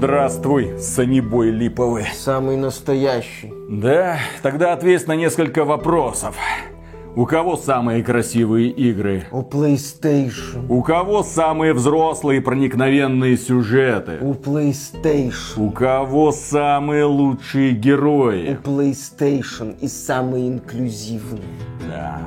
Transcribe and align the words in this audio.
Здравствуй, 0.00 0.78
санибой 0.78 1.50
липовый. 1.50 2.06
Самый 2.14 2.56
настоящий. 2.56 3.52
Да, 3.68 4.18
тогда 4.40 4.72
ответь 4.72 5.06
на 5.06 5.14
несколько 5.14 5.66
вопросов. 5.66 6.36
У 7.16 7.26
кого 7.26 7.56
самые 7.56 8.04
красивые 8.04 8.70
игры? 8.70 9.24
У 9.32 9.42
PlayStation. 9.42 10.66
У 10.68 10.80
кого 10.82 11.24
самые 11.24 11.74
взрослые 11.74 12.40
проникновенные 12.40 13.36
сюжеты? 13.36 14.18
У 14.20 14.32
PlayStation. 14.32 15.32
У 15.56 15.70
кого 15.70 16.30
самые 16.30 17.04
лучшие 17.04 17.72
У 17.72 17.76
герои? 17.76 18.58
PlayStation 18.62 19.76
и 19.80 19.88
самый 19.88 20.48
инклюзивный. 20.48 21.42
Да. 21.88 22.20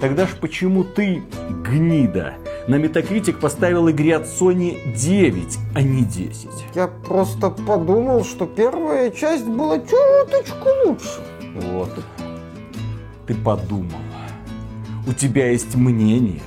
Тогда 0.00 0.26
ж 0.26 0.30
почему 0.40 0.82
ты, 0.82 1.22
гнида, 1.64 2.34
на 2.66 2.74
Metacritic 2.74 3.34
поставил 3.34 3.88
игре 3.88 4.16
от 4.16 4.24
Sony 4.24 4.92
9, 4.96 5.58
а 5.76 5.82
не 5.82 6.02
10? 6.02 6.48
Я 6.74 6.88
просто 6.88 7.50
подумал, 7.50 8.24
что 8.24 8.46
первая 8.46 9.10
часть 9.12 9.46
была 9.46 9.78
чуточку 9.78 10.68
лучше. 10.84 11.20
Вот. 11.54 11.90
Ты 13.28 13.34
подумал. 13.36 14.00
У 15.06 15.12
тебя 15.12 15.50
есть 15.50 15.74
мнение. 15.74 16.40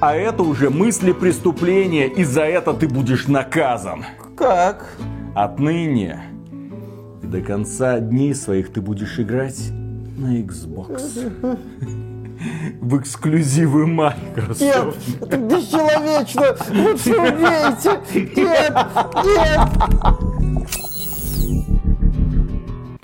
А 0.00 0.14
это 0.14 0.42
уже 0.42 0.70
мысли 0.70 1.12
преступления, 1.12 2.08
и 2.08 2.24
за 2.24 2.42
это 2.42 2.74
ты 2.74 2.88
будешь 2.88 3.26
наказан. 3.26 4.04
Как? 4.36 4.96
Отныне 5.34 6.20
и 7.24 7.26
до 7.26 7.40
конца 7.40 7.98
дней 8.00 8.34
своих 8.34 8.72
ты 8.72 8.80
будешь 8.82 9.18
играть 9.18 9.70
на 10.16 10.38
Xbox. 10.40 11.58
В 12.80 12.98
эксклюзивы 12.98 13.86
Microsoft. 13.86 14.60
Нет, 14.60 14.94
это 15.22 15.36
бесчеловечно. 15.38 16.54
Лучше 16.70 17.16
убейте. 17.16 18.00
Нет, 18.36 18.72
нет. 19.24 19.64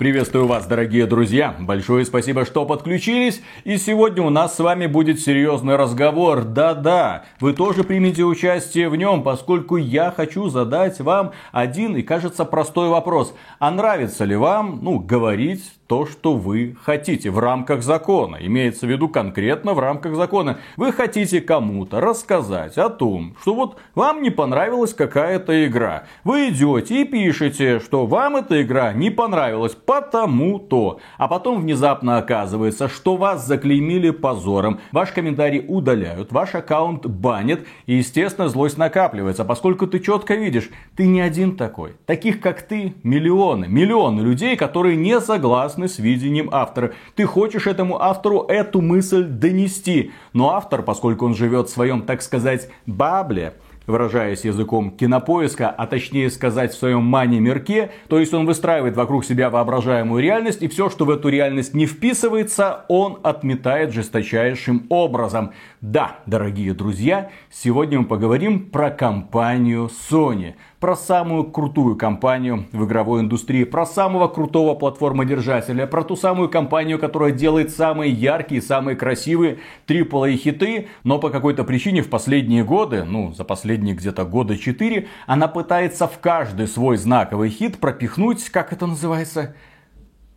Приветствую 0.01 0.47
вас, 0.47 0.65
дорогие 0.65 1.05
друзья. 1.05 1.55
Большое 1.59 2.05
спасибо, 2.05 2.43
что 2.43 2.65
подключились. 2.65 3.43
И 3.65 3.77
сегодня 3.77 4.23
у 4.23 4.31
нас 4.31 4.55
с 4.55 4.59
вами 4.59 4.87
будет 4.87 5.19
серьезный 5.19 5.75
разговор. 5.75 6.43
Да-да, 6.43 7.25
вы 7.39 7.53
тоже 7.53 7.83
примите 7.83 8.23
участие 8.23 8.89
в 8.89 8.95
нем, 8.95 9.21
поскольку 9.21 9.77
я 9.77 10.09
хочу 10.09 10.49
задать 10.49 10.99
вам 11.01 11.33
один 11.51 11.95
и, 11.95 12.01
кажется, 12.01 12.45
простой 12.45 12.89
вопрос. 12.89 13.35
А 13.59 13.69
нравится 13.69 14.25
ли 14.25 14.35
вам, 14.35 14.79
ну, 14.81 14.97
говорить 14.97 15.65
то, 15.91 16.05
что 16.05 16.37
вы 16.37 16.77
хотите 16.81 17.29
в 17.31 17.37
рамках 17.37 17.83
закона. 17.83 18.37
Имеется 18.39 18.85
в 18.85 18.89
виду 18.89 19.09
конкретно 19.09 19.73
в 19.73 19.79
рамках 19.79 20.15
закона. 20.15 20.59
Вы 20.77 20.93
хотите 20.93 21.41
кому-то 21.41 21.99
рассказать 21.99 22.77
о 22.77 22.87
том, 22.87 23.35
что 23.41 23.53
вот 23.53 23.77
вам 23.93 24.21
не 24.21 24.29
понравилась 24.29 24.93
какая-то 24.93 25.67
игра. 25.67 26.03
Вы 26.23 26.47
идете 26.47 27.01
и 27.01 27.03
пишете, 27.03 27.81
что 27.81 28.05
вам 28.05 28.37
эта 28.37 28.61
игра 28.61 28.93
не 28.93 29.09
понравилась 29.09 29.75
потому-то. 29.75 30.99
А 31.17 31.27
потом 31.27 31.59
внезапно 31.59 32.19
оказывается, 32.19 32.87
что 32.87 33.17
вас 33.17 33.45
заклеймили 33.45 34.11
позором. 34.11 34.79
Ваш 34.93 35.11
комментарий 35.11 35.65
удаляют, 35.67 36.31
ваш 36.31 36.55
аккаунт 36.55 37.05
банят. 37.05 37.65
И 37.85 37.95
естественно 37.95 38.47
злость 38.47 38.77
накапливается, 38.77 39.43
поскольку 39.43 39.87
ты 39.87 39.99
четко 39.99 40.35
видишь, 40.35 40.69
ты 40.95 41.05
не 41.05 41.19
один 41.19 41.57
такой. 41.57 41.95
Таких 42.05 42.39
как 42.39 42.61
ты 42.61 42.93
миллионы. 43.03 43.67
Миллионы 43.67 44.21
людей, 44.21 44.55
которые 44.55 44.95
не 44.95 45.19
согласны 45.19 45.80
с 45.87 45.99
видением 45.99 46.49
автора. 46.51 46.93
Ты 47.15 47.25
хочешь 47.25 47.67
этому 47.67 48.01
автору 48.01 48.45
эту 48.47 48.81
мысль 48.81 49.23
донести. 49.23 50.11
Но 50.33 50.51
автор, 50.51 50.83
поскольку 50.83 51.25
он 51.25 51.35
живет 51.35 51.67
в 51.67 51.73
своем, 51.73 52.03
так 52.03 52.21
сказать, 52.21 52.69
бабле, 52.85 53.53
выражаясь 53.87 54.45
языком 54.45 54.91
кинопоиска, 54.91 55.69
а 55.69 55.87
точнее 55.87 56.29
сказать 56.29 56.71
в 56.71 56.77
своем 56.77 57.03
мане-мирке, 57.03 57.91
то 58.07 58.19
есть 58.19 58.33
он 58.33 58.45
выстраивает 58.45 58.95
вокруг 58.95 59.25
себя 59.25 59.49
воображаемую 59.49 60.21
реальность, 60.21 60.61
и 60.61 60.67
все, 60.67 60.89
что 60.89 61.05
в 61.05 61.09
эту 61.09 61.29
реальность 61.29 61.73
не 61.73 61.85
вписывается, 61.85 62.85
он 62.87 63.19
отметает 63.23 63.93
жесточайшим 63.93 64.85
образом. 64.89 65.51
Да, 65.81 66.17
дорогие 66.25 66.73
друзья, 66.73 67.31
сегодня 67.49 67.99
мы 67.99 68.05
поговорим 68.05 68.69
про 68.69 68.89
компанию 68.91 69.89
Sony. 70.09 70.53
Про 70.81 70.95
самую 70.95 71.43
крутую 71.43 71.95
компанию 71.95 72.65
в 72.71 72.85
игровой 72.85 73.21
индустрии, 73.21 73.65
про 73.65 73.85
самого 73.85 74.27
крутого 74.27 74.73
платформодержателя, 74.73 75.85
про 75.85 76.03
ту 76.03 76.15
самую 76.15 76.49
компанию, 76.49 76.97
которая 76.97 77.31
делает 77.31 77.69
самые 77.69 78.11
яркие, 78.11 78.63
самые 78.63 78.97
красивые 78.97 79.59
AAA 79.85 80.37
хиты, 80.37 80.87
но 81.03 81.19
по 81.19 81.29
какой-то 81.29 81.65
причине 81.65 82.01
в 82.01 82.09
последние 82.09 82.63
годы, 82.63 83.03
ну, 83.03 83.31
за 83.31 83.43
последние 83.43 83.93
где-то 83.93 84.25
года 84.25 84.57
4, 84.57 85.07
она 85.27 85.47
пытается 85.47 86.07
в 86.07 86.17
каждый 86.17 86.67
свой 86.67 86.97
знаковый 86.97 87.51
хит 87.51 87.77
пропихнуть, 87.77 88.49
как 88.49 88.73
это 88.73 88.87
называется, 88.87 89.53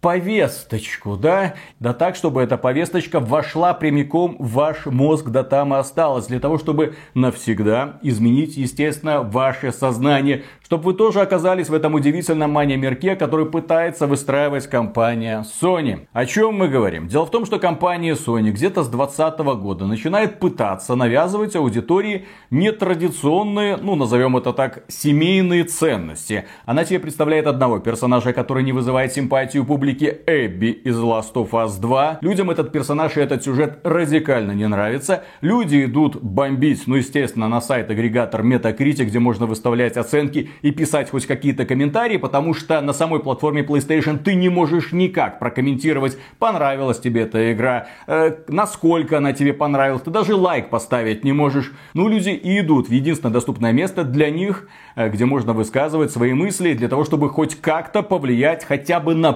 повесточку, 0.04 1.16
да? 1.16 1.54
Да 1.81 1.94
так, 1.94 2.15
чтобы 2.15 2.42
эта 2.42 2.59
повесточка 2.59 3.20
вошла 3.20 3.72
прямиком 3.72 4.37
в 4.38 4.53
ваш 4.53 4.84
мозг, 4.84 5.31
да 5.31 5.44
там 5.44 5.72
и 5.72 5.78
осталась. 5.78 6.26
Для 6.26 6.41
того, 6.41 6.59
чтобы 6.59 6.97
навсегда 7.15 8.00
изменить, 8.03 8.59
естественно, 8.59 9.22
ваше 9.22 9.72
сознание. 9.72 10.44
Чтобы 10.62 10.84
вы 10.84 10.94
тоже 10.94 11.22
оказались 11.22 11.70
в 11.70 11.75
этом 11.75 11.94
удивительном 11.94 12.50
мане-мирке, 12.50 13.16
который 13.16 13.47
пытается 13.47 14.06
выстраивать 14.06 14.66
компания 14.66 15.43
Sony. 15.62 16.06
О 16.12 16.26
чем 16.26 16.54
мы 16.54 16.69
говорим? 16.69 17.09
Дело 17.09 17.25
в 17.25 17.31
том, 17.31 17.47
что 17.47 17.59
компания 17.59 18.12
Sony 18.12 18.50
где-то 18.50 18.82
с 18.82 18.88
2020 18.88 19.38
года 19.59 19.87
начинает 19.87 20.38
пытаться 20.38 20.97
навязывать 20.97 21.56
аудитории 21.56 22.26
нетрадиционные, 22.50 23.78
ну 23.78 23.94
назовем 23.94 24.37
это 24.37 24.53
так, 24.53 24.84
семейные 24.88 25.64
ценности. 25.64 26.44
Она 26.66 26.84
тебе 26.84 26.98
представляет 26.98 27.47
одного 27.47 27.78
персонажа, 27.78 28.34
который 28.34 28.64
не 28.64 28.72
вызывает 28.72 29.14
симпатию 29.14 29.64
публики, 29.64 29.94
Эбби 30.03 30.66
из 30.66 30.97
Last 30.99 31.34
of 31.34 31.50
Us 31.50 31.81
2. 31.81 32.19
Людям 32.21 32.50
этот 32.50 32.72
персонаж 32.72 33.16
и 33.16 33.21
этот 33.21 33.44
сюжет 33.44 33.78
радикально 33.84 34.53
не 34.53 34.66
нравится. 34.66 35.25
Люди 35.41 35.84
идут 35.84 36.16
бомбить, 36.22 36.87
ну 36.87 36.97
естественно, 36.97 37.49
на 37.49 37.60
сайт-агрегатор 37.60 38.43
Metacritic, 38.43 39.05
где 39.05 39.19
можно 39.19 39.47
выставлять 39.47 39.97
оценки 39.97 40.50
и 40.62 40.71
писать 40.71 41.10
хоть 41.10 41.27
какие-то 41.27 41.66
комментарии, 41.66 42.16
потому 42.16 42.55
что 42.55 42.81
на 42.81 42.93
самой 42.93 43.21
платформе 43.21 43.62
PlayStation 43.62 44.19
ты 44.19 44.34
не 44.34 44.49
можешь 44.49 44.93
никак 44.93 45.38
прокомментировать, 45.38 46.19
понравилась 46.38 46.99
тебе 46.99 47.22
эта 47.22 47.53
игра, 47.53 47.87
э, 48.06 48.37
насколько 48.49 49.19
она 49.19 49.32
тебе 49.32 49.53
понравилась, 49.53 50.03
ты 50.03 50.11
даже 50.11 50.34
лайк 50.34 50.71
поставить 50.71 51.25
не 51.25 51.32
можешь. 51.32 51.72
Ну, 51.94 52.09
люди 52.09 52.31
и 52.31 52.61
идут 52.61 52.88
в 52.88 52.93
единственное 52.93 53.32
доступное 53.32 53.72
место 53.72 54.05
для 54.05 54.31
них, 54.31 54.69
э, 54.97 55.09
где 55.09 55.25
можно 55.25 55.53
высказывать 55.53 56.11
свои 56.11 56.32
мысли, 56.32 56.72
для 56.72 56.88
того, 56.88 57.05
чтобы 57.05 57.28
хоть 57.28 57.61
как-то 57.61 58.03
повлиять 58.03 58.65
хотя 58.65 59.00
бы 59.00 59.15
на 59.15 59.32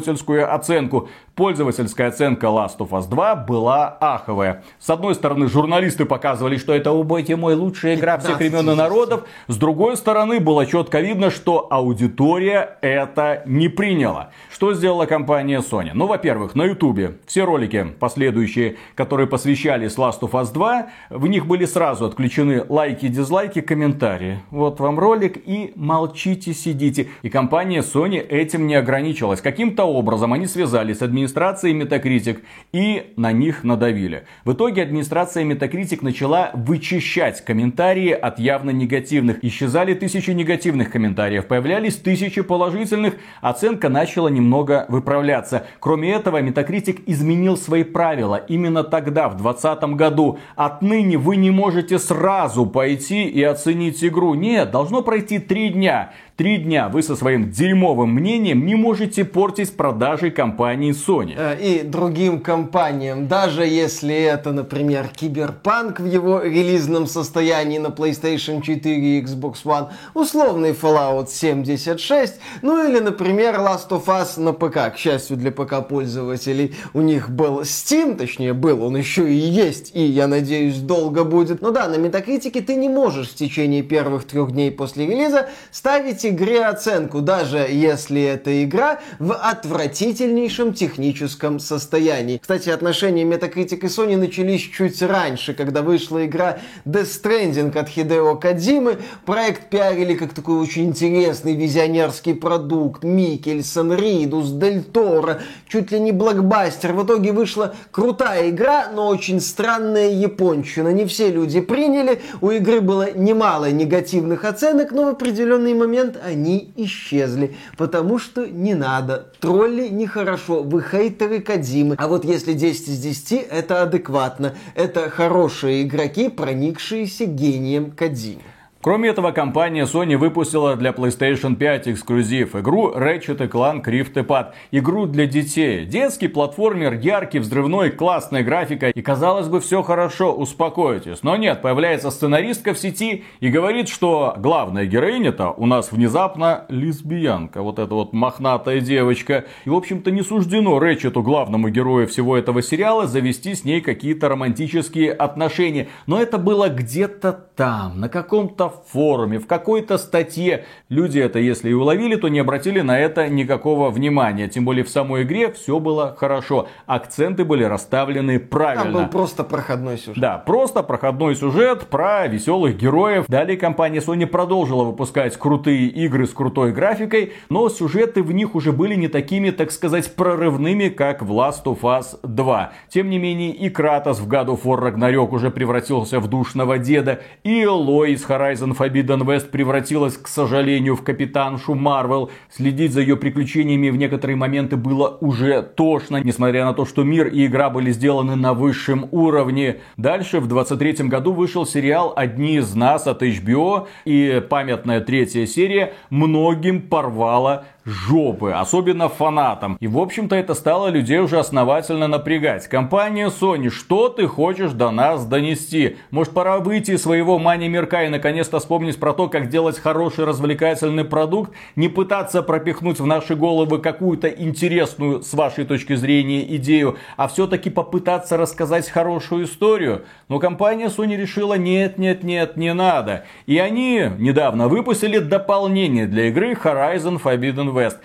пользовательскую 0.00 0.54
оценку. 0.54 1.08
Пользовательская 1.34 2.08
оценка 2.08 2.46
Last 2.46 2.78
of 2.78 2.90
Us 2.90 3.08
2 3.08 3.34
была 3.36 3.96
аховая. 4.00 4.62
С 4.78 4.90
одной 4.90 5.14
стороны, 5.14 5.46
журналисты 5.46 6.04
показывали, 6.04 6.58
что 6.58 6.74
это, 6.74 6.92
убойте 6.92 7.36
мой, 7.36 7.54
лучшая 7.54 7.94
игра 7.94 8.18
всех 8.18 8.38
времен 8.38 8.70
и 8.70 8.74
народов. 8.74 9.24
С 9.46 9.56
другой 9.56 9.96
стороны, 9.96 10.38
было 10.38 10.66
четко 10.66 11.00
видно, 11.00 11.30
что 11.30 11.66
аудитория 11.70 12.76
это 12.82 13.42
не 13.46 13.68
приняла. 13.68 14.30
Что 14.50 14.74
сделала 14.74 15.06
компания 15.06 15.60
Sony? 15.60 15.92
Ну, 15.94 16.06
во-первых, 16.06 16.54
на 16.54 16.64
ютубе 16.64 17.16
все 17.26 17.44
ролики 17.44 17.86
последующие, 17.98 18.76
которые 18.94 19.26
посвящались 19.26 19.96
Last 19.96 20.20
of 20.20 20.32
Us 20.32 20.52
2, 20.52 20.86
в 21.10 21.26
них 21.26 21.46
были 21.46 21.64
сразу 21.64 22.04
отключены 22.04 22.64
лайки, 22.68 23.08
дизлайки, 23.08 23.62
комментарии. 23.62 24.40
Вот 24.50 24.78
вам 24.80 24.98
ролик 24.98 25.38
и 25.46 25.72
молчите, 25.74 26.52
сидите. 26.52 27.08
И 27.22 27.30
компания 27.30 27.80
Sony 27.80 28.18
этим 28.18 28.66
не 28.66 28.74
ограничилась. 28.74 29.40
Каким-то 29.40 29.84
образом 29.94 30.32
они 30.32 30.46
связались 30.46 30.98
с 30.98 31.02
администрацией 31.02 31.78
Metacritic 31.78 32.42
и 32.72 33.12
на 33.16 33.32
них 33.32 33.64
надавили. 33.64 34.24
В 34.44 34.52
итоге 34.52 34.82
администрация 34.82 35.44
Metacritic 35.44 35.98
начала 36.02 36.50
вычищать 36.54 37.44
комментарии 37.44 38.10
от 38.10 38.38
явно 38.38 38.70
негативных. 38.70 39.44
Исчезали 39.44 39.94
тысячи 39.94 40.30
негативных 40.30 40.90
комментариев, 40.90 41.46
появлялись 41.46 41.96
тысячи 41.96 42.42
положительных, 42.42 43.14
оценка 43.40 43.88
начала 43.88 44.28
немного 44.28 44.86
выправляться. 44.88 45.66
Кроме 45.80 46.12
этого, 46.12 46.40
Metacritic 46.40 47.02
изменил 47.06 47.56
свои 47.56 47.84
правила 47.84 48.36
именно 48.36 48.84
тогда, 48.84 49.28
в 49.28 49.36
2020 49.36 49.84
году. 49.96 50.38
Отныне 50.56 51.18
вы 51.18 51.36
не 51.36 51.50
можете 51.50 51.98
сразу 51.98 52.66
пойти 52.66 53.24
и 53.24 53.42
оценить 53.42 54.02
игру. 54.04 54.34
Нет, 54.34 54.70
должно 54.70 55.02
пройти 55.02 55.38
три 55.38 55.70
дня. 55.70 56.12
Три 56.40 56.56
дня 56.56 56.88
вы 56.88 57.02
со 57.02 57.16
своим 57.16 57.50
дерьмовым 57.50 58.14
мнением 58.14 58.64
не 58.64 58.74
можете 58.74 59.26
портить 59.26 59.76
продажи 59.76 60.30
компании 60.30 60.94
Sony. 60.94 61.34
Э, 61.36 61.58
И 61.60 61.82
другим 61.82 62.40
компаниям, 62.40 63.28
даже 63.28 63.66
если 63.66 64.14
это, 64.14 64.50
например, 64.50 65.08
Киберпанк 65.08 66.00
в 66.00 66.06
его 66.06 66.40
релизном 66.40 67.06
состоянии 67.06 67.76
на 67.76 67.88
PlayStation 67.88 68.62
4 68.62 69.18
и 69.18 69.22
Xbox 69.22 69.56
One, 69.66 69.88
условный 70.14 70.70
Fallout 70.70 71.28
76, 71.28 72.40
ну 72.62 72.88
или, 72.88 73.00
например, 73.00 73.56
Last 73.56 73.90
of 73.90 74.06
Us 74.06 74.40
на 74.40 74.54
ПК. 74.54 74.94
К 74.94 74.96
счастью 74.96 75.36
для 75.36 75.50
ПК-пользователей, 75.50 76.74
у 76.94 77.02
них 77.02 77.28
был 77.28 77.60
Steam, 77.60 78.16
точнее 78.16 78.54
был, 78.54 78.82
он 78.82 78.96
еще 78.96 79.30
и 79.30 79.36
есть, 79.36 79.94
и, 79.94 80.02
я 80.02 80.26
надеюсь, 80.26 80.78
долго 80.78 81.24
будет. 81.24 81.60
Ну 81.60 81.70
да, 81.70 81.86
на 81.86 81.96
Метакритике 81.96 82.62
ты 82.62 82.76
не 82.76 82.88
можешь 82.88 83.28
в 83.28 83.34
течение 83.34 83.82
первых 83.82 84.24
трех 84.24 84.52
дней 84.52 84.70
после 84.70 85.06
релиза 85.06 85.50
ставить 85.70 86.29
игре 86.30 86.64
оценку, 86.64 87.20
даже 87.20 87.58
если 87.58 88.22
эта 88.22 88.64
игра 88.64 89.00
в 89.18 89.34
отвратительнейшем 89.34 90.72
техническом 90.72 91.58
состоянии. 91.60 92.38
Кстати, 92.38 92.70
отношения 92.70 93.24
Metacritic 93.24 93.78
и 93.80 93.86
Sony 93.86 94.16
начались 94.16 94.62
чуть 94.62 95.02
раньше, 95.02 95.54
когда 95.54 95.82
вышла 95.82 96.24
игра 96.24 96.58
Death 96.84 97.22
Stranding 97.22 97.76
от 97.78 97.88
Хидео 97.88 98.36
Кадзимы. 98.36 98.98
Проект 99.26 99.70
пиарили 99.70 100.14
как 100.14 100.32
такой 100.32 100.60
очень 100.60 100.86
интересный 100.86 101.54
визионерский 101.54 102.34
продукт. 102.34 103.04
Микельсон, 103.04 103.92
Ридус, 103.94 104.50
Дель 104.50 104.82
Торо, 104.82 105.40
чуть 105.68 105.90
ли 105.92 106.00
не 106.00 106.12
блокбастер. 106.12 106.92
В 106.92 107.04
итоге 107.04 107.32
вышла 107.32 107.74
крутая 107.90 108.50
игра, 108.50 108.88
но 108.94 109.08
очень 109.08 109.40
странная 109.40 110.10
японщина. 110.10 110.88
Не 110.88 111.06
все 111.06 111.30
люди 111.30 111.60
приняли, 111.60 112.20
у 112.40 112.50
игры 112.50 112.80
было 112.80 113.12
немало 113.12 113.70
негативных 113.70 114.44
оценок, 114.44 114.92
но 114.92 115.04
в 115.04 115.08
определенный 115.08 115.74
момент 115.74 116.16
они 116.22 116.72
исчезли, 116.76 117.56
потому 117.76 118.18
что 118.18 118.46
не 118.46 118.74
надо. 118.74 119.32
Тролли 119.40 119.88
нехорошо, 119.88 120.62
вы 120.62 120.82
хейтеры 120.82 121.40
Кадзимы. 121.40 121.96
А 121.98 122.08
вот 122.08 122.24
если 122.24 122.52
10 122.52 122.88
из 122.88 122.98
10, 123.00 123.46
это 123.50 123.82
адекватно. 123.82 124.54
Это 124.74 125.10
хорошие 125.10 125.82
игроки, 125.82 126.28
проникшиеся 126.28 127.24
гением 127.24 127.90
Кадзимы. 127.90 128.42
Кроме 128.82 129.10
этого, 129.10 129.30
компания 129.32 129.84
Sony 129.84 130.16
выпустила 130.16 130.74
для 130.74 130.92
PlayStation 130.92 131.54
5 131.54 131.88
эксклюзив 131.88 132.56
игру 132.56 132.90
Ratchet 132.94 133.46
Clank 133.50 133.84
Rift 133.84 134.14
Apart. 134.14 134.52
Игру 134.70 135.04
для 135.04 135.26
детей. 135.26 135.84
Детский 135.84 136.28
платформер, 136.28 136.94
яркий, 136.94 137.40
взрывной, 137.40 137.90
классная 137.90 138.42
графика. 138.42 138.88
И 138.88 139.02
казалось 139.02 139.48
бы, 139.48 139.60
все 139.60 139.82
хорошо, 139.82 140.32
успокойтесь. 140.32 141.22
Но 141.22 141.36
нет, 141.36 141.60
появляется 141.60 142.10
сценаристка 142.10 142.72
в 142.72 142.78
сети 142.78 143.24
и 143.40 143.50
говорит, 143.50 143.90
что 143.90 144.34
главная 144.38 144.86
героиня-то 144.86 145.50
у 145.50 145.66
нас 145.66 145.92
внезапно 145.92 146.64
лесбиянка. 146.70 147.60
Вот 147.60 147.78
эта 147.78 147.94
вот 147.94 148.14
мохнатая 148.14 148.80
девочка. 148.80 149.44
И, 149.66 149.68
в 149.68 149.74
общем-то, 149.74 150.10
не 150.10 150.22
суждено 150.22 150.78
Рэчету, 150.78 151.22
главному 151.22 151.68
герою 151.68 152.08
всего 152.08 152.34
этого 152.34 152.62
сериала, 152.62 153.06
завести 153.06 153.54
с 153.54 153.62
ней 153.62 153.82
какие-то 153.82 154.30
романтические 154.30 155.12
отношения. 155.12 155.88
Но 156.06 156.18
это 156.18 156.38
было 156.38 156.70
где-то 156.70 157.32
там, 157.54 158.00
на 158.00 158.08
каком-то 158.08 158.69
форуме, 158.70 159.38
в 159.38 159.46
какой-то 159.46 159.98
статье. 159.98 160.64
Люди 160.88 161.18
это, 161.18 161.38
если 161.38 161.70
и 161.70 161.72
уловили, 161.72 162.16
то 162.16 162.28
не 162.28 162.38
обратили 162.38 162.80
на 162.80 162.98
это 162.98 163.28
никакого 163.28 163.90
внимания. 163.90 164.48
Тем 164.48 164.64
более 164.64 164.84
в 164.84 164.88
самой 164.88 165.22
игре 165.22 165.52
все 165.52 165.78
было 165.78 166.16
хорошо. 166.18 166.68
Акценты 166.86 167.44
были 167.44 167.64
расставлены 167.64 168.38
правильно. 168.38 168.84
Там 168.84 168.92
был 168.92 169.06
просто 169.08 169.44
проходной 169.44 169.98
сюжет. 169.98 170.20
Да, 170.20 170.38
просто 170.38 170.82
проходной 170.82 171.36
сюжет 171.36 171.86
про 171.86 172.26
веселых 172.26 172.76
героев. 172.76 173.24
Далее 173.28 173.56
компания 173.56 174.00
Sony 174.00 174.26
продолжила 174.26 174.84
выпускать 174.84 175.36
крутые 175.36 175.86
игры 175.86 176.26
с 176.26 176.30
крутой 176.30 176.72
графикой, 176.72 177.32
но 177.48 177.68
сюжеты 177.68 178.22
в 178.22 178.32
них 178.32 178.54
уже 178.54 178.72
были 178.72 178.94
не 178.94 179.08
такими, 179.08 179.50
так 179.50 179.70
сказать, 179.70 180.14
прорывными, 180.14 180.88
как 180.88 181.22
в 181.22 181.32
Last 181.32 181.64
of 181.64 181.80
Us 181.82 182.18
2. 182.22 182.72
Тем 182.88 183.10
не 183.10 183.18
менее, 183.18 183.50
и 183.52 183.68
Кратос 183.70 184.20
в 184.20 184.28
God 184.28 184.46
of 184.46 184.62
War 184.64 184.80
Ragnarok 184.80 185.30
уже 185.30 185.50
превратился 185.50 186.20
в 186.20 186.28
душного 186.28 186.78
деда, 186.78 187.20
и 187.42 187.62
Элой 187.62 188.12
из 188.12 188.24
Horizon 188.26 188.59
Horizon 188.60 188.76
Forbidden 188.76 189.24
West 189.24 189.50
превратилась, 189.50 190.16
к 190.16 190.28
сожалению, 190.28 190.96
в 190.96 191.02
капитаншу 191.02 191.74
Марвел. 191.74 192.30
Следить 192.50 192.92
за 192.92 193.00
ее 193.00 193.16
приключениями 193.16 193.90
в 193.90 193.96
некоторые 193.96 194.36
моменты 194.36 194.76
было 194.76 195.16
уже 195.20 195.62
тошно, 195.62 196.18
несмотря 196.18 196.64
на 196.64 196.74
то, 196.74 196.84
что 196.84 197.02
мир 197.02 197.28
и 197.28 197.46
игра 197.46 197.70
были 197.70 197.90
сделаны 197.92 198.36
на 198.36 198.54
высшем 198.54 199.08
уровне. 199.10 199.78
Дальше, 199.96 200.40
в 200.40 200.46
23 200.46 201.08
году, 201.08 201.32
вышел 201.32 201.66
сериал 201.66 202.12
«Одни 202.16 202.56
из 202.56 202.74
нас» 202.74 203.06
от 203.06 203.22
HBO, 203.22 203.86
и 204.04 204.42
памятная 204.48 205.00
третья 205.00 205.46
серия 205.46 205.94
многим 206.10 206.82
порвала 206.82 207.64
жопы, 207.90 208.52
особенно 208.52 209.08
фанатам. 209.08 209.76
И 209.80 209.86
в 209.86 209.98
общем-то 209.98 210.36
это 210.36 210.54
стало 210.54 210.88
людей 210.88 211.18
уже 211.18 211.38
основательно 211.38 212.08
напрягать. 212.08 212.68
Компания 212.68 213.28
Sony, 213.28 213.68
что 213.68 214.08
ты 214.08 214.26
хочешь 214.26 214.72
до 214.72 214.90
нас 214.90 215.26
донести? 215.26 215.96
Может 216.10 216.32
пора 216.32 216.58
выйти 216.58 216.92
из 216.92 217.02
своего 217.02 217.38
мани 217.38 217.68
мирка 217.68 218.04
и 218.04 218.08
наконец-то 218.08 218.60
вспомнить 218.60 218.98
про 218.98 219.12
то, 219.12 219.28
как 219.28 219.48
делать 219.48 219.78
хороший 219.78 220.24
развлекательный 220.24 221.04
продукт, 221.04 221.52
не 221.76 221.88
пытаться 221.88 222.42
пропихнуть 222.42 223.00
в 223.00 223.06
наши 223.06 223.34
головы 223.34 223.78
какую-то 223.78 224.28
интересную 224.28 225.22
с 225.22 225.34
вашей 225.34 225.64
точки 225.64 225.96
зрения 225.96 226.56
идею, 226.56 226.96
а 227.16 227.28
все-таки 227.28 227.70
попытаться 227.70 228.36
рассказать 228.36 228.88
хорошую 228.88 229.44
историю. 229.44 230.04
Но 230.28 230.38
компания 230.38 230.86
Sony 230.86 231.16
решила 231.16 231.54
нет, 231.54 231.98
нет, 231.98 232.22
нет, 232.22 232.56
не 232.56 232.72
надо. 232.72 233.24
И 233.46 233.58
они 233.58 234.04
недавно 234.18 234.68
выпустили 234.68 235.18
дополнение 235.18 236.06
для 236.06 236.26
игры 236.28 236.52
Horizon 236.52 237.20
Forbidden 237.20 237.72
West 237.72 237.79
West. 237.80 237.96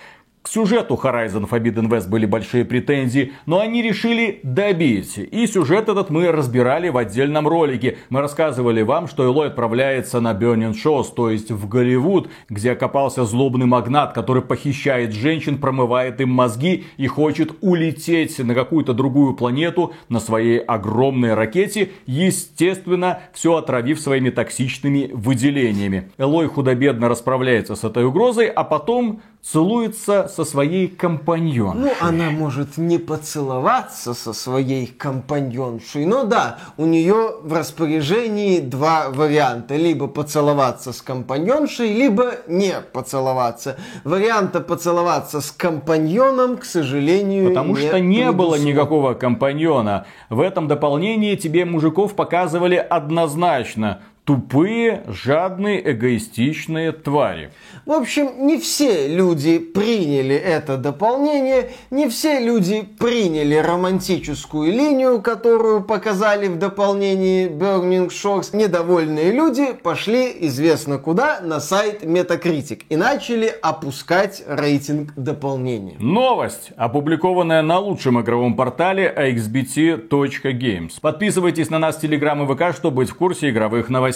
К 0.46 0.48
сюжету 0.48 0.94
Horizon 0.94 1.50
Forbidden 1.50 1.90
West 1.90 2.08
были 2.08 2.28
большие 2.28 2.66
претензии, 2.66 3.34
но 3.48 3.62
они 3.62 3.82
решили 3.82 4.42
добить. 4.44 5.18
И 5.18 5.48
сюжет 5.48 5.90
этот 5.90 6.12
мы 6.12 6.32
разбирали 6.32 6.90
в 6.90 6.98
отдельном 6.98 7.48
ролике. 7.48 7.98
Мы 8.12 8.22
рассказывали 8.22 8.84
вам, 8.84 9.08
что 9.08 9.24
Элой 9.24 9.48
отправляется 9.48 10.20
на 10.20 10.34
Burning 10.34 10.76
Shows, 10.76 11.08
то 11.16 11.32
есть 11.32 11.50
в 11.50 11.68
Голливуд, 11.68 12.30
где 12.48 12.74
окопался 12.74 13.26
злобный 13.26 13.66
магнат, 13.66 14.14
который 14.14 14.44
похищает 14.44 15.14
женщин, 15.14 15.58
промывает 15.58 16.22
им 16.22 16.30
мозги 16.30 16.84
и 16.98 17.08
хочет 17.08 17.54
улететь 17.62 18.38
на 18.38 18.54
какую-то 18.54 18.94
другую 18.94 19.34
планету 19.34 19.94
на 20.10 20.20
своей 20.20 20.60
огромной 20.60 21.34
ракете, 21.34 21.90
естественно, 22.06 23.22
все 23.34 23.56
отравив 23.56 24.00
своими 24.00 24.30
токсичными 24.30 25.10
выделениями. 25.12 26.12
Элой 26.20 26.46
худо-бедно 26.46 27.10
расправляется 27.10 27.74
с 27.74 27.84
этой 27.84 28.06
угрозой, 28.06 28.46
а 28.46 28.64
потом 28.64 29.22
целуется 29.46 30.28
со 30.28 30.44
своей 30.44 30.88
компаньоншей. 30.88 31.82
Ну, 31.82 31.92
она 32.02 32.32
может 32.32 32.78
не 32.78 32.98
поцеловаться 32.98 34.14
со 34.14 34.34
своей 34.34 34.88
компаньоншей. 34.88 36.06
Но 36.06 36.24
да, 36.24 36.58
у 36.78 36.86
нее 36.86 37.36
в 37.42 37.54
распоряжении 37.54 38.60
два 38.60 39.10
варианта. 39.10 39.76
Либо 39.76 40.08
поцеловаться 40.08 40.94
с 40.94 41.02
компаньоншей, 41.02 41.94
либо 41.94 42.34
не 42.48 42.74
поцеловаться. 42.92 43.78
Варианта 44.04 44.62
поцеловаться 44.62 45.42
с 45.42 45.52
компаньоном, 45.52 46.58
к 46.58 46.66
сожалению, 46.66 47.50
Потому 47.50 47.76
не 47.76 47.88
что 47.88 48.00
не 48.00 48.32
было 48.32 48.56
никакого 48.56 49.14
компаньона. 49.14 50.08
В 50.30 50.40
этом 50.40 50.68
дополнении 50.68 51.36
тебе 51.36 51.66
мужиков 51.66 52.16
показывали 52.16 52.76
однозначно 52.76 54.02
тупые, 54.26 55.04
жадные, 55.08 55.92
эгоистичные 55.92 56.92
твари. 56.92 57.52
В 57.86 57.92
общем, 57.92 58.48
не 58.48 58.60
все 58.60 59.08
люди 59.08 59.60
приняли 59.60 60.36
это 60.36 60.78
дополнение, 60.78 61.70
не 61.92 62.10
все 62.10 62.40
люди 62.40 62.82
приняли 62.82 63.54
романтическую 63.56 64.72
линию, 64.72 65.22
которую 65.22 65.84
показали 65.84 66.48
в 66.48 66.58
дополнении 66.58 67.48
Burning 67.48 68.08
Shores. 68.08 68.56
Недовольные 68.58 69.32
люди 69.32 69.74
пошли 69.74 70.36
известно 70.48 70.98
куда 70.98 71.40
на 71.42 71.60
сайт 71.60 72.04
Metacritic 72.04 72.82
и 72.90 72.96
начали 72.96 73.54
опускать 73.62 74.44
рейтинг 74.48 75.14
дополнения. 75.16 75.98
Новость, 76.00 76.72
опубликованная 76.76 77.62
на 77.62 77.78
лучшем 77.78 78.20
игровом 78.20 78.56
портале 78.56 79.14
axbt.games. 79.16 80.94
Подписывайтесь 81.00 81.70
на 81.70 81.78
нас 81.78 81.98
в 81.98 82.04
Telegram 82.04 82.44
и 82.44 82.48
ВК, 82.52 82.76
чтобы 82.76 82.98
быть 82.98 83.12
в 83.12 83.16
курсе 83.16 83.52
игровых 83.52 83.90
новостей. 83.90 84.15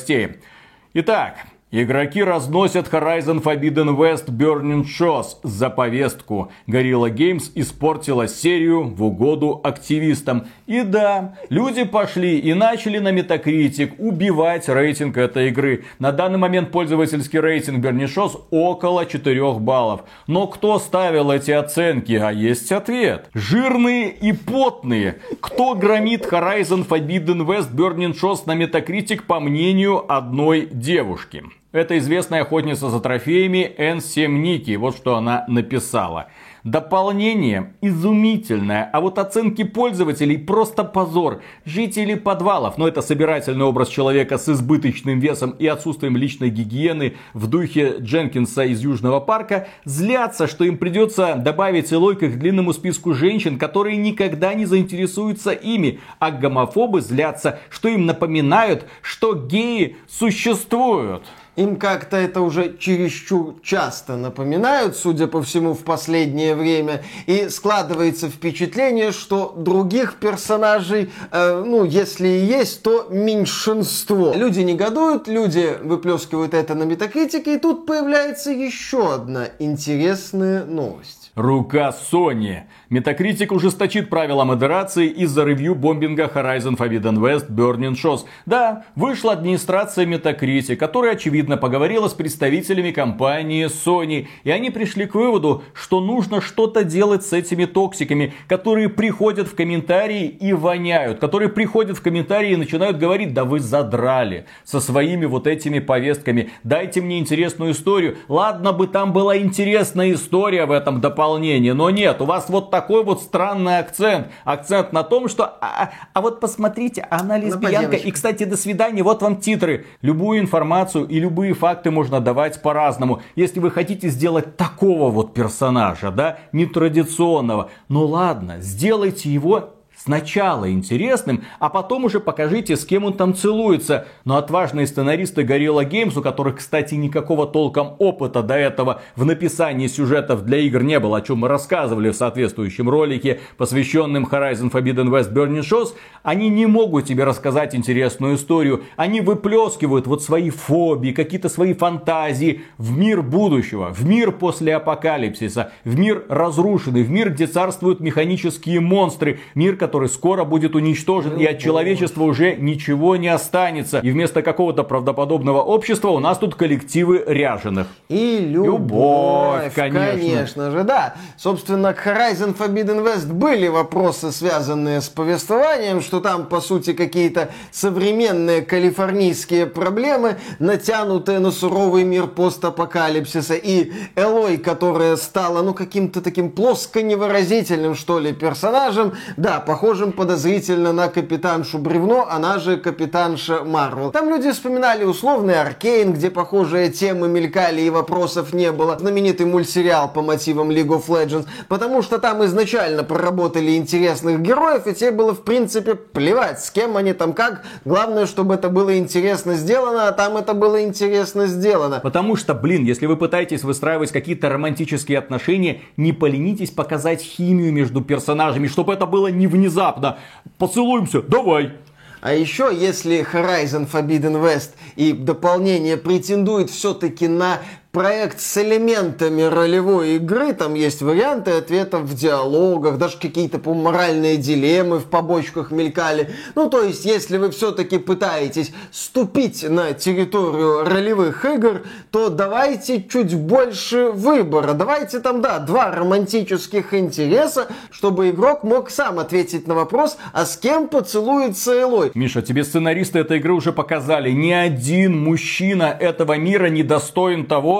Итак, 0.94 1.46
Игроки 1.72 2.24
разносят 2.24 2.88
Horizon 2.88 3.44
Forbidden 3.44 3.96
West 3.96 4.26
Burning 4.30 4.86
Shores 4.86 5.38
за 5.44 5.70
повестку. 5.70 6.52
Gorilla 6.66 7.14
Games 7.14 7.52
испортила 7.54 8.28
серию 8.28 8.86
в 8.86 9.04
угоду 9.04 9.62
активистам. 9.64 10.48
И 10.66 10.82
да, 10.82 11.36
люди 11.52 11.84
пошли 11.84 12.40
и 12.40 12.56
начали 12.56 12.98
на 12.98 13.12
Metacritic 13.12 13.94
убивать 14.00 14.68
рейтинг 14.68 15.18
этой 15.18 15.50
игры. 15.50 15.84
На 16.00 16.12
данный 16.12 16.40
момент 16.40 16.72
пользовательский 16.72 17.40
рейтинг 17.40 17.86
Burning 17.86 18.08
Shores 18.08 18.42
около 18.50 19.06
4 19.06 19.54
баллов. 19.60 20.06
Но 20.26 20.48
кто 20.48 20.80
ставил 20.80 21.30
эти 21.30 21.52
оценки? 21.52 22.14
А 22.14 22.32
есть 22.32 22.72
ответ. 22.72 23.30
Жирные 23.36 24.10
и 24.10 24.34
потные. 24.34 25.20
Кто 25.40 25.76
громит 25.76 26.26
Horizon 26.26 26.88
Forbidden 26.88 27.46
West 27.46 27.76
Burning 27.76 28.20
Shores 28.20 28.42
на 28.48 28.56
Metacritic 28.56 29.22
по 29.28 29.40
мнению 29.40 30.12
одной 30.12 30.68
девушки? 30.72 31.44
Это 31.72 32.00
известная 32.00 32.42
охотница 32.42 32.90
за 32.90 33.00
трофеями 33.00 33.72
N7 33.78 34.26
Ники. 34.26 34.76
Вот 34.76 34.98
что 34.98 35.16
она 35.16 35.46
написала. 35.48 36.30
Дополнение 36.64 37.74
изумительное, 37.80 38.90
а 38.92 39.00
вот 39.00 39.20
оценки 39.20 39.64
пользователей 39.64 40.40
просто 40.40 40.84
позор. 40.84 41.44
Жители 41.66 42.16
подвалов, 42.16 42.80
но 42.80 42.88
это 42.88 43.04
собирательный 43.04 43.66
образ 43.66 43.90
человека 43.90 44.40
с 44.40 44.50
избыточным 44.50 45.20
весом 45.20 45.52
и 45.52 45.68
отсутствием 45.68 46.18
личной 46.18 46.50
гигиены 46.50 47.14
в 47.34 47.46
духе 47.46 47.98
Дженкинса 48.00 48.64
из 48.64 48.82
Южного 48.82 49.20
парка, 49.20 49.68
злятся, 49.86 50.48
что 50.48 50.64
им 50.64 50.80
придется 50.80 51.36
добавить 51.36 51.94
Элойка 51.94 52.30
к 52.30 52.40
длинному 52.40 52.74
списку 52.74 53.14
женщин, 53.14 53.60
которые 53.60 53.96
никогда 53.96 54.56
не 54.56 54.66
заинтересуются 54.66 55.52
ими, 55.52 56.00
а 56.18 56.32
гомофобы 56.32 57.02
злятся, 57.02 57.60
что 57.70 57.90
им 57.90 58.08
напоминают, 58.08 58.88
что 59.04 59.36
геи 59.36 59.98
существуют. 60.08 61.24
Им 61.60 61.76
как-то 61.76 62.16
это 62.16 62.40
уже 62.40 62.78
чересчур 62.78 63.56
часто 63.62 64.16
напоминают, 64.16 64.96
судя 64.96 65.28
по 65.28 65.44
всему, 65.44 65.74
в 65.74 65.84
последнее 65.84 66.56
время. 66.56 67.04
И 67.26 67.50
складывается 67.50 68.30
впечатление, 68.30 69.12
что 69.12 69.54
других 69.58 70.16
персонажей, 70.16 71.12
э, 71.32 71.64
ну, 71.66 71.84
если 71.84 72.30
и 72.30 72.46
есть, 72.46 72.82
то 72.82 73.08
меньшинство. 73.10 74.32
Люди 74.34 74.62
негодуют, 74.62 75.28
люди 75.28 75.78
выплескивают 75.84 76.54
это 76.54 76.76
на 76.76 76.84
метакритике, 76.84 77.56
и 77.56 77.60
тут 77.60 77.86
появляется 77.86 78.52
еще 78.52 79.14
одна 79.16 79.50
интересная 79.60 80.64
новость. 80.64 81.34
Рука 81.36 81.94
Sony. 82.12 82.62
Metacritic 82.90 83.54
ужесточит 83.54 84.10
правила 84.10 84.46
модерации 84.46 85.08
из-за 85.10 85.46
ревью 85.46 85.76
бомбинга 85.76 86.24
Horizon 86.24 86.76
Forbidden 86.76 87.18
West 87.20 87.48
Burning 87.48 87.94
Shores. 87.94 88.22
Да, 88.48 88.84
вышла 88.96 89.34
администрация 89.34 90.08
Metacritic, 90.08 90.76
которая 90.76 91.14
очевидно 91.14 91.56
поговорила 91.56 92.08
с 92.08 92.16
представителями 92.16 92.90
компании 92.90 93.68
Sony. 93.68 94.28
И 94.44 94.50
они 94.50 94.72
пришли 94.72 95.06
к 95.06 95.14
выводу, 95.14 95.62
что 95.74 96.02
нужно 96.02 96.42
что-то 96.42 96.84
делать 96.84 97.24
с 97.24 97.32
этими 97.32 97.66
токсиками, 97.66 98.34
которые 98.48 98.90
приходят 98.90 99.48
в 99.48 99.56
комментарии 99.56 100.26
и 100.26 100.52
воняют. 100.54 101.20
Которые 101.20 101.50
приходят 101.50 101.96
в 101.96 102.02
комментарии 102.02 102.54
и 102.54 102.56
начинают 102.56 102.98
говорить, 102.98 103.36
да 103.36 103.46
вы 103.46 103.60
задрали 103.60 104.48
со 104.64 104.80
своими 104.80 105.28
вот 105.28 105.46
этими 105.46 105.78
повестками. 105.78 106.50
Дайте 106.64 107.02
мне 107.02 107.20
интересную 107.20 107.74
историю. 107.74 108.18
Ладно 108.28 108.74
бы 108.74 108.88
там 108.88 109.14
была 109.14 109.38
интересная 109.38 110.14
история 110.14 110.66
в 110.66 110.72
этом 110.72 111.02
дополнении, 111.02 111.70
но 111.70 111.92
нет, 111.92 112.20
у 112.22 112.26
вас 112.26 112.50
вот 112.50 112.72
так 112.72 112.79
такой 112.80 113.04
вот 113.04 113.22
странный 113.22 113.80
акцент. 113.80 114.28
Акцент 114.46 114.94
на 114.94 115.04
том, 115.04 115.28
что 115.28 115.44
а, 115.44 115.58
а, 115.62 115.92
а 116.14 116.22
вот 116.22 116.40
посмотрите, 116.40 117.06
она 117.10 117.38
лесбиянка. 117.38 117.98
И, 117.98 118.10
кстати, 118.10 118.46
до 118.46 118.56
свидания, 118.56 119.04
вот 119.04 119.22
вам 119.22 119.36
титры. 119.42 119.86
Любую 120.02 120.40
информацию 120.40 121.06
и 121.06 121.20
любые 121.20 121.54
факты 121.54 121.92
можно 121.92 122.22
давать 122.22 122.62
по-разному. 122.62 123.22
Если 123.36 123.60
вы 123.60 123.70
хотите 123.70 124.08
сделать 124.08 124.56
такого 124.56 125.12
вот 125.12 125.34
персонажа, 125.34 126.10
да, 126.10 126.40
нетрадиционного, 126.54 127.70
ну 127.90 128.06
ладно, 128.06 128.62
сделайте 128.62 129.30
его 129.30 129.74
Сначала 130.02 130.72
интересным, 130.72 131.44
а 131.60 131.68
потом 131.68 132.06
уже 132.06 132.22
покажите, 132.22 132.78
с 132.78 132.86
кем 132.86 133.04
он 133.04 133.16
там 133.16 133.36
целуется. 133.36 134.08
Но 134.24 134.38
отважные 134.38 134.88
сценаристы 134.88 135.42
Gorilla 135.42 135.84
Games, 135.86 136.18
у 136.18 136.22
которых, 136.22 136.60
кстати, 136.60 136.96
никакого 136.96 137.46
толком 137.46 137.98
опыта 138.00 138.42
до 138.42 138.54
этого 138.54 139.02
в 139.18 139.26
написании 139.26 139.88
сюжетов 139.88 140.46
для 140.46 140.60
игр 140.60 140.84
не 140.84 141.02
было, 141.02 141.18
о 141.18 141.22
чем 141.22 141.40
мы 141.40 141.50
рассказывали 141.50 142.12
в 142.12 142.16
соответствующем 142.16 142.90
ролике, 142.90 143.42
посвященном 143.58 144.24
Horizon 144.24 144.72
Forbidden 144.72 145.10
West 145.10 145.34
Burning 145.34 145.64
Shows, 145.64 145.90
они 146.24 146.48
не 146.48 146.66
могут 146.66 147.06
тебе 147.06 147.26
рассказать 147.26 147.76
интересную 147.76 148.36
историю. 148.36 148.84
Они 148.96 149.20
выплескивают 149.20 150.08
вот 150.08 150.24
свои 150.24 150.50
фобии, 150.50 151.12
какие-то 151.12 151.50
свои 151.50 151.74
фантазии 151.74 152.62
в 152.78 152.98
мир 152.98 153.22
будущего, 153.22 153.90
в 153.92 154.06
мир 154.06 154.32
после 154.32 154.78
апокалипсиса, 154.78 155.74
в 155.84 156.00
мир 156.00 156.24
разрушенный, 156.30 157.04
в 157.04 157.10
мир, 157.12 157.32
где 157.32 157.48
царствуют 157.48 158.00
механические 158.00 158.80
монстры, 158.80 159.42
мир, 159.56 159.76
который 159.76 159.89
который 159.90 160.08
скоро 160.08 160.44
будет 160.44 160.76
уничтожен, 160.76 161.38
и 161.38 161.46
от 161.46 161.58
человечества 161.58 162.22
уже 162.24 162.56
ничего 162.56 163.16
не 163.16 163.28
останется. 163.28 164.02
И 164.04 164.12
вместо 164.12 164.44
какого-то 164.44 164.84
правдоподобного 164.84 165.64
общества 165.64 166.10
у 166.10 166.20
нас 166.20 166.38
тут 166.38 166.54
коллективы 166.54 167.24
ряженых. 167.26 167.88
И 168.08 168.38
любовь, 168.40 169.64
любовь 169.64 169.74
конечно. 169.74 170.12
конечно 170.12 170.70
же, 170.70 170.84
да. 170.84 171.16
Собственно, 171.38 171.94
к 171.94 172.06
Horizon 172.06 172.56
Forbidden 172.56 173.04
West 173.04 173.34
были 173.34 173.68
вопросы, 173.68 174.32
связанные 174.32 175.02
с 175.02 175.10
повествованием, 175.10 176.02
что 176.02 176.20
там, 176.20 176.46
по 176.46 176.62
сути, 176.62 176.94
какие-то 176.94 177.50
современные 177.72 178.62
калифорнийские 178.62 179.66
проблемы, 179.66 180.38
натянутые 180.60 181.40
на 181.40 181.50
суровый 181.50 182.04
мир 182.04 182.28
постапокалипсиса. 182.28 183.56
И 183.56 183.92
Элой, 184.16 184.58
которая 184.58 185.16
стала, 185.16 185.64
ну, 185.64 185.74
каким-то 185.74 186.22
таким 186.22 186.52
плоско 186.52 187.02
невыразительным, 187.02 187.96
что 187.96 188.20
ли, 188.20 188.34
персонажем, 188.34 189.14
да, 189.36 189.60
похоже 189.60 189.79
похожим 189.80 190.12
подозрительно 190.12 190.92
на 190.92 191.08
капитаншу 191.08 191.78
Бревно, 191.78 192.28
она 192.30 192.60
же 192.60 192.76
капитанша 192.76 193.64
Марвел. 193.64 194.12
Там 194.12 194.28
люди 194.28 194.52
вспоминали 194.52 195.06
условный 195.06 195.62
Аркейн, 195.62 196.12
где 196.12 196.30
похожие 196.30 196.90
темы 196.90 197.30
мелькали 197.30 197.80
и 197.84 197.90
вопросов 197.90 198.52
не 198.52 198.74
было. 198.74 199.00
Знаменитый 199.00 199.46
мультсериал 199.46 200.12
по 200.12 200.22
мотивам 200.22 200.70
League 200.70 200.90
of 200.90 201.08
Legends, 201.08 201.48
потому 201.70 202.02
что 202.02 202.20
там 202.20 202.44
изначально 202.44 203.06
проработали 203.06 203.78
интересных 203.78 204.42
героев, 204.42 204.86
и 204.86 204.94
тебе 204.94 205.12
было 205.12 205.34
в 205.34 205.44
принципе 205.44 205.96
плевать, 205.96 206.62
с 206.62 206.72
кем 206.72 206.98
они 206.98 207.14
там 207.14 207.32
как. 207.32 207.64
Главное, 207.86 208.26
чтобы 208.26 208.56
это 208.56 208.68
было 208.68 208.98
интересно 208.98 209.54
сделано, 209.56 210.10
а 210.10 210.12
там 210.12 210.36
это 210.36 210.54
было 210.54 210.84
интересно 210.84 211.48
сделано. 211.48 212.02
Потому 212.04 212.36
что, 212.36 212.54
блин, 212.54 212.84
если 212.84 213.06
вы 213.06 213.16
пытаетесь 213.16 213.64
выстраивать 213.64 214.12
какие-то 214.12 214.50
романтические 214.50 215.20
отношения, 215.20 215.84
не 215.96 216.12
поленитесь 216.12 216.72
показать 216.72 217.22
химию 217.22 217.72
между 217.72 218.02
персонажами, 218.02 218.68
чтобы 218.68 218.92
это 218.92 219.06
было 219.06 219.28
не 219.28 219.48
внезапно 219.48 219.69
внезапно. 219.70 220.18
Поцелуемся, 220.58 221.22
давай. 221.22 221.74
А 222.22 222.34
еще, 222.34 222.70
если 222.74 223.26
Horizon 223.32 223.90
Forbidden 223.90 224.44
West 224.44 224.72
и 224.98 225.14
дополнение 225.14 225.96
претендует 225.96 226.70
все-таки 226.70 227.30
на 227.30 227.60
проект 227.92 228.40
с 228.40 228.58
элементами 228.58 229.42
ролевой 229.42 230.18
игры, 230.18 230.54
там 230.54 230.76
есть 230.76 231.02
варианты 231.02 231.52
ответов 231.52 232.02
в 232.04 232.16
диалогах, 232.16 233.00
даже 233.00 233.18
какие-то 233.18 233.58
по 233.58 233.74
моральные 233.74 234.38
дилеммы 234.38 235.00
в 235.00 235.06
побочках 235.06 235.72
мелькали. 235.72 236.30
Ну, 236.54 236.70
то 236.70 236.84
есть, 236.84 237.04
если 237.06 237.38
вы 237.38 237.50
все-таки 237.50 237.98
пытаетесь 237.98 238.72
ступить 238.92 239.68
на 239.68 239.94
территорию 239.94 240.86
ролевых 240.86 241.44
игр, 241.46 241.82
то 242.12 242.30
давайте 242.30 243.04
чуть 243.04 243.34
больше 243.34 244.12
выбора. 244.12 244.74
Давайте 244.74 245.20
там, 245.20 245.42
да, 245.42 245.58
два 245.58 245.92
романтических 245.92 246.94
интереса, 246.94 247.68
чтобы 247.90 248.30
игрок 248.30 248.64
мог 248.64 248.92
сам 248.92 249.18
ответить 249.18 249.68
на 249.68 249.74
вопрос, 249.74 250.18
а 250.32 250.46
с 250.46 250.58
кем 250.58 250.90
поцелуется 250.90 251.80
Элой. 251.80 252.12
Миша, 252.14 252.44
тебе 252.44 252.64
сценаристы 252.64 253.20
этой 253.20 253.38
игры 253.38 253.54
уже 253.54 253.74
показали, 253.74 254.30
ни 254.30 254.52
один 254.52 255.20
мужчина 255.20 255.86
этого 256.00 256.38
мира 256.38 256.68
не 256.68 256.84
достоин 256.84 257.46
того, 257.48 257.79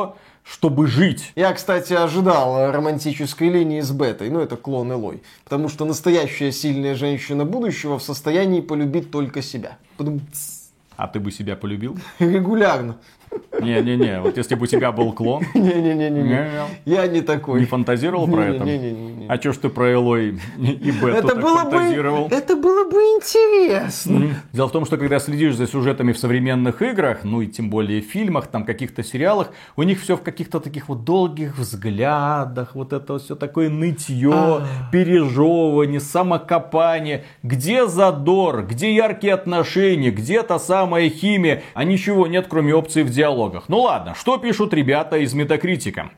чтобы 0.52 0.88
жить. 0.88 1.32
Я, 1.36 1.54
кстати, 1.54 1.94
ожидал 1.94 2.72
романтической 2.72 3.50
линии 3.50 3.82
с 3.82 3.92
Бетой, 3.92 4.30
ну 4.30 4.40
это 4.40 4.58
клон 4.58 4.92
Элой. 4.92 5.22
Потому 5.44 5.70
что 5.70 5.86
настоящая 5.86 6.52
сильная 6.52 6.96
женщина 6.96 7.46
будущего 7.46 8.00
в 8.00 8.04
состоянии 8.04 8.62
полюбить 8.62 9.12
только 9.12 9.42
себя. 9.42 9.78
Потом... 9.98 10.22
А 10.98 11.08
ты 11.08 11.20
бы 11.20 11.32
себя 11.32 11.56
полюбил? 11.56 11.98
Регулярно. 12.20 12.98
Не-не-не, 13.62 14.22
вот 14.22 14.38
если 14.38 14.56
бы 14.56 14.64
у 14.64 14.68
тебя 14.68 14.92
был 14.92 15.12
клон. 15.14 15.44
Не-не-не, 15.54 16.50
я 16.86 17.08
не 17.08 17.22
такой. 17.22 17.60
Не 17.60 17.66
фантазировал 17.66 18.28
про 18.28 18.46
это? 18.46 18.64
Не-не-не. 18.64 19.28
А 19.28 19.38
что 19.38 19.54
ж 19.54 19.58
ты 19.58 19.70
про 19.70 19.92
Элой 19.92 20.40
и 20.58 20.92
Бету 20.92 21.08
это 21.08 21.36
было 21.36 21.58
фантазировал? 21.58 22.28
Бы, 22.28 22.36
это 22.36 22.56
было 22.56 22.90
бы 22.90 22.98
интересно. 22.98 24.36
Дело 24.54 24.68
в 24.68 24.72
том, 24.72 24.86
что 24.86 24.98
когда 24.98 25.20
следишь 25.20 25.56
за 25.56 25.68
сюжетами 25.68 26.14
в 26.14 26.18
современных 26.18 26.82
играх, 26.82 27.24
ну 27.24 27.42
и 27.42 27.48
тем 27.48 27.70
более 27.70 28.02
в 28.02 28.06
фильмах, 28.06 28.48
там 28.48 28.66
каких-то 28.66 29.04
сериалах, 29.04 29.52
у 29.76 29.84
них 29.84 30.02
все 30.02 30.16
в 30.16 30.22
каких-то 30.22 30.60
таких 30.60 30.90
вот 30.90 31.04
долгих 31.04 31.58
взглядах, 31.58 32.76
вот 32.76 32.94
это 32.94 33.20
все 33.20 33.36
такое 33.36 33.70
нытье, 33.70 34.34
а. 34.34 34.68
пережевывание, 34.92 36.00
самокопание. 36.00 37.26
Где 37.44 37.88
задор, 37.88 38.64
где 38.64 38.96
яркие 38.96 39.34
отношения, 39.34 40.12
где 40.12 40.44
та 40.44 40.60
самая 40.60 41.10
химия, 41.10 41.62
а 41.74 41.84
ничего 41.84 42.26
нет, 42.28 42.48
кроме 42.50 42.74
опции 42.74 43.04
в 43.04 43.10
диалогах. 43.20 43.66
Ну 43.68 43.82
ладно, 43.82 44.16
что 44.16 44.38
пишут 44.38 44.74
ребята 44.74 45.18
из 45.18 45.34
Метакритика? 45.34 46.12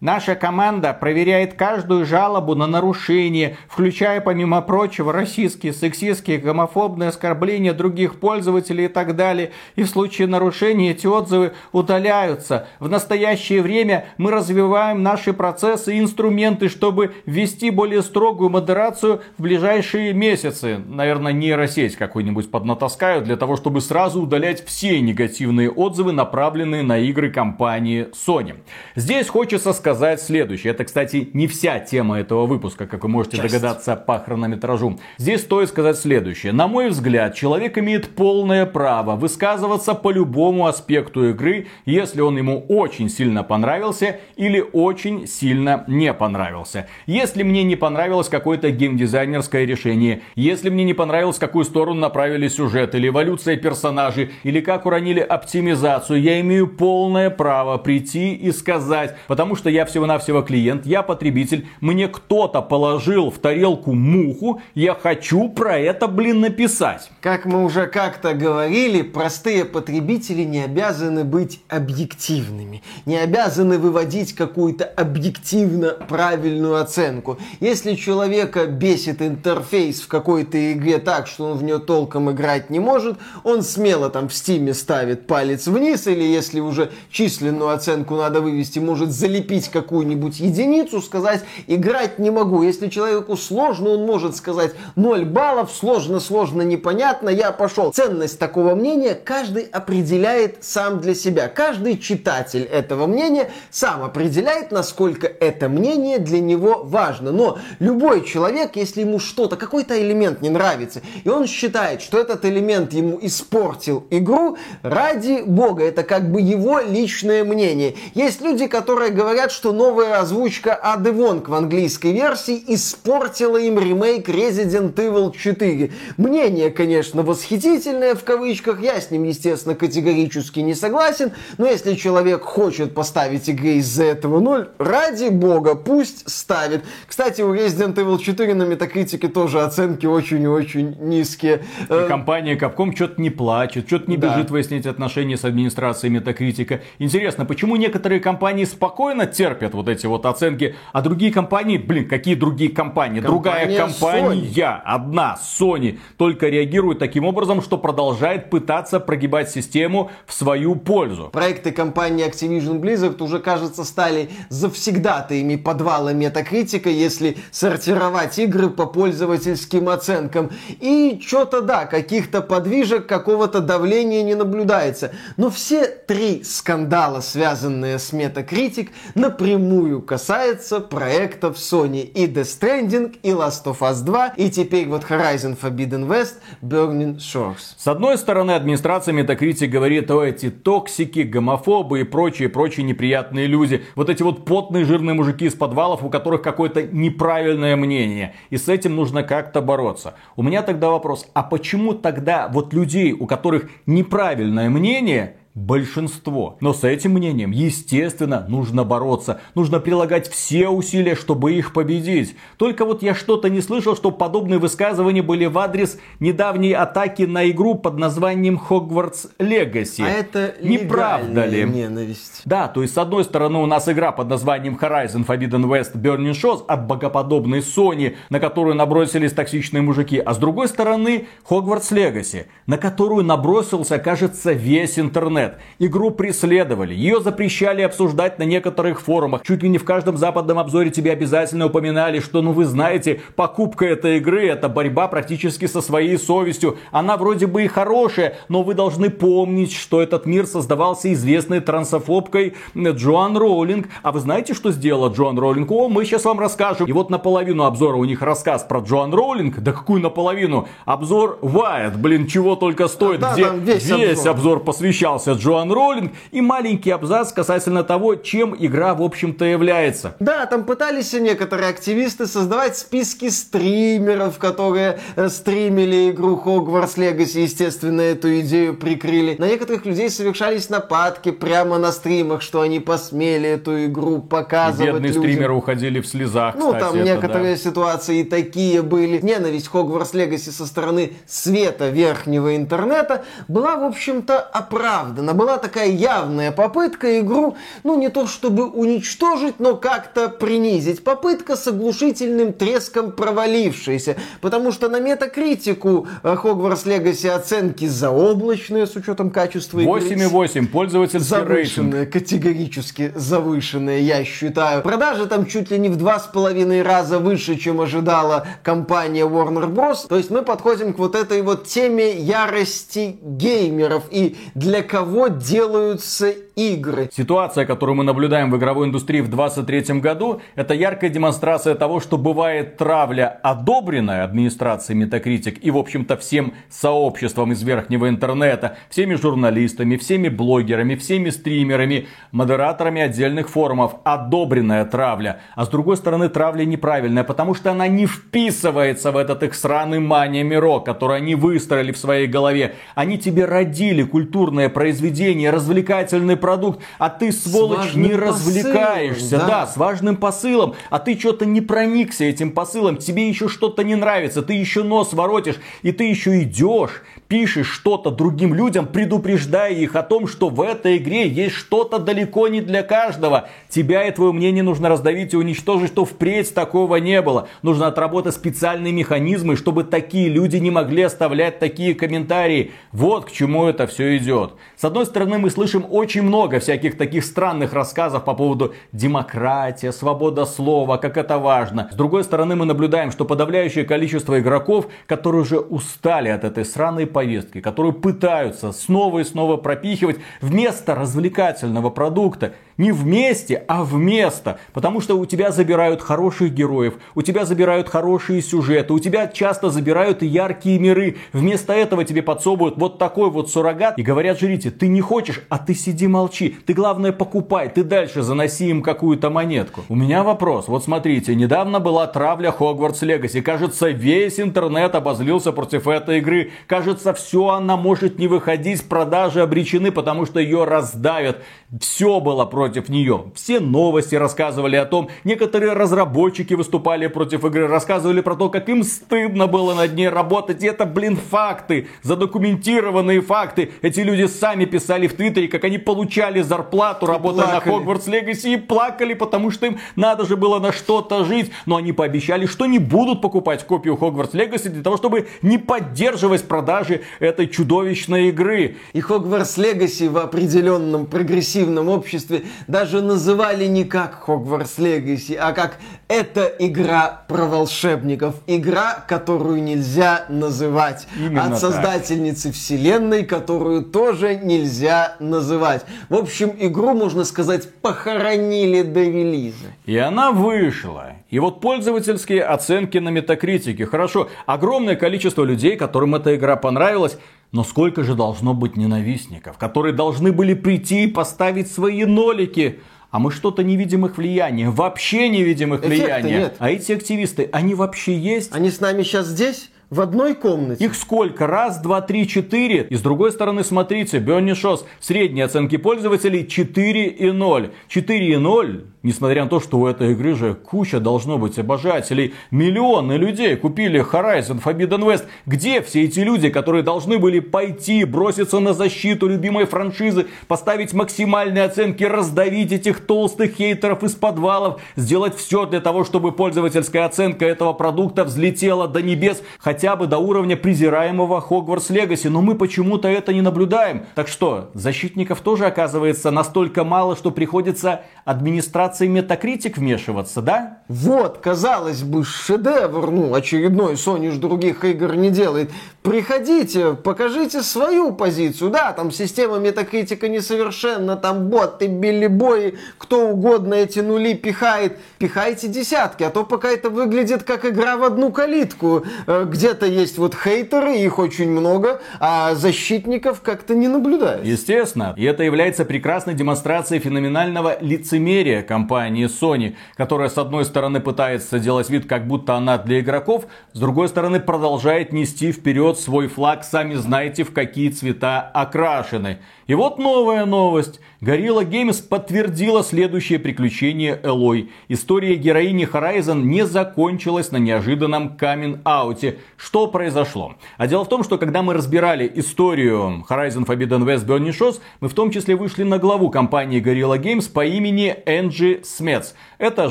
Наша 0.00 0.34
команда 0.34 0.94
проверяет 0.94 1.54
каждую 1.54 2.06
жалобу 2.06 2.54
на 2.54 2.66
нарушение, 2.66 3.58
включая, 3.68 4.22
помимо 4.22 4.62
прочего, 4.62 5.12
российские, 5.12 5.74
сексистские, 5.74 6.38
гомофобные 6.38 7.10
оскорбления 7.10 7.74
других 7.74 8.18
пользователей 8.18 8.86
и 8.86 8.88
так 8.88 9.14
далее. 9.14 9.50
И 9.76 9.82
в 9.82 9.88
случае 9.88 10.26
нарушения 10.26 10.92
эти 10.92 11.06
отзывы 11.06 11.52
удаляются. 11.72 12.66
В 12.78 12.88
настоящее 12.88 13.60
время 13.60 14.06
мы 14.16 14.30
развиваем 14.30 15.02
наши 15.02 15.34
процессы 15.34 15.94
и 15.94 16.00
инструменты, 16.00 16.70
чтобы 16.70 17.12
ввести 17.26 17.68
более 17.68 18.02
строгую 18.02 18.48
модерацию 18.48 19.20
в 19.36 19.42
ближайшие 19.42 20.14
месяцы. 20.14 20.78
Наверное, 20.78 21.32
нейросеть 21.32 21.96
какую-нибудь 21.96 22.50
поднатаскают 22.50 23.24
для 23.24 23.36
того, 23.36 23.56
чтобы 23.56 23.82
сразу 23.82 24.22
удалять 24.22 24.64
все 24.64 24.98
негативные 25.02 25.70
отзывы, 25.70 26.12
направленные 26.12 26.82
на 26.82 26.98
игры 26.98 27.30
компании 27.30 28.08
Sony. 28.14 28.56
Здесь 28.96 29.28
хочется 29.28 29.74
сказать, 29.74 29.89
сказать 29.90 30.22
следующее. 30.22 30.72
Это, 30.72 30.84
кстати, 30.84 31.30
не 31.32 31.48
вся 31.48 31.80
тема 31.80 32.20
этого 32.20 32.46
выпуска, 32.46 32.86
как 32.86 33.02
вы 33.02 33.08
можете 33.08 33.38
Часть. 33.38 33.52
догадаться 33.52 33.96
по 33.96 34.20
хронометражу. 34.20 35.00
Здесь 35.18 35.40
стоит 35.40 35.68
сказать 35.68 35.98
следующее. 35.98 36.52
На 36.52 36.68
мой 36.68 36.90
взгляд, 36.90 37.34
человек 37.34 37.76
имеет 37.76 38.14
полное 38.14 38.66
право 38.66 39.16
высказываться 39.16 39.94
по 39.94 40.12
любому 40.12 40.68
аспекту 40.68 41.30
игры, 41.30 41.66
если 41.86 42.20
он 42.20 42.38
ему 42.38 42.64
очень 42.68 43.08
сильно 43.08 43.42
понравился 43.42 44.20
или 44.36 44.64
очень 44.72 45.26
сильно 45.26 45.82
не 45.88 46.14
понравился. 46.14 46.86
Если 47.06 47.42
мне 47.42 47.64
не 47.64 47.74
понравилось 47.74 48.28
какое-то 48.28 48.70
геймдизайнерское 48.70 49.64
решение, 49.64 50.22
если 50.36 50.70
мне 50.70 50.84
не 50.84 50.94
понравилось, 50.94 51.38
в 51.38 51.40
какую 51.40 51.64
сторону 51.64 51.98
направили 51.98 52.46
сюжет, 52.46 52.94
или 52.94 53.08
эволюция 53.08 53.56
персонажей, 53.56 54.30
или 54.44 54.60
как 54.60 54.86
уронили 54.86 55.18
оптимизацию, 55.18 56.22
я 56.22 56.40
имею 56.40 56.68
полное 56.68 57.28
право 57.28 57.76
прийти 57.76 58.34
и 58.34 58.52
сказать, 58.52 59.16
потому 59.26 59.56
что 59.56 59.68
я 59.68 59.79
всего-навсего 59.84 60.42
клиент, 60.42 60.86
я 60.86 61.02
потребитель, 61.02 61.66
мне 61.80 62.08
кто-то 62.08 62.62
положил 62.62 63.30
в 63.30 63.38
тарелку 63.38 63.92
муху, 63.92 64.60
я 64.74 64.94
хочу 64.94 65.48
про 65.48 65.78
это, 65.78 66.08
блин, 66.08 66.40
написать. 66.40 67.10
Как 67.20 67.44
мы 67.44 67.64
уже 67.64 67.86
как-то 67.86 68.34
говорили, 68.34 69.02
простые 69.02 69.64
потребители 69.64 70.42
не 70.42 70.64
обязаны 70.64 71.24
быть 71.24 71.60
объективными, 71.68 72.82
не 73.06 73.16
обязаны 73.16 73.78
выводить 73.78 74.34
какую-то 74.34 74.84
объективно 74.84 75.90
правильную 76.08 76.80
оценку. 76.80 77.38
Если 77.60 77.94
человека 77.94 78.66
бесит 78.66 79.22
интерфейс 79.22 80.00
в 80.00 80.08
какой-то 80.08 80.72
игре 80.72 80.98
так, 80.98 81.26
что 81.26 81.46
он 81.46 81.58
в 81.58 81.62
нее 81.62 81.78
толком 81.78 82.30
играть 82.30 82.70
не 82.70 82.80
может, 82.80 83.16
он 83.44 83.62
смело 83.62 84.10
там 84.10 84.28
в 84.28 84.34
стиме 84.34 84.74
ставит 84.74 85.26
палец 85.26 85.66
вниз, 85.66 86.06
или 86.06 86.22
если 86.22 86.60
уже 86.60 86.90
численную 87.10 87.70
оценку 87.70 88.16
надо 88.16 88.40
вывести, 88.40 88.78
может 88.78 89.10
залепить 89.10 89.68
какую-нибудь 89.70 90.40
единицу, 90.40 91.00
сказать 91.00 91.44
играть 91.66 92.18
не 92.18 92.30
могу. 92.30 92.62
Если 92.62 92.88
человеку 92.88 93.36
сложно, 93.36 93.90
он 93.90 94.06
может 94.06 94.36
сказать 94.36 94.72
0 94.96 95.24
баллов, 95.24 95.72
сложно, 95.72 96.20
сложно, 96.20 96.62
непонятно, 96.62 97.28
я 97.28 97.52
пошел. 97.52 97.92
Ценность 97.92 98.38
такого 98.38 98.74
мнения 98.74 99.14
каждый 99.14 99.64
определяет 99.64 100.58
сам 100.60 101.00
для 101.00 101.14
себя. 101.14 101.48
Каждый 101.48 101.98
читатель 101.98 102.62
этого 102.62 103.06
мнения 103.06 103.50
сам 103.70 104.02
определяет, 104.02 104.70
насколько 104.70 105.26
это 105.26 105.68
мнение 105.68 106.18
для 106.18 106.40
него 106.40 106.82
важно. 106.84 107.32
Но 107.32 107.58
любой 107.78 108.24
человек, 108.24 108.76
если 108.76 109.00
ему 109.02 109.18
что-то, 109.18 109.56
какой-то 109.56 110.00
элемент 110.00 110.42
не 110.42 110.50
нравится, 110.50 111.00
и 111.24 111.28
он 111.28 111.46
считает, 111.46 112.02
что 112.02 112.18
этот 112.18 112.44
элемент 112.44 112.92
ему 112.92 113.18
испортил 113.20 114.06
игру, 114.10 114.56
ради 114.82 115.42
бога, 115.42 115.84
это 115.84 116.02
как 116.02 116.30
бы 116.30 116.40
его 116.40 116.80
личное 116.80 117.44
мнение. 117.44 117.94
Есть 118.14 118.40
люди, 118.40 118.66
которые 118.66 119.10
говорят, 119.10 119.52
что 119.60 119.72
новая 119.72 120.18
озвучка 120.18 120.74
Ады 120.82 121.12
Вонг 121.12 121.50
в 121.50 121.52
английской 121.52 122.12
версии 122.14 122.64
испортила 122.68 123.58
им 123.58 123.78
ремейк 123.78 124.26
Resident 124.26 124.94
Evil 124.94 125.36
4. 125.36 125.92
Мнение, 126.16 126.70
конечно, 126.70 127.22
восхитительное 127.22 128.14
в 128.14 128.24
кавычках, 128.24 128.80
я 128.80 128.98
с 128.98 129.10
ним, 129.10 129.24
естественно, 129.24 129.74
категорически 129.74 130.60
не 130.60 130.74
согласен, 130.74 131.32
но 131.58 131.66
если 131.66 131.94
человек 131.94 132.40
хочет 132.40 132.94
поставить 132.94 133.50
игре 133.50 133.76
из-за 133.80 134.04
этого 134.04 134.40
ноль, 134.40 134.70
ради 134.78 135.28
бога, 135.28 135.74
пусть 135.74 136.26
ставит. 136.30 136.82
Кстати, 137.06 137.42
у 137.42 137.54
Resident 137.54 137.96
Evil 137.96 138.18
4 138.18 138.54
на 138.54 138.62
метакритике 138.62 139.28
тоже 139.28 139.60
оценки 139.60 140.06
очень-очень 140.06 140.96
низкие. 141.00 141.64
И 141.82 141.92
э, 141.92 142.08
компания 142.08 142.56
Capcom 142.56 142.96
что-то 142.96 143.20
не 143.20 143.28
плачет, 143.28 143.88
что-то 143.88 144.10
не 144.10 144.16
да. 144.16 144.32
бежит 144.32 144.50
выяснить 144.50 144.86
отношения 144.86 145.36
с 145.36 145.44
администрацией 145.44 146.10
метакритика. 146.10 146.80
Интересно, 146.98 147.44
почему 147.44 147.76
некоторые 147.76 148.20
компании 148.20 148.64
спокойно 148.64 149.26
терпят 149.26 149.49
вот 149.74 149.88
эти 149.88 150.06
вот 150.06 150.26
оценки, 150.26 150.74
а 150.92 151.02
другие 151.02 151.32
компании, 151.32 151.78
блин, 151.78 152.08
какие 152.08 152.34
другие 152.34 152.70
компании? 152.70 153.20
Компания 153.20 153.20
Другая 153.20 153.76
компания, 153.76 154.50
Sony. 154.50 154.80
одна, 154.84 155.38
Sony, 155.40 155.98
только 156.16 156.48
реагирует 156.48 156.98
таким 156.98 157.24
образом, 157.24 157.62
что 157.62 157.78
продолжает 157.78 158.50
пытаться 158.50 159.00
прогибать 159.00 159.50
систему 159.50 160.10
в 160.26 160.32
свою 160.32 160.76
пользу. 160.76 161.30
Проекты 161.32 161.72
компании 161.72 162.26
Activision 162.26 162.80
Blizzard 162.80 163.22
уже, 163.22 163.38
кажется, 163.38 163.84
стали 163.84 164.30
завсегдатаями 164.48 165.56
подвала 165.56 166.12
метакритика, 166.12 166.90
если 166.90 167.38
сортировать 167.50 168.38
игры 168.38 168.70
по 168.70 168.86
пользовательским 168.86 169.88
оценкам. 169.88 170.50
И 170.80 171.20
что-то, 171.24 171.62
да, 171.62 171.86
каких-то 171.86 172.42
подвижек, 172.42 173.06
какого-то 173.06 173.60
давления 173.60 174.22
не 174.22 174.34
наблюдается. 174.34 175.12
Но 175.36 175.50
все 175.50 175.86
три 175.86 176.42
скандала, 176.44 177.20
связанные 177.20 177.98
с 177.98 178.12
Metacritic, 178.12 178.90
напрямую 179.30 180.02
касаются 180.02 180.80
проектов 180.80 181.56
Sony. 181.56 182.02
И 182.02 182.26
Death 182.26 182.60
Stranding, 182.60 183.16
и 183.22 183.30
Last 183.30 183.64
of 183.66 183.78
Us 183.80 184.02
2, 184.04 184.34
и 184.36 184.50
теперь 184.50 184.88
вот 184.88 185.04
Horizon 185.04 185.56
Forbidden 185.60 186.08
West, 186.08 186.40
Burning 186.62 187.16
Shores. 187.18 187.74
С 187.76 187.86
одной 187.86 188.18
стороны, 188.18 188.52
администрация 188.52 189.14
Metacritic 189.14 189.68
говорит 189.68 190.10
о 190.10 190.24
эти 190.24 190.50
токсики, 190.50 191.20
гомофобы 191.20 192.00
и 192.00 192.04
прочие-прочие 192.04 192.84
неприятные 192.84 193.46
люди. 193.46 193.84
Вот 193.94 194.10
эти 194.10 194.22
вот 194.22 194.44
потные 194.44 194.84
жирные 194.84 195.14
мужики 195.14 195.46
из 195.46 195.54
подвалов, 195.54 196.02
у 196.02 196.10
которых 196.10 196.42
какое-то 196.42 196.82
неправильное 196.82 197.76
мнение. 197.76 198.34
И 198.50 198.56
с 198.56 198.68
этим 198.68 198.96
нужно 198.96 199.22
как-то 199.22 199.60
бороться. 199.60 200.14
У 200.34 200.42
меня 200.42 200.62
тогда 200.62 200.90
вопрос, 200.90 201.26
а 201.34 201.44
почему 201.44 201.94
тогда 201.94 202.48
вот 202.48 202.74
людей, 202.74 203.12
у 203.12 203.26
которых 203.26 203.70
неправильное 203.86 204.68
мнение, 204.68 205.36
большинство. 205.54 206.56
Но 206.60 206.72
с 206.72 206.84
этим 206.84 207.12
мнением, 207.12 207.50
естественно, 207.50 208.46
нужно 208.48 208.84
бороться. 208.84 209.40
Нужно 209.54 209.80
прилагать 209.80 210.28
все 210.28 210.68
усилия, 210.68 211.16
чтобы 211.16 211.52
их 211.52 211.72
победить. 211.72 212.36
Только 212.56 212.84
вот 212.84 213.02
я 213.02 213.14
что-то 213.14 213.50
не 213.50 213.60
слышал, 213.60 213.96
что 213.96 214.12
подобные 214.12 214.58
высказывания 214.58 215.22
были 215.22 215.46
в 215.46 215.58
адрес 215.58 215.98
недавней 216.20 216.72
атаки 216.72 217.22
на 217.22 217.50
игру 217.50 217.74
под 217.74 217.98
названием 217.98 218.60
Hogwarts 218.68 219.30
Legacy. 219.38 220.04
А 220.04 220.08
это 220.08 220.54
не 220.62 220.78
правда 220.78 221.46
ли? 221.46 221.64
ненависть. 221.64 222.42
Да, 222.44 222.68
то 222.68 222.82
есть 222.82 222.94
с 222.94 222.98
одной 222.98 223.24
стороны 223.24 223.58
у 223.58 223.66
нас 223.66 223.88
игра 223.88 224.12
под 224.12 224.28
названием 224.28 224.78
Horizon 224.80 225.26
Forbidden 225.26 225.64
West 225.64 225.96
Burning 225.96 226.32
Shores 226.32 226.64
от 226.66 226.86
богоподобной 226.86 227.60
Sony, 227.60 228.16
на 228.28 228.38
которую 228.38 228.76
набросились 228.76 229.32
токсичные 229.32 229.82
мужики. 229.82 230.18
А 230.18 230.32
с 230.32 230.38
другой 230.38 230.68
стороны 230.68 231.26
Hogwarts 231.48 231.92
Legacy, 231.92 232.46
на 232.66 232.78
которую 232.78 233.24
набросился, 233.24 233.98
кажется, 233.98 234.52
весь 234.52 234.98
интернет 234.98 235.39
интернет. 235.40 235.58
Игру 235.78 236.10
преследовали, 236.10 236.94
ее 236.94 237.20
запрещали 237.20 237.82
обсуждать 237.82 238.38
на 238.38 238.42
некоторых 238.42 239.00
форумах. 239.00 239.42
Чуть 239.42 239.62
ли 239.62 239.68
не 239.68 239.78
в 239.78 239.84
каждом 239.84 240.16
западном 240.16 240.58
обзоре 240.58 240.90
тебе 240.90 241.12
обязательно 241.12 241.66
упоминали, 241.66 242.20
что, 242.20 242.42
ну 242.42 242.52
вы 242.52 242.64
знаете, 242.64 243.20
покупка 243.34 243.86
этой 243.86 244.18
игры 244.18 244.46
это 244.46 244.68
борьба 244.68 245.08
практически 245.08 245.66
со 245.66 245.80
своей 245.80 246.18
совестью. 246.18 246.76
Она 246.90 247.16
вроде 247.16 247.46
бы 247.46 247.64
и 247.64 247.68
хорошая, 247.68 248.34
но 248.48 248.62
вы 248.62 248.74
должны 248.74 249.10
помнить, 249.10 249.72
что 249.72 250.02
этот 250.02 250.26
мир 250.26 250.46
создавался 250.46 251.12
известной 251.12 251.60
трансофобкой 251.60 252.54
Джоан 252.76 253.36
Роулинг. 253.36 253.88
А 254.02 254.12
вы 254.12 254.20
знаете, 254.20 254.54
что 254.54 254.70
сделала 254.70 255.08
Джоан 255.08 255.38
Роулинг? 255.38 255.70
О, 255.70 255.88
мы 255.88 256.04
сейчас 256.04 256.24
вам 256.24 256.40
расскажем. 256.40 256.86
И 256.86 256.92
вот 256.92 257.10
наполовину 257.10 257.64
обзора 257.64 257.96
у 257.96 258.04
них 258.04 258.22
рассказ 258.22 258.64
про 258.64 258.80
Джоан 258.80 259.14
Роулинг. 259.14 259.60
Да 259.60 259.72
какую 259.72 260.02
наполовину? 260.02 260.68
Обзор 260.84 261.38
Вайт, 261.40 261.96
блин, 261.96 262.26
чего 262.26 262.56
только 262.56 262.88
стоит, 262.88 263.20
да, 263.20 263.32
где 263.34 263.44
весь, 263.72 263.88
весь 263.88 264.18
обзор. 264.18 264.30
обзор 264.30 264.60
посвящался 264.60 265.29
занимался 265.30 265.40
Джоан 265.40 265.72
Роллинг, 265.72 266.12
и 266.30 266.40
маленький 266.40 266.90
абзац 266.90 267.32
касательно 267.32 267.84
того, 267.84 268.14
чем 268.16 268.54
игра, 268.58 268.94
в 268.94 269.02
общем-то, 269.02 269.44
является. 269.44 270.14
Да, 270.20 270.46
там 270.46 270.64
пытались 270.64 271.12
некоторые 271.12 271.70
активисты 271.70 272.26
создавать 272.26 272.76
списки 272.76 273.28
стримеров, 273.28 274.38
которые 274.38 274.98
э, 275.16 275.28
стримили 275.28 276.10
игру 276.10 276.40
Hogwarts 276.44 276.96
Legacy, 276.96 277.42
естественно, 277.42 278.00
эту 278.00 278.40
идею 278.40 278.76
прикрыли. 278.76 279.36
На 279.38 279.48
некоторых 279.48 279.84
людей 279.86 280.10
совершались 280.10 280.68
нападки 280.70 281.30
прямо 281.30 281.78
на 281.78 281.92
стримах, 281.92 282.42
что 282.42 282.60
они 282.60 282.80
посмели 282.80 283.48
эту 283.48 283.86
игру 283.86 284.20
показывать 284.20 284.88
и 284.88 284.92
бедные 284.92 285.08
людям. 285.08 285.22
стримеры 285.22 285.54
уходили 285.54 286.00
в 286.00 286.06
слезах, 286.06 286.54
Ну, 286.56 286.72
кстати, 286.72 286.80
там 286.84 286.94
это, 286.96 287.04
некоторые 287.04 287.54
да. 287.56 287.60
ситуации 287.60 288.22
такие 288.24 288.82
были. 288.82 289.20
Ненависть 289.20 289.70
Hogwarts 289.72 290.12
Legacy 290.12 290.50
со 290.50 290.66
стороны 290.66 291.12
света 291.26 291.88
верхнего 291.88 292.56
интернета 292.56 293.24
была, 293.48 293.76
в 293.76 293.84
общем-то, 293.84 294.38
оправдана 294.40 295.19
оправдана. 295.20 295.34
Была 295.34 295.58
такая 295.58 295.88
явная 295.88 296.52
попытка 296.52 297.20
игру, 297.20 297.56
ну 297.84 297.98
не 297.98 298.08
то 298.08 298.26
чтобы 298.26 298.66
уничтожить, 298.66 299.60
но 299.60 299.76
как-то 299.76 300.28
принизить. 300.28 301.04
Попытка 301.04 301.56
с 301.56 301.66
оглушительным 301.68 302.52
треском 302.52 303.12
провалившаяся. 303.12 304.16
Потому 304.40 304.72
что 304.72 304.88
на 304.88 305.00
метакритику 305.00 306.06
э, 306.22 306.36
Hogwarts 306.42 306.86
Legacy 306.86 307.28
оценки 307.28 307.86
заоблачные 307.86 308.86
с 308.86 308.96
учетом 308.96 309.30
качества 309.30 309.80
игры. 309.80 310.00
8,8 310.00 310.66
пользовательский 310.66 311.28
завышенные, 311.28 312.00
рейтинг. 312.00 312.12
категорически 312.12 313.12
завышенные, 313.14 314.02
я 314.02 314.24
считаю. 314.24 314.82
Продажи 314.82 315.26
там 315.26 315.46
чуть 315.46 315.70
ли 315.70 315.78
не 315.78 315.88
в 315.88 315.96
два 315.96 316.18
с 316.18 316.26
половиной 316.26 316.82
раза 316.82 317.18
выше, 317.18 317.56
чем 317.56 317.80
ожидала 317.80 318.46
компания 318.62 319.26
Warner 319.26 319.72
Bros. 319.72 320.06
То 320.08 320.16
есть 320.16 320.30
мы 320.30 320.42
подходим 320.42 320.92
к 320.92 320.98
вот 320.98 321.14
этой 321.14 321.42
вот 321.42 321.66
теме 321.66 322.18
ярости 322.18 323.18
геймеров 323.22 324.04
и 324.10 324.36
для 324.54 324.82
кого 324.82 325.09
кого 325.10 325.26
делаются 325.26 326.32
игры. 326.68 327.08
Ситуация, 327.12 327.64
которую 327.64 327.96
мы 327.96 328.04
наблюдаем 328.04 328.50
в 328.50 328.56
игровой 328.56 328.86
индустрии 328.86 329.20
в 329.20 329.28
2023 329.28 330.00
году, 330.00 330.40
это 330.54 330.74
яркая 330.74 331.10
демонстрация 331.10 331.74
того, 331.74 332.00
что 332.00 332.18
бывает 332.18 332.76
травля, 332.76 333.40
одобренная 333.42 334.24
администрацией 334.24 335.02
Metacritic 335.02 335.58
и, 335.58 335.70
в 335.70 335.78
общем-то, 335.78 336.16
всем 336.16 336.54
сообществом 336.68 337.52
из 337.52 337.62
верхнего 337.62 338.08
интернета, 338.08 338.76
всеми 338.88 339.14
журналистами, 339.14 339.96
всеми 339.96 340.28
блогерами, 340.28 340.94
всеми 340.96 341.30
стримерами, 341.30 342.08
модераторами 342.32 343.02
отдельных 343.02 343.48
форумов, 343.48 343.96
одобренная 344.04 344.84
травля. 344.84 345.40
А 345.54 345.64
с 345.64 345.68
другой 345.68 345.96
стороны, 345.96 346.28
травля 346.28 346.64
неправильная, 346.64 347.24
потому 347.24 347.54
что 347.54 347.70
она 347.70 347.88
не 347.88 348.06
вписывается 348.06 349.12
в 349.12 349.16
этот 349.16 349.42
их 349.42 349.54
сраный 349.54 350.00
мания 350.00 350.44
мирок, 350.44 350.84
который 350.86 351.18
они 351.18 351.34
выстроили 351.34 351.92
в 351.92 351.98
своей 351.98 352.26
голове. 352.26 352.74
Они 352.94 353.18
тебе 353.18 353.44
родили 353.44 354.02
культурное 354.02 354.68
произведение, 354.68 355.50
развлекательный 355.50 356.36
продукт, 356.50 356.80
а 356.98 357.10
ты, 357.10 357.30
сволочь, 357.30 357.94
не 357.94 358.08
посылом, 358.08 358.28
развлекаешься. 358.28 359.38
Да. 359.38 359.46
да, 359.46 359.66
с 359.68 359.76
важным 359.76 360.16
посылом, 360.16 360.74
а 360.90 360.98
ты 360.98 361.16
что-то 361.16 361.46
не 361.46 361.60
проникся 361.60 362.24
этим 362.24 362.50
посылом, 362.50 362.96
тебе 362.96 363.28
еще 363.28 363.48
что-то 363.48 363.84
не 363.84 363.94
нравится, 363.94 364.42
ты 364.42 364.54
еще 364.54 364.82
нос 364.82 365.12
воротишь, 365.12 365.60
и 365.82 365.92
ты 365.92 366.10
еще 366.10 366.42
идешь, 366.42 367.02
пишешь 367.30 367.68
что-то 367.68 368.10
другим 368.10 368.52
людям, 368.54 368.88
предупреждая 368.88 369.72
их 369.72 369.94
о 369.94 370.02
том, 370.02 370.26
что 370.26 370.48
в 370.48 370.60
этой 370.60 370.96
игре 370.96 371.28
есть 371.28 371.54
что-то 371.54 372.00
далеко 372.00 372.48
не 372.48 372.60
для 372.60 372.82
каждого. 372.82 373.48
Тебя 373.68 374.08
и 374.08 374.10
твое 374.10 374.32
мнение 374.32 374.64
нужно 374.64 374.88
раздавить 374.88 375.32
и 375.32 375.36
уничтожить, 375.36 375.92
что 375.92 376.04
впредь 376.04 376.52
такого 376.52 376.96
не 376.96 377.22
было. 377.22 377.46
Нужно 377.62 377.86
отработать 377.86 378.34
специальные 378.34 378.92
механизмы, 378.92 379.54
чтобы 379.54 379.84
такие 379.84 380.28
люди 380.28 380.56
не 380.56 380.72
могли 380.72 381.04
оставлять 381.04 381.60
такие 381.60 381.94
комментарии. 381.94 382.72
Вот 382.90 383.26
к 383.26 383.30
чему 383.30 383.66
это 383.66 383.86
все 383.86 384.16
идет. 384.16 384.54
С 384.76 384.84
одной 384.84 385.06
стороны, 385.06 385.38
мы 385.38 385.50
слышим 385.50 385.86
очень 385.88 386.22
много 386.22 386.58
всяких 386.58 386.98
таких 386.98 387.24
странных 387.24 387.72
рассказов 387.72 388.24
по 388.24 388.34
поводу 388.34 388.74
демократии, 388.90 389.92
свобода 389.92 390.46
слова, 390.46 390.96
как 390.96 391.16
это 391.16 391.38
важно. 391.38 391.88
С 391.92 391.94
другой 391.94 392.24
стороны, 392.24 392.56
мы 392.56 392.64
наблюдаем, 392.64 393.12
что 393.12 393.24
подавляющее 393.24 393.84
количество 393.84 394.40
игроков, 394.40 394.88
которые 395.06 395.42
уже 395.42 395.60
устали 395.60 396.28
от 396.28 396.42
этой 396.42 396.64
сраной 396.64 397.06
повестки, 397.20 397.60
которые 397.60 397.92
пытаются 397.92 398.72
снова 398.72 399.18
и 399.18 399.24
снова 399.24 399.58
пропихивать 399.58 400.16
вместо 400.40 400.94
развлекательного 400.94 401.90
продукта 401.90 402.54
не 402.80 402.92
вместе, 402.92 403.62
а 403.68 403.84
вместо. 403.84 404.58
Потому 404.72 405.00
что 405.00 405.18
у 405.18 405.26
тебя 405.26 405.52
забирают 405.52 406.00
хороших 406.00 406.52
героев, 406.52 406.94
у 407.14 407.22
тебя 407.22 407.44
забирают 407.44 407.90
хорошие 407.90 408.40
сюжеты, 408.40 408.94
у 408.94 408.98
тебя 408.98 409.28
часто 409.28 409.68
забирают 409.68 410.22
яркие 410.22 410.78
миры. 410.78 411.18
Вместо 411.34 411.74
этого 411.74 412.04
тебе 412.04 412.22
подсовывают 412.22 412.78
вот 412.78 412.98
такой 412.98 413.30
вот 413.30 413.50
суррогат 413.50 413.98
и 413.98 414.02
говорят, 414.02 414.40
жрите, 414.40 414.70
ты 414.70 414.88
не 414.88 415.02
хочешь, 415.02 415.42
а 415.50 415.58
ты 415.58 415.74
сиди 415.74 416.06
молчи. 416.06 416.56
Ты 416.64 416.72
главное 416.72 417.12
покупай, 417.12 417.68
ты 417.68 417.84
дальше 417.84 418.22
заноси 418.22 418.70
им 418.70 418.82
какую-то 418.82 419.28
монетку. 419.28 419.82
У 419.90 419.94
меня 419.94 420.22
вопрос. 420.22 420.66
Вот 420.66 420.82
смотрите, 420.82 421.34
недавно 421.34 421.80
была 421.80 422.06
травля 422.06 422.50
Хогвартс 422.50 423.02
Легаси. 423.02 423.42
Кажется, 423.42 423.90
весь 423.90 424.40
интернет 424.40 424.94
обозлился 424.94 425.52
против 425.52 425.86
этой 425.86 426.18
игры. 426.18 426.52
Кажется, 426.66 427.12
все 427.12 427.48
она 427.48 427.76
может 427.76 428.18
не 428.18 428.26
выходить, 428.26 428.82
продажи 428.88 429.42
обречены, 429.42 429.92
потому 429.92 430.24
что 430.24 430.40
ее 430.40 430.64
раздавят. 430.64 431.42
Все 431.78 432.20
было 432.20 432.46
против 432.46 432.69
против 432.70 432.88
нее. 432.88 433.24
Все 433.34 433.58
новости 433.58 434.14
рассказывали 434.14 434.76
о 434.76 434.84
том, 434.84 435.08
некоторые 435.24 435.72
разработчики 435.72 436.54
выступали 436.54 437.08
против 437.08 437.44
игры, 437.44 437.66
рассказывали 437.66 438.20
про 438.20 438.36
то, 438.36 438.48
как 438.48 438.68
им 438.68 438.84
стыдно 438.84 439.48
было 439.48 439.74
над 439.74 439.94
ней 439.94 440.08
работать. 440.08 440.62
И 440.62 440.68
это, 440.68 440.86
блин, 440.86 441.16
факты, 441.16 441.88
задокументированные 442.02 443.22
факты. 443.22 443.72
Эти 443.82 444.00
люди 444.00 444.26
сами 444.26 444.66
писали 444.66 445.08
в 445.08 445.14
Твиттере, 445.14 445.48
как 445.48 445.64
они 445.64 445.78
получали 445.78 446.42
зарплату, 446.42 447.06
работая 447.06 447.48
на 447.48 447.60
Хогвартс 447.60 448.06
Легаси, 448.06 448.54
и 448.54 448.56
плакали, 448.56 449.14
потому 449.14 449.50
что 449.50 449.66
им 449.66 449.78
надо 449.96 450.24
же 450.24 450.36
было 450.36 450.60
на 450.60 450.70
что-то 450.70 451.24
жить. 451.24 451.50
Но 451.66 451.74
они 451.74 451.92
пообещали, 451.92 452.46
что 452.46 452.66
не 452.66 452.78
будут 452.78 453.20
покупать 453.20 453.66
копию 453.66 453.96
Хогвартс 453.96 454.34
Легаси 454.34 454.68
для 454.68 454.84
того, 454.84 454.96
чтобы 454.96 455.26
не 455.42 455.58
поддерживать 455.58 456.44
продажи 456.44 457.00
этой 457.18 457.48
чудовищной 457.48 458.28
игры. 458.28 458.76
И 458.92 459.00
Хогвартс 459.00 459.56
Легаси 459.56 460.06
в 460.06 460.18
определенном 460.18 461.06
прогрессивном 461.06 461.88
обществе 461.88 462.44
даже 462.66 463.02
называли 463.02 463.66
не 463.66 463.84
как 463.84 464.24
Хогвартс 464.24 464.78
Легаси, 464.78 465.34
а 465.34 465.52
как 465.52 465.78
«это 466.08 466.44
игра 466.58 467.24
про 467.28 467.46
волшебников». 467.46 468.36
Игра, 468.46 469.04
которую 469.06 469.62
нельзя 469.62 470.24
называть. 470.28 471.06
Именно 471.18 471.54
От 471.54 471.58
создательницы 471.58 472.48
так. 472.48 472.54
вселенной, 472.54 473.24
которую 473.24 473.82
тоже 473.82 474.36
нельзя 474.36 475.16
называть. 475.20 475.84
В 476.08 476.14
общем, 476.14 476.52
игру, 476.58 476.94
можно 476.94 477.24
сказать, 477.24 477.72
похоронили 477.80 478.82
до 478.82 479.00
релиза. 479.00 479.66
И 479.86 479.96
она 479.96 480.30
вышла. 480.30 481.12
И 481.30 481.38
вот 481.38 481.60
пользовательские 481.60 482.42
оценки 482.42 482.98
на 482.98 483.10
метакритике. 483.10 483.86
Хорошо, 483.86 484.28
огромное 484.46 484.96
количество 484.96 485.44
людей, 485.44 485.76
которым 485.76 486.16
эта 486.16 486.34
игра 486.34 486.56
понравилась, 486.56 487.18
но 487.52 487.64
сколько 487.64 488.04
же 488.04 488.14
должно 488.14 488.54
быть 488.54 488.76
ненавистников, 488.76 489.58
которые 489.58 489.92
должны 489.92 490.32
были 490.32 490.54
прийти 490.54 491.04
и 491.04 491.06
поставить 491.06 491.70
свои 491.70 492.04
нолики. 492.04 492.80
А 493.10 493.18
мы 493.18 493.32
что-то 493.32 493.64
не 493.64 493.76
видим 493.76 494.06
их 494.06 494.18
влияния, 494.18 494.70
вообще 494.70 495.28
не 495.28 495.42
видим 495.42 495.74
их 495.74 495.80
влияния. 495.80 496.38
Нет. 496.38 496.56
А 496.60 496.70
эти 496.70 496.92
активисты, 496.92 497.48
они 497.52 497.74
вообще 497.74 498.16
есть? 498.16 498.54
Они 498.54 498.70
с 498.70 498.80
нами 498.80 499.02
сейчас 499.02 499.26
здесь? 499.26 499.70
В 499.90 500.00
одной 500.00 500.36
комнате? 500.36 500.84
Их 500.84 500.94
сколько? 500.94 501.48
Раз, 501.48 501.80
два, 501.80 502.00
три, 502.00 502.28
четыре. 502.28 502.86
И 502.88 502.94
с 502.94 503.00
другой 503.00 503.32
стороны, 503.32 503.64
смотрите, 503.64 504.20
Берни 504.20 504.54
Шос, 504.54 504.86
средние 505.00 505.46
оценки 505.46 505.76
пользователей 505.76 506.44
4,0. 506.44 507.72
4,0 507.92 508.84
Несмотря 509.02 509.44
на 509.44 509.48
то, 509.48 509.60
что 509.60 509.78
у 509.78 509.86
этой 509.86 510.12
игры 510.12 510.34
же 510.34 510.52
куча 510.52 511.00
должно 511.00 511.38
быть 511.38 511.58
обожателей. 511.58 512.34
Миллионы 512.50 513.14
людей 513.14 513.56
купили 513.56 514.04
Horizon 514.04 514.62
Forbidden 514.62 515.00
West. 515.06 515.24
Где 515.46 515.80
все 515.80 516.04
эти 516.04 516.20
люди, 516.20 516.50
которые 516.50 516.82
должны 516.82 517.18
были 517.18 517.40
пойти, 517.40 518.04
броситься 518.04 518.60
на 518.60 518.74
защиту 518.74 519.26
любимой 519.26 519.64
франшизы, 519.64 520.26
поставить 520.48 520.92
максимальные 520.92 521.64
оценки, 521.64 522.04
раздавить 522.04 522.72
этих 522.72 523.00
толстых 523.00 523.54
хейтеров 523.54 524.02
из 524.02 524.14
подвалов, 524.14 524.82
сделать 524.96 525.34
все 525.34 525.64
для 525.64 525.80
того, 525.80 526.04
чтобы 526.04 526.32
пользовательская 526.32 527.06
оценка 527.06 527.46
этого 527.46 527.72
продукта 527.72 528.24
взлетела 528.24 528.86
до 528.86 529.00
небес, 529.00 529.42
хотя 529.60 529.96
бы 529.96 530.08
до 530.08 530.18
уровня 530.18 530.58
презираемого 530.58 531.42
Hogwarts 531.48 531.90
Legacy. 531.90 532.28
Но 532.28 532.42
мы 532.42 532.54
почему-то 532.54 533.08
это 533.08 533.32
не 533.32 533.40
наблюдаем. 533.40 534.02
Так 534.14 534.28
что, 534.28 534.70
защитников 534.74 535.40
тоже 535.40 535.64
оказывается 535.64 536.30
настолько 536.30 536.84
мало, 536.84 537.16
что 537.16 537.30
приходится 537.30 538.02
администрация 538.26 538.89
администрации 538.90 539.08
Metacritic 539.08 539.78
вмешиваться, 539.78 540.42
да? 540.42 540.78
Вот, 540.88 541.38
казалось 541.38 542.02
бы, 542.02 542.24
шедевр, 542.24 543.10
ну, 543.10 543.34
очередной, 543.34 543.94
Sony 543.94 544.30
ж 544.30 544.36
других 544.38 544.84
игр 544.84 545.14
не 545.14 545.30
делает. 545.30 545.70
Приходите, 546.02 546.94
покажите 546.94 547.60
свою 547.60 548.12
позицию, 548.12 548.70
да, 548.70 548.92
там 548.92 549.10
система 549.10 549.58
Metacritic 549.58 550.26
несовершенна, 550.26 551.16
там 551.16 551.50
боты, 551.50 551.88
билли 551.88 552.78
кто 552.96 553.28
угодно 553.28 553.74
эти 553.74 554.00
нули 554.00 554.32
пихает, 554.32 554.96
пихайте 555.18 555.68
десятки, 555.68 556.22
а 556.22 556.30
то 556.30 556.44
пока 556.44 556.70
это 556.70 556.88
выглядит 556.88 557.42
как 557.42 557.66
игра 557.66 557.98
в 557.98 558.04
одну 558.04 558.32
калитку. 558.32 559.04
Э, 559.26 559.44
где-то 559.46 559.84
есть 559.84 560.16
вот 560.16 560.34
хейтеры, 560.34 560.96
их 560.96 561.18
очень 561.18 561.50
много, 561.50 562.00
а 562.18 562.54
защитников 562.54 563.42
как-то 563.42 563.74
не 563.74 563.88
наблюдается. 563.88 564.50
Естественно, 564.50 565.12
и 565.18 565.24
это 565.24 565.42
является 565.42 565.84
прекрасной 565.84 566.32
демонстрацией 566.32 567.02
феноменального 567.02 567.76
лицемерия 567.82 568.62
компании 568.62 569.26
Sony, 569.26 569.76
которая 569.96 570.30
с 570.30 570.38
одной 570.38 570.64
стороны 570.64 571.00
пытается 571.00 571.58
делать 571.58 571.90
вид, 571.90 572.06
как 572.06 572.26
будто 572.26 572.54
она 572.54 572.78
для 572.78 573.00
игроков, 573.00 573.44
с 573.74 573.78
другой 573.78 574.08
стороны 574.08 574.40
продолжает 574.40 575.12
нести 575.12 575.52
вперед 575.52 575.89
свой 575.98 576.28
флаг, 576.28 576.64
сами 576.64 576.94
знаете 576.94 577.42
в 577.42 577.52
какие 577.52 577.90
цвета 577.90 578.40
окрашены. 578.40 579.38
И 579.66 579.74
вот 579.74 579.98
новая 579.98 580.44
новость. 580.44 581.00
Gorilla 581.22 581.68
Games 581.68 582.02
подтвердила 582.02 582.82
следующее 582.82 583.38
приключение 583.38 584.18
Элой. 584.22 584.70
История 584.88 585.34
героини 585.34 585.86
Horizon 585.86 586.44
не 586.44 586.64
закончилась 586.64 587.52
на 587.52 587.58
неожиданном 587.58 588.38
камин-ауте. 588.38 589.36
Что 589.58 589.86
произошло? 589.88 590.54
А 590.78 590.86
дело 590.86 591.04
в 591.04 591.10
том, 591.10 591.22
что 591.22 591.36
когда 591.36 591.60
мы 591.60 591.74
разбирали 591.74 592.30
историю 592.36 593.22
Horizon 593.28 593.66
Forbidden 593.66 594.06
West 594.06 594.26
Burning 594.26 594.58
Shows, 594.58 594.80
мы 595.00 595.10
в 595.10 595.14
том 595.14 595.30
числе 595.30 595.56
вышли 595.56 595.82
на 595.82 595.98
главу 595.98 596.30
компании 596.30 596.82
Gorilla 596.82 597.20
Games 597.20 597.52
по 597.52 597.66
имени 597.66 598.16
Энджи 598.24 598.80
Смец. 598.82 599.34
Это 599.58 599.90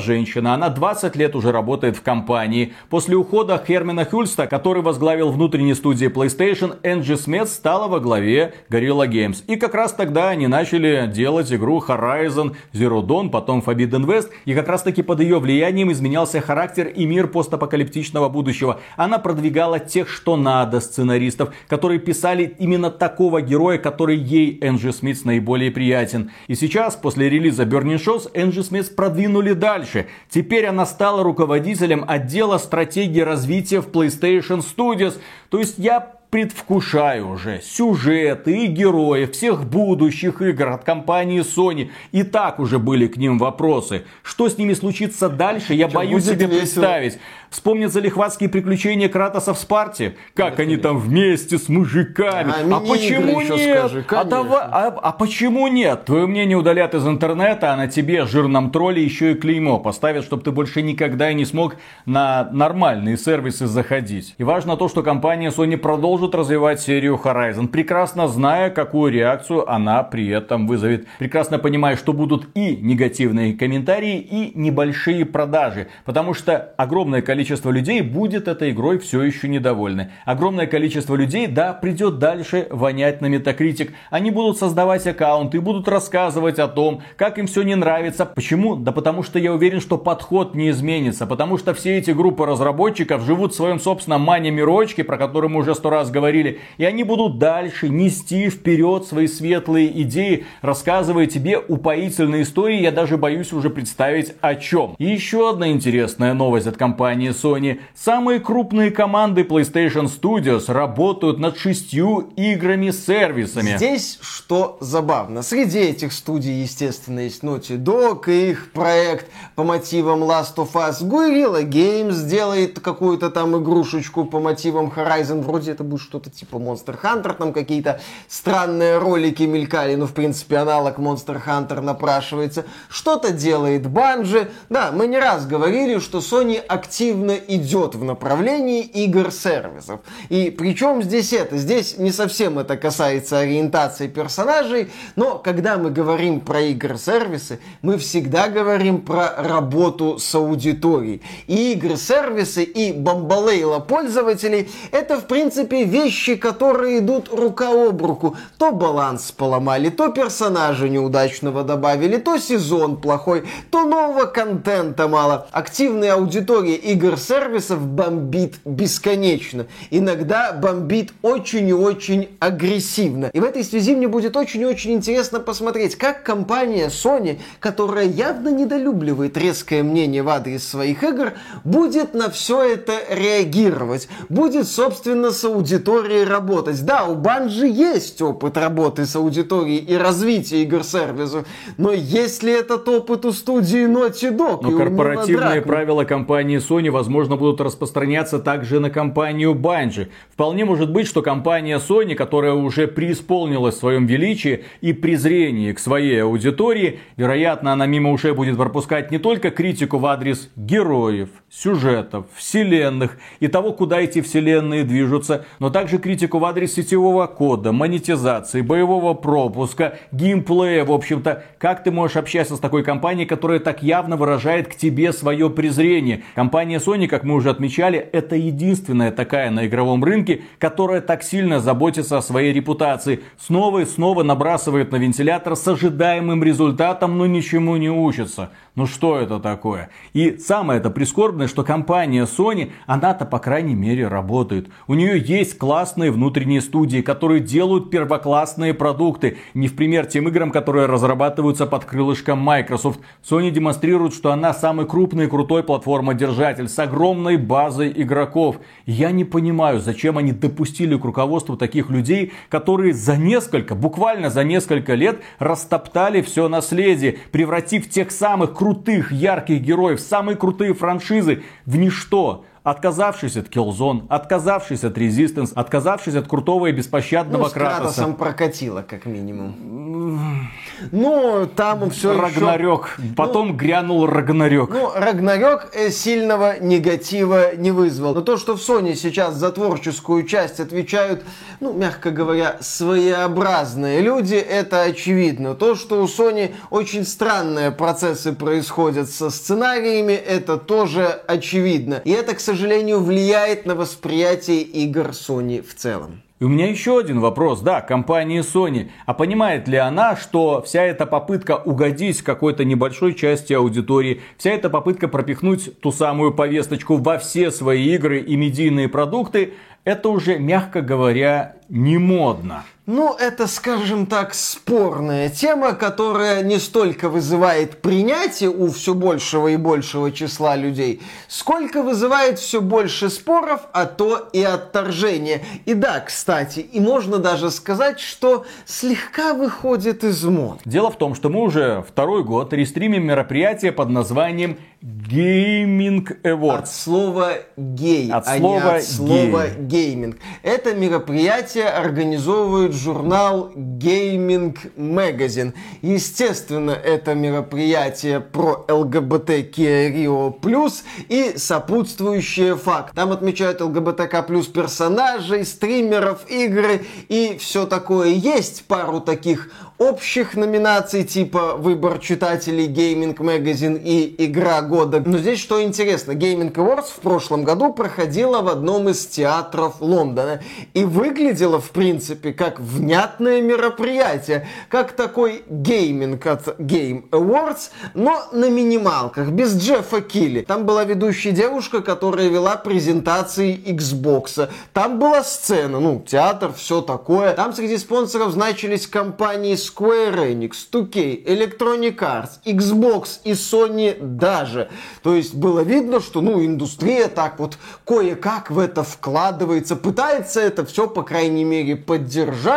женщина, 0.00 0.54
она 0.54 0.68
20 0.68 1.14
лет 1.14 1.36
уже 1.36 1.52
работает 1.52 1.96
в 1.96 2.02
компании. 2.02 2.72
После 2.88 3.14
ухода 3.14 3.62
Хермена 3.64 4.04
Хюльста, 4.04 4.48
который 4.48 4.82
возглавил 4.82 5.30
внутренние 5.30 5.76
студии 5.76 6.08
PlayStation, 6.08 6.78
Энджи 6.82 7.16
Смец 7.16 7.52
стала 7.52 7.86
во 7.86 8.00
главе 8.00 8.54
Gorilla 8.68 9.06
Games. 9.06 9.44
И 9.46 9.54
как 9.54 9.74
раз 9.74 9.92
тогда 9.92 10.30
они 10.30 10.48
начали 10.48 11.06
делать 11.20 11.52
игру 11.52 11.84
Horizon 11.86 12.56
Zero 12.72 13.02
Dawn, 13.02 13.28
потом 13.28 13.60
Forbidden 13.60 14.06
West. 14.06 14.30
И 14.46 14.54
как 14.54 14.68
раз 14.68 14.82
таки 14.82 15.02
под 15.02 15.20
ее 15.20 15.38
влиянием 15.38 15.92
изменялся 15.92 16.40
характер 16.40 16.86
и 16.86 17.04
мир 17.04 17.26
постапокалиптичного 17.26 18.30
будущего. 18.30 18.80
Она 18.96 19.18
продвигала 19.18 19.78
тех, 19.78 20.08
что 20.08 20.36
надо 20.38 20.80
сценаристов, 20.80 21.52
которые 21.68 22.00
писали 22.00 22.56
именно 22.58 22.90
такого 22.90 23.42
героя, 23.42 23.76
который 23.76 24.16
ей, 24.16 24.58
Энджи 24.62 24.94
Смитс, 24.94 25.24
наиболее 25.24 25.70
приятен. 25.70 26.30
И 26.48 26.54
сейчас, 26.54 26.96
после 26.96 27.28
релиза 27.28 27.64
Burning 27.64 28.02
Shows, 28.02 28.30
Энджи 28.32 28.62
Смитс 28.62 28.88
продвинули 28.88 29.52
дальше. 29.52 30.06
Теперь 30.30 30.64
она 30.64 30.86
стала 30.86 31.22
руководителем 31.22 32.02
отдела 32.08 32.56
стратегии 32.56 33.20
развития 33.20 33.82
в 33.82 33.88
PlayStation 33.88 34.64
Studios. 34.64 35.18
То 35.50 35.58
есть 35.58 35.74
я 35.76 36.19
предвкушаю 36.30 37.28
уже 37.28 37.60
сюжеты 37.62 38.64
и 38.64 38.66
герои 38.66 39.26
всех 39.26 39.64
будущих 39.64 40.40
игр 40.40 40.68
от 40.68 40.84
компании 40.84 41.40
Sony. 41.40 41.90
И 42.12 42.22
так 42.22 42.60
уже 42.60 42.78
были 42.78 43.08
к 43.08 43.16
ним 43.16 43.38
вопросы. 43.38 44.04
Что 44.22 44.48
с 44.48 44.56
ними 44.56 44.74
случится 44.74 45.28
дальше, 45.28 45.74
я 45.74 45.88
Что, 45.88 45.96
боюсь 45.98 46.24
себе 46.24 46.46
весело. 46.46 46.58
представить. 46.58 47.18
Вспомнят 47.50 47.92
залихватские 47.92 48.48
приключения 48.48 49.08
Кратоса 49.08 49.54
в 49.54 49.58
Спарте. 49.58 50.14
Как 50.34 50.52
Это 50.52 50.62
они 50.62 50.74
нет. 50.74 50.82
там 50.82 50.98
вместе 50.98 51.58
с 51.58 51.68
мужиками. 51.68 52.52
А, 52.52 52.76
а 52.76 52.80
почему 52.80 53.40
нет? 53.40 53.78
Скажи, 53.78 54.04
а, 54.08 54.24
давай, 54.24 54.62
а, 54.62 54.86
а 55.02 55.10
почему 55.10 55.66
нет? 55.66 56.04
Твое 56.04 56.28
мнение 56.28 56.56
удалят 56.56 56.94
из 56.94 57.04
интернета, 57.04 57.72
а 57.72 57.76
на 57.76 57.88
тебе, 57.88 58.24
жирном 58.24 58.70
тролле, 58.70 59.02
еще 59.02 59.32
и 59.32 59.34
клеймо 59.34 59.80
поставят, 59.80 60.24
чтобы 60.24 60.44
ты 60.44 60.52
больше 60.52 60.80
никогда 60.82 61.32
и 61.32 61.34
не 61.34 61.44
смог 61.44 61.74
на 62.06 62.48
нормальные 62.52 63.16
сервисы 63.16 63.66
заходить. 63.66 64.36
И 64.38 64.44
важно 64.44 64.76
то, 64.76 64.88
что 64.88 65.02
компания 65.02 65.50
Sony 65.50 65.76
продолжит 65.76 66.36
развивать 66.36 66.80
серию 66.80 67.20
Horizon, 67.22 67.66
прекрасно 67.66 68.28
зная, 68.28 68.70
какую 68.70 69.12
реакцию 69.12 69.68
она 69.68 70.04
при 70.04 70.28
этом 70.28 70.68
вызовет. 70.68 71.08
Прекрасно 71.18 71.58
понимая, 71.58 71.96
что 71.96 72.12
будут 72.12 72.46
и 72.54 72.76
негативные 72.76 73.54
комментарии, 73.54 74.18
и 74.18 74.52
небольшие 74.54 75.24
продажи. 75.24 75.88
Потому 76.04 76.32
что 76.32 76.72
огромное 76.76 77.22
количество 77.22 77.39
количество 77.40 77.70
людей 77.70 78.02
будет 78.02 78.48
этой 78.48 78.70
игрой 78.72 78.98
все 78.98 79.22
еще 79.22 79.48
недовольны. 79.48 80.10
Огромное 80.26 80.66
количество 80.66 81.14
людей, 81.14 81.46
да, 81.46 81.72
придет 81.72 82.18
дальше 82.18 82.66
вонять 82.70 83.22
на 83.22 83.28
Метакритик. 83.28 83.94
Они 84.10 84.30
будут 84.30 84.58
создавать 84.58 85.06
аккаунты 85.06 85.56
и 85.56 85.60
будут 85.60 85.88
рассказывать 85.88 86.58
о 86.58 86.68
том, 86.68 87.00
как 87.16 87.38
им 87.38 87.46
все 87.46 87.62
не 87.62 87.76
нравится. 87.76 88.26
Почему? 88.26 88.76
Да 88.76 88.92
потому 88.92 89.22
что 89.22 89.38
я 89.38 89.54
уверен, 89.54 89.80
что 89.80 89.96
подход 89.96 90.54
не 90.54 90.68
изменится. 90.68 91.26
Потому 91.26 91.56
что 91.56 91.72
все 91.72 91.96
эти 91.96 92.10
группы 92.10 92.44
разработчиков 92.44 93.22
живут 93.22 93.54
в 93.54 93.56
своем 93.56 93.80
собственном 93.80 94.20
мане-мирочке, 94.20 95.02
про 95.02 95.16
который 95.16 95.48
мы 95.48 95.60
уже 95.60 95.74
сто 95.74 95.88
раз 95.88 96.10
говорили. 96.10 96.60
И 96.76 96.84
они 96.84 97.04
будут 97.04 97.38
дальше 97.38 97.88
нести 97.88 98.50
вперед 98.50 99.06
свои 99.06 99.28
светлые 99.28 100.02
идеи, 100.02 100.44
рассказывая 100.60 101.24
тебе 101.24 101.56
упоительные 101.56 102.42
истории. 102.42 102.82
Я 102.82 102.92
даже 102.92 103.16
боюсь 103.16 103.54
уже 103.54 103.70
представить 103.70 104.34
о 104.42 104.56
чем. 104.56 104.94
И 104.98 105.06
еще 105.06 105.48
одна 105.48 105.70
интересная 105.70 106.34
новость 106.34 106.66
от 106.66 106.76
компании 106.76 107.29
компании 107.30 107.34
Sony, 107.34 107.80
самые 107.94 108.40
крупные 108.40 108.90
команды 108.90 109.42
PlayStation 109.42 110.06
Studios 110.06 110.72
работают 110.72 111.38
над 111.38 111.58
шестью 111.58 112.30
играми-сервисами. 112.36 113.76
Здесь 113.76 114.18
что 114.20 114.76
забавно. 114.80 115.42
Среди 115.42 115.78
этих 115.78 116.12
студий, 116.12 116.62
естественно, 116.62 117.20
есть 117.20 117.42
Naughty 117.42 117.76
Dog 117.78 118.30
и 118.30 118.50
их 118.50 118.72
проект 118.72 119.26
по 119.54 119.64
мотивам 119.64 120.22
Last 120.24 120.56
of 120.56 120.72
Us. 120.74 121.02
Guerrilla 121.02 121.62
Games 121.62 122.24
делает 122.26 122.80
какую-то 122.80 123.30
там 123.30 123.56
игрушечку 123.60 124.24
по 124.24 124.40
мотивам 124.40 124.92
Horizon. 124.94 125.42
Вроде 125.42 125.72
это 125.72 125.84
будет 125.84 126.02
что-то 126.02 126.30
типа 126.30 126.56
Monster 126.56 126.98
Hunter. 127.02 127.34
Там 127.34 127.52
какие-то 127.52 128.00
странные 128.28 128.98
ролики 128.98 129.42
мелькали. 129.44 129.94
Но, 129.94 130.06
в 130.06 130.12
принципе, 130.12 130.56
аналог 130.58 130.98
Monster 130.98 131.40
Hunter 131.44 131.80
напрашивается. 131.80 132.64
Что-то 132.88 133.32
делает 133.32 133.86
Bungie. 133.86 134.48
Да, 134.68 134.90
мы 134.92 135.06
не 135.06 135.18
раз 135.18 135.46
говорили, 135.46 135.98
что 135.98 136.18
Sony 136.18 136.58
активно 136.58 137.19
активно 137.20 137.32
идет 137.32 137.94
в 137.94 138.04
направлении 138.04 138.82
игр-сервисов. 138.82 140.00
И 140.30 140.50
причем 140.50 141.02
здесь 141.02 141.32
это? 141.32 141.58
Здесь 141.58 141.98
не 141.98 142.12
совсем 142.12 142.58
это 142.58 142.76
касается 142.76 143.38
ориентации 143.38 144.06
персонажей, 144.08 144.90
но 145.16 145.38
когда 145.38 145.76
мы 145.76 145.90
говорим 145.90 146.40
про 146.40 146.60
игр-сервисы, 146.62 147.60
мы 147.82 147.98
всегда 147.98 148.48
говорим 148.48 149.02
про 149.02 149.34
работу 149.36 150.18
с 150.18 150.34
аудиторией. 150.34 151.22
И 151.46 151.72
игр-сервисы, 151.72 152.62
и 152.62 152.92
бомбалейла 152.92 153.80
пользователей— 153.80 154.70
это, 154.92 155.18
в 155.20 155.26
принципе, 155.26 155.84
вещи, 155.84 156.36
которые 156.36 156.98
идут 156.98 157.28
рука 157.32 157.70
об 157.70 158.02
руку. 158.02 158.36
То 158.58 158.72
баланс 158.72 159.30
поломали, 159.32 159.90
то 159.90 160.08
персонажа 160.08 160.88
неудачного 160.88 161.64
добавили, 161.64 162.16
то 162.16 162.38
сезон 162.38 162.96
плохой, 162.96 163.44
то 163.70 163.84
нового 163.84 164.26
контента 164.26 165.08
мало. 165.08 165.46
Активная 165.52 166.14
аудитория 166.14 166.76
игр 166.76 167.09
игр-сервисов 167.10 167.86
бомбит 167.86 168.56
бесконечно. 168.64 169.66
Иногда 169.90 170.52
бомбит 170.52 171.12
очень 171.22 171.68
и 171.68 171.72
очень 171.72 172.28
агрессивно. 172.38 173.30
И 173.32 173.40
в 173.40 173.44
этой 173.44 173.64
связи 173.64 173.94
мне 173.94 174.08
будет 174.08 174.36
очень 174.36 174.62
и 174.62 174.66
очень 174.66 174.92
интересно 174.92 175.40
посмотреть, 175.40 175.96
как 175.96 176.22
компания 176.22 176.88
Sony, 176.88 177.38
которая 177.58 178.06
явно 178.06 178.48
недолюбливает 178.48 179.36
резкое 179.36 179.82
мнение 179.82 180.22
в 180.22 180.28
адрес 180.28 180.66
своих 180.66 181.02
игр, 181.02 181.32
будет 181.64 182.14
на 182.14 182.30
все 182.30 182.62
это 182.62 182.94
реагировать. 183.10 184.08
Будет, 184.28 184.68
собственно, 184.68 185.30
с 185.30 185.44
аудиторией 185.44 186.24
работать. 186.24 186.84
Да, 186.84 187.04
у 187.04 187.14
Банжи 187.14 187.66
есть 187.66 188.22
опыт 188.22 188.56
работы 188.56 189.06
с 189.06 189.16
аудиторией 189.16 189.78
и 189.78 189.96
развития 189.96 190.62
игр-сервисов, 190.62 191.46
но 191.76 191.92
есть 191.92 192.42
ли 192.42 192.52
этот 192.52 192.88
опыт 192.88 193.24
у 193.24 193.32
студии 193.32 193.86
Naughty 193.86 194.36
Dog? 194.36 194.60
Но 194.62 194.76
корпоративные 194.76 195.62
правила 195.62 196.04
компании 196.04 196.58
Sony 196.58 196.90
возможно, 197.00 197.36
будут 197.36 197.62
распространяться 197.62 198.38
также 198.38 198.78
на 198.78 198.90
компанию 198.90 199.54
Bungie. 199.54 200.08
Вполне 200.30 200.66
может 200.66 200.92
быть, 200.92 201.06
что 201.06 201.22
компания 201.22 201.78
Sony, 201.78 202.14
которая 202.14 202.52
уже 202.52 202.86
преисполнилась 202.86 203.76
в 203.76 203.78
своем 203.78 204.04
величии 204.04 204.64
и 204.82 204.92
презрении 204.92 205.72
к 205.72 205.78
своей 205.78 206.22
аудитории, 206.22 207.00
вероятно, 207.16 207.72
она 207.72 207.86
мимо 207.86 208.12
ушей 208.12 208.32
будет 208.32 208.58
пропускать 208.58 209.10
не 209.10 209.16
только 209.18 209.50
критику 209.50 209.96
в 209.96 210.04
адрес 210.04 210.50
героев, 210.56 211.30
сюжетов, 211.48 212.26
вселенных 212.34 213.16
и 213.40 213.48
того, 213.48 213.72
куда 213.72 213.98
эти 214.00 214.20
вселенные 214.20 214.84
движутся, 214.84 215.46
но 215.58 215.70
также 215.70 215.96
критику 215.96 216.38
в 216.38 216.44
адрес 216.44 216.74
сетевого 216.74 217.26
кода, 217.26 217.72
монетизации, 217.72 218.60
боевого 218.60 219.14
пропуска, 219.14 219.98
геймплея, 220.12 220.84
в 220.84 220.92
общем-то. 220.92 221.44
Как 221.56 221.82
ты 221.82 221.90
можешь 221.90 222.16
общаться 222.16 222.56
с 222.56 222.60
такой 222.60 222.84
компанией, 222.84 223.26
которая 223.26 223.58
так 223.58 223.82
явно 223.82 224.18
выражает 224.18 224.68
к 224.68 224.74
тебе 224.74 225.14
свое 225.14 225.48
презрение? 225.48 226.24
Компания 226.34 226.79
Sony 226.80 227.06
как 227.06 227.24
мы 227.24 227.34
уже 227.34 227.50
отмечали, 227.50 227.98
это 227.98 228.36
единственная 228.36 229.12
такая 229.12 229.50
на 229.50 229.66
игровом 229.66 230.02
рынке, 230.02 230.42
которая 230.58 231.00
так 231.00 231.22
сильно 231.22 231.60
заботится 231.60 232.18
о 232.18 232.22
своей 232.22 232.52
репутации. 232.52 233.20
Снова 233.38 233.80
и 233.80 233.84
снова 233.84 234.22
набрасывает 234.22 234.90
на 234.92 234.96
вентилятор 234.96 235.56
с 235.56 235.68
ожидаемым 235.68 236.42
результатом, 236.42 237.18
но 237.18 237.26
ничему 237.26 237.76
не 237.76 237.90
учится. 237.90 238.50
Ну 238.74 238.86
что 238.86 239.18
это 239.18 239.40
такое? 239.40 239.90
И 240.14 240.38
самое 240.38 240.80
это 240.80 240.88
прискорбное, 240.88 241.48
что 241.48 241.64
компания 241.64 242.24
Sony, 242.24 242.70
она-то 242.86 243.26
по 243.26 243.38
крайней 243.38 243.74
мере 243.74 244.08
работает. 244.08 244.68
У 244.86 244.94
нее 244.94 245.22
есть 245.22 245.58
классные 245.58 246.10
внутренние 246.10 246.62
студии, 246.62 247.02
которые 247.02 247.40
делают 247.40 247.90
первоклассные 247.90 248.72
продукты. 248.72 249.36
Не 249.52 249.68
в 249.68 249.76
пример 249.76 250.06
тем 250.06 250.28
играм, 250.28 250.50
которые 250.50 250.86
разрабатываются 250.86 251.66
под 251.66 251.84
крылышком 251.84 252.38
Microsoft. 252.38 253.00
Sony 253.22 253.50
демонстрирует, 253.50 254.14
что 254.14 254.32
она 254.32 254.54
самый 254.54 254.86
крупный 254.86 255.24
и 255.24 255.28
крутой 255.28 255.62
платформодержатель 255.62 256.68
с 256.72 256.78
огромной 256.78 257.36
базой 257.36 257.92
игроков. 257.94 258.56
Я 258.86 259.10
не 259.10 259.24
понимаю, 259.24 259.80
зачем 259.80 260.18
они 260.18 260.32
допустили 260.32 260.96
к 260.96 261.04
руководству 261.04 261.56
таких 261.56 261.90
людей, 261.90 262.32
которые 262.48 262.94
за 262.94 263.16
несколько, 263.16 263.74
буквально 263.74 264.30
за 264.30 264.44
несколько 264.44 264.94
лет 264.94 265.20
растоптали 265.38 266.22
все 266.22 266.48
наследие, 266.48 267.18
превратив 267.32 267.88
тех 267.88 268.10
самых 268.10 268.54
крутых, 268.54 269.12
ярких 269.12 269.60
героев, 269.60 270.00
самые 270.00 270.36
крутые 270.36 270.74
франшизы 270.74 271.42
в 271.66 271.76
ничто. 271.76 272.44
Отказавшись 272.70 273.36
от 273.36 273.48
Killzone, 273.48 274.02
отказавшись 274.08 274.84
от 274.84 274.96
Resistance, 274.96 275.52
отказавшись 275.54 276.14
от 276.14 276.26
крутого 276.26 276.68
и 276.68 276.72
беспощадного 276.72 277.42
ну, 277.42 277.48
с 277.48 277.52
Кратоса. 277.52 277.80
Кратосом 277.80 278.14
прокатило, 278.14 278.82
как 278.88 279.06
минимум. 279.06 280.50
Ну, 280.92 281.48
там 281.54 281.90
все 281.90 282.18
Рагнарёк. 282.18 282.98
еще... 282.98 283.14
Потом 283.14 283.48
ну, 283.48 283.54
грянул 283.54 284.06
Рагнарёк. 284.06 284.70
Ну, 284.70 284.90
Рагнарёк 284.94 285.70
э, 285.72 285.90
сильного 285.90 286.58
негатива 286.60 287.56
не 287.56 287.70
вызвал. 287.70 288.14
Но 288.14 288.20
то, 288.22 288.36
что 288.36 288.56
в 288.56 288.60
Sony 288.60 288.94
сейчас 288.94 289.34
за 289.34 289.50
творческую 289.50 290.24
часть 290.24 290.60
отвечают, 290.60 291.22
ну, 291.60 291.72
мягко 291.72 292.10
говоря, 292.10 292.56
своеобразные 292.60 294.00
люди, 294.00 294.36
это 294.36 294.82
очевидно. 294.82 295.54
То, 295.54 295.74
что 295.74 296.02
у 296.02 296.06
Sony 296.06 296.54
очень 296.70 297.04
странные 297.04 297.70
процессы 297.72 298.32
происходят 298.32 299.10
со 299.10 299.30
сценариями, 299.30 300.12
это 300.12 300.56
тоже 300.56 301.20
очевидно. 301.26 302.00
И 302.04 302.10
это, 302.10 302.34
к 302.34 302.40
сожалению, 302.40 302.59
влияет 302.98 303.66
на 303.66 303.74
восприятие 303.74 304.62
игр 304.62 305.08
Sony 305.08 305.62
в 305.62 305.74
целом. 305.74 306.22
И 306.40 306.44
у 306.44 306.48
меня 306.48 306.70
еще 306.70 306.98
один 306.98 307.20
вопрос, 307.20 307.60
да, 307.60 307.82
компании 307.82 308.40
Sony. 308.40 308.88
А 309.04 309.12
понимает 309.12 309.68
ли 309.68 309.76
она, 309.76 310.16
что 310.16 310.62
вся 310.62 310.82
эта 310.82 311.04
попытка 311.04 311.58
угодить 311.58 312.22
какой-то 312.22 312.64
небольшой 312.64 313.14
части 313.14 313.52
аудитории, 313.52 314.22
вся 314.38 314.52
эта 314.52 314.70
попытка 314.70 315.06
пропихнуть 315.06 315.78
ту 315.80 315.92
самую 315.92 316.32
повесточку 316.32 316.96
во 316.96 317.18
все 317.18 317.50
свои 317.50 317.94
игры 317.94 318.20
и 318.20 318.36
медийные 318.36 318.88
продукты, 318.88 319.52
это 319.84 320.08
уже, 320.08 320.38
мягко 320.38 320.80
говоря, 320.80 321.56
не 321.68 321.98
модно. 321.98 322.64
Ну, 322.92 323.14
это, 323.14 323.46
скажем 323.46 324.06
так, 324.06 324.34
спорная 324.34 325.28
тема, 325.28 325.74
которая 325.74 326.42
не 326.42 326.58
столько 326.58 327.08
вызывает 327.08 327.80
принятие 327.80 328.50
у 328.50 328.68
все 328.72 328.94
большего 328.94 329.46
и 329.46 329.56
большего 329.56 330.10
числа 330.10 330.56
людей, 330.56 331.00
сколько 331.28 331.84
вызывает 331.84 332.40
все 332.40 332.60
больше 332.60 333.08
споров, 333.08 333.60
а 333.72 333.86
то 333.86 334.28
и 334.32 334.42
отторжения. 334.42 335.40
И 335.66 335.74
да, 335.74 336.00
кстати, 336.00 336.58
и 336.58 336.80
можно 336.80 337.18
даже 337.18 337.52
сказать, 337.52 338.00
что 338.00 338.44
слегка 338.66 339.34
выходит 339.34 340.02
из 340.02 340.24
мод. 340.24 340.58
Дело 340.64 340.90
в 340.90 340.98
том, 340.98 341.14
что 341.14 341.28
мы 341.28 341.42
уже 341.42 341.84
второй 341.88 342.24
год 342.24 342.52
рестримим 342.52 343.06
мероприятие 343.06 343.70
под 343.70 343.90
названием 343.90 344.58
Gaming 344.82 346.22
Awards. 346.22 346.58
От 346.58 346.68
слова 346.68 347.32
гей, 347.56 348.10
от 348.10 348.26
а 348.26 348.38
слова 348.38 348.72
не 348.72 348.78
от 348.78 348.84
слова 348.84 349.46
гейминг. 349.58 350.16
Это 350.42 350.74
мероприятие 350.74 351.68
организовывает 351.68 352.79
журнал 352.80 353.50
Gaming 353.54 354.56
Magazine. 354.76 355.52
Естественно, 355.82 356.70
это 356.70 357.14
мероприятие 357.14 358.20
про 358.20 358.64
ЛГБТК 358.68 359.88
Рио 359.88 360.30
Плюс 360.30 360.82
и 361.08 361.34
сопутствующие 361.36 362.56
факты. 362.56 362.94
Там 362.94 363.12
отмечают 363.12 363.60
ЛГБТК 363.60 364.22
плюс 364.22 364.46
персонажей, 364.46 365.44
стримеров, 365.44 366.28
игры 366.30 366.86
и 367.08 367.36
все 367.38 367.66
такое. 367.66 368.08
Есть 368.08 368.64
пару 368.64 369.00
таких 369.00 369.50
общих 369.80 370.36
номинаций, 370.36 371.04
типа 371.04 371.54
выбор 371.56 371.98
читателей 371.98 372.68
Gaming 372.68 373.16
Magazine 373.16 373.80
и 373.82 374.26
игра 374.26 374.60
года. 374.60 375.02
Но 375.04 375.16
здесь 375.16 375.40
что 375.40 375.62
интересно, 375.62 376.12
Gaming 376.12 376.52
Awards 376.52 376.88
в 376.94 377.00
прошлом 377.00 377.44
году 377.44 377.72
проходила 377.72 378.42
в 378.42 378.48
одном 378.48 378.90
из 378.90 379.06
театров 379.06 379.76
Лондона. 379.80 380.42
И 380.74 380.84
выглядело, 380.84 381.60
в 381.60 381.70
принципе, 381.70 382.34
как 382.34 382.59
внятное 382.60 383.40
мероприятие. 383.40 384.46
Как 384.68 384.92
такой 384.92 385.42
гейминг 385.48 386.26
от 386.26 386.60
Game 386.60 387.08
Awards, 387.10 387.70
но 387.94 388.24
на 388.32 388.50
минималках, 388.50 389.28
без 389.28 389.56
Джеффа 389.56 390.02
Килли. 390.02 390.42
Там 390.42 390.66
была 390.66 390.84
ведущая 390.84 391.32
девушка, 391.32 391.80
которая 391.80 392.28
вела 392.28 392.56
презентации 392.56 393.58
Xbox. 393.66 394.48
Там 394.72 394.98
была 394.98 395.24
сцена, 395.24 395.80
ну, 395.80 396.04
театр, 396.06 396.52
все 396.52 396.82
такое. 396.82 397.34
Там 397.34 397.52
среди 397.54 397.78
спонсоров 397.78 398.32
значились 398.32 398.86
компании 398.86 399.54
Square 399.54 400.32
Enix, 400.32 400.52
2K, 400.70 401.24
Electronic 401.24 401.96
Arts, 401.98 402.30
Xbox 402.44 403.20
и 403.24 403.32
Sony 403.32 403.96
даже. 404.00 404.68
То 405.02 405.14
есть 405.14 405.34
было 405.34 405.60
видно, 405.60 406.00
что 406.00 406.20
ну 406.20 406.44
индустрия 406.44 407.08
так 407.08 407.38
вот 407.38 407.56
кое-как 407.86 408.50
в 408.50 408.58
это 408.58 408.82
вкладывается, 408.82 409.76
пытается 409.76 410.40
это 410.40 410.64
все, 410.66 410.86
по 410.86 411.02
крайней 411.02 411.44
мере, 411.44 411.76
поддержать 411.76 412.49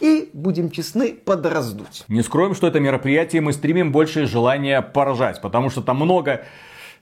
и, 0.00 0.30
будем 0.32 0.70
честны, 0.70 1.12
подраздуть. 1.12 2.04
Не 2.08 2.22
скроем, 2.22 2.54
что 2.54 2.66
это 2.66 2.80
мероприятие 2.80 3.42
мы 3.42 3.52
стримим 3.52 3.92
больше 3.92 4.18
из 4.18 4.26
желания 4.26 4.82
поржать, 4.82 5.40
потому 5.40 5.70
что 5.70 5.82
там 5.82 5.96
много 5.96 6.44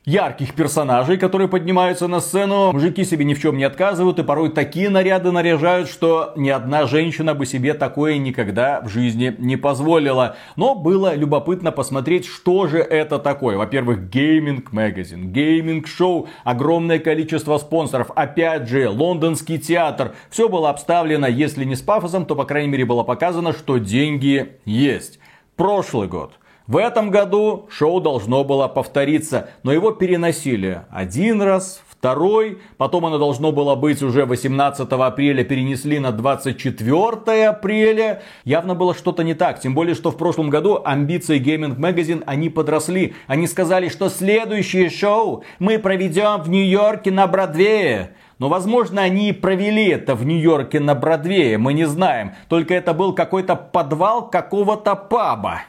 ярких 0.05 0.55
персонажей, 0.55 1.19
которые 1.19 1.49
поднимаются 1.49 2.09
на 2.09 2.21
сцену. 2.21 2.73
Мужики 2.73 3.05
себе 3.05 3.25
ни 3.25 3.35
в 3.35 3.41
чем 3.41 3.59
не 3.59 3.65
отказывают 3.65 4.19
и 4.19 4.23
порой 4.23 4.51
такие 4.51 4.89
наряды 4.89 5.33
наряжают, 5.33 5.89
что 5.89 6.33
ни 6.35 6.49
одна 6.49 6.87
женщина 6.87 7.35
бы 7.35 7.45
себе 7.45 7.75
такое 7.75 8.17
никогда 8.17 8.81
в 8.81 8.89
жизни 8.89 9.35
не 9.39 9.57
позволила. 9.57 10.37
Но 10.57 10.75
было 10.75 11.15
любопытно 11.15 11.73
посмотреть, 11.73 12.27
что 12.27 12.67
же 12.67 12.79
это 12.79 13.19
такое. 13.19 13.59
Во-первых, 13.59 14.09
Gayming 14.09 14.73
Magazine, 14.73 15.31
Gayming 15.31 15.87
шоу, 15.87 16.29
огромное 16.45 16.99
количество 16.99 17.59
спонсоров, 17.59 18.11
опять 18.15 18.69
же, 18.69 18.89
лондонский 18.89 19.59
театр. 19.59 20.15
Все 20.31 20.49
было 20.49 20.71
обставлено, 20.71 21.27
если 21.27 21.65
не 21.65 21.77
с 21.77 21.83
пафосом, 21.83 22.25
то 22.25 22.35
по 22.35 22.45
крайней 22.45 22.69
мере 22.69 22.87
было 22.87 23.03
показано, 23.03 23.53
что 23.53 23.79
деньги 23.79 24.53
есть. 24.65 25.19
Прошлый 25.57 26.09
год. 26.09 26.39
В 26.69 26.77
этом 26.77 27.09
году 27.11 27.67
шоу 27.71 27.99
должно 27.99 28.45
было 28.45 28.69
повториться, 28.69 29.49
но 29.63 29.73
его 29.73 29.91
переносили 29.91 30.83
один 30.91 31.41
раз, 31.41 31.83
второй, 31.89 32.59
потом 32.77 33.07
оно 33.07 33.17
должно 33.17 33.53
было 33.53 33.75
быть 33.75 34.03
уже 34.03 34.27
18 34.27 34.87
апреля, 34.87 35.45
перенесли 35.45 35.99
на 35.99 36.13
24 36.13 37.49
апреля. 37.49 38.21
Явно 38.45 38.75
было 38.75 38.95
что-то 38.95 39.25
не 39.25 39.33
так, 39.33 39.61
тем 39.61 39.75
более, 39.75 39.95
что 39.95 40.11
в 40.11 40.19
прошлом 40.19 40.51
году 40.51 40.79
амбиции 40.85 41.41
Gaming 41.41 41.79
Magazine, 41.79 42.23
они 42.27 42.51
подросли. 42.51 43.15
Они 43.27 43.47
сказали, 43.47 43.89
что 43.89 44.11
следующее 44.11 44.91
шоу 44.91 45.45
мы 45.59 45.79
проведем 45.79 46.43
в 46.43 46.51
Нью-Йорке 46.51 47.11
на 47.11 47.27
Бродвее. 47.27 48.11
Но, 48.39 48.49
возможно, 48.49 49.03
они 49.03 49.31
и 49.31 49.33
провели 49.33 49.89
это 49.89 50.15
в 50.15 50.25
Нью-Йорке 50.25 50.81
на 50.81 50.95
Бродвее, 50.95 51.59
мы 51.59 51.73
не 51.73 51.87
знаем. 51.87 52.35
Только 52.49 52.75
это 52.75 52.93
был 52.93 53.15
какой-то 53.15 53.57
подвал 53.57 54.29
какого-то 54.29 54.95
паба. 54.95 55.63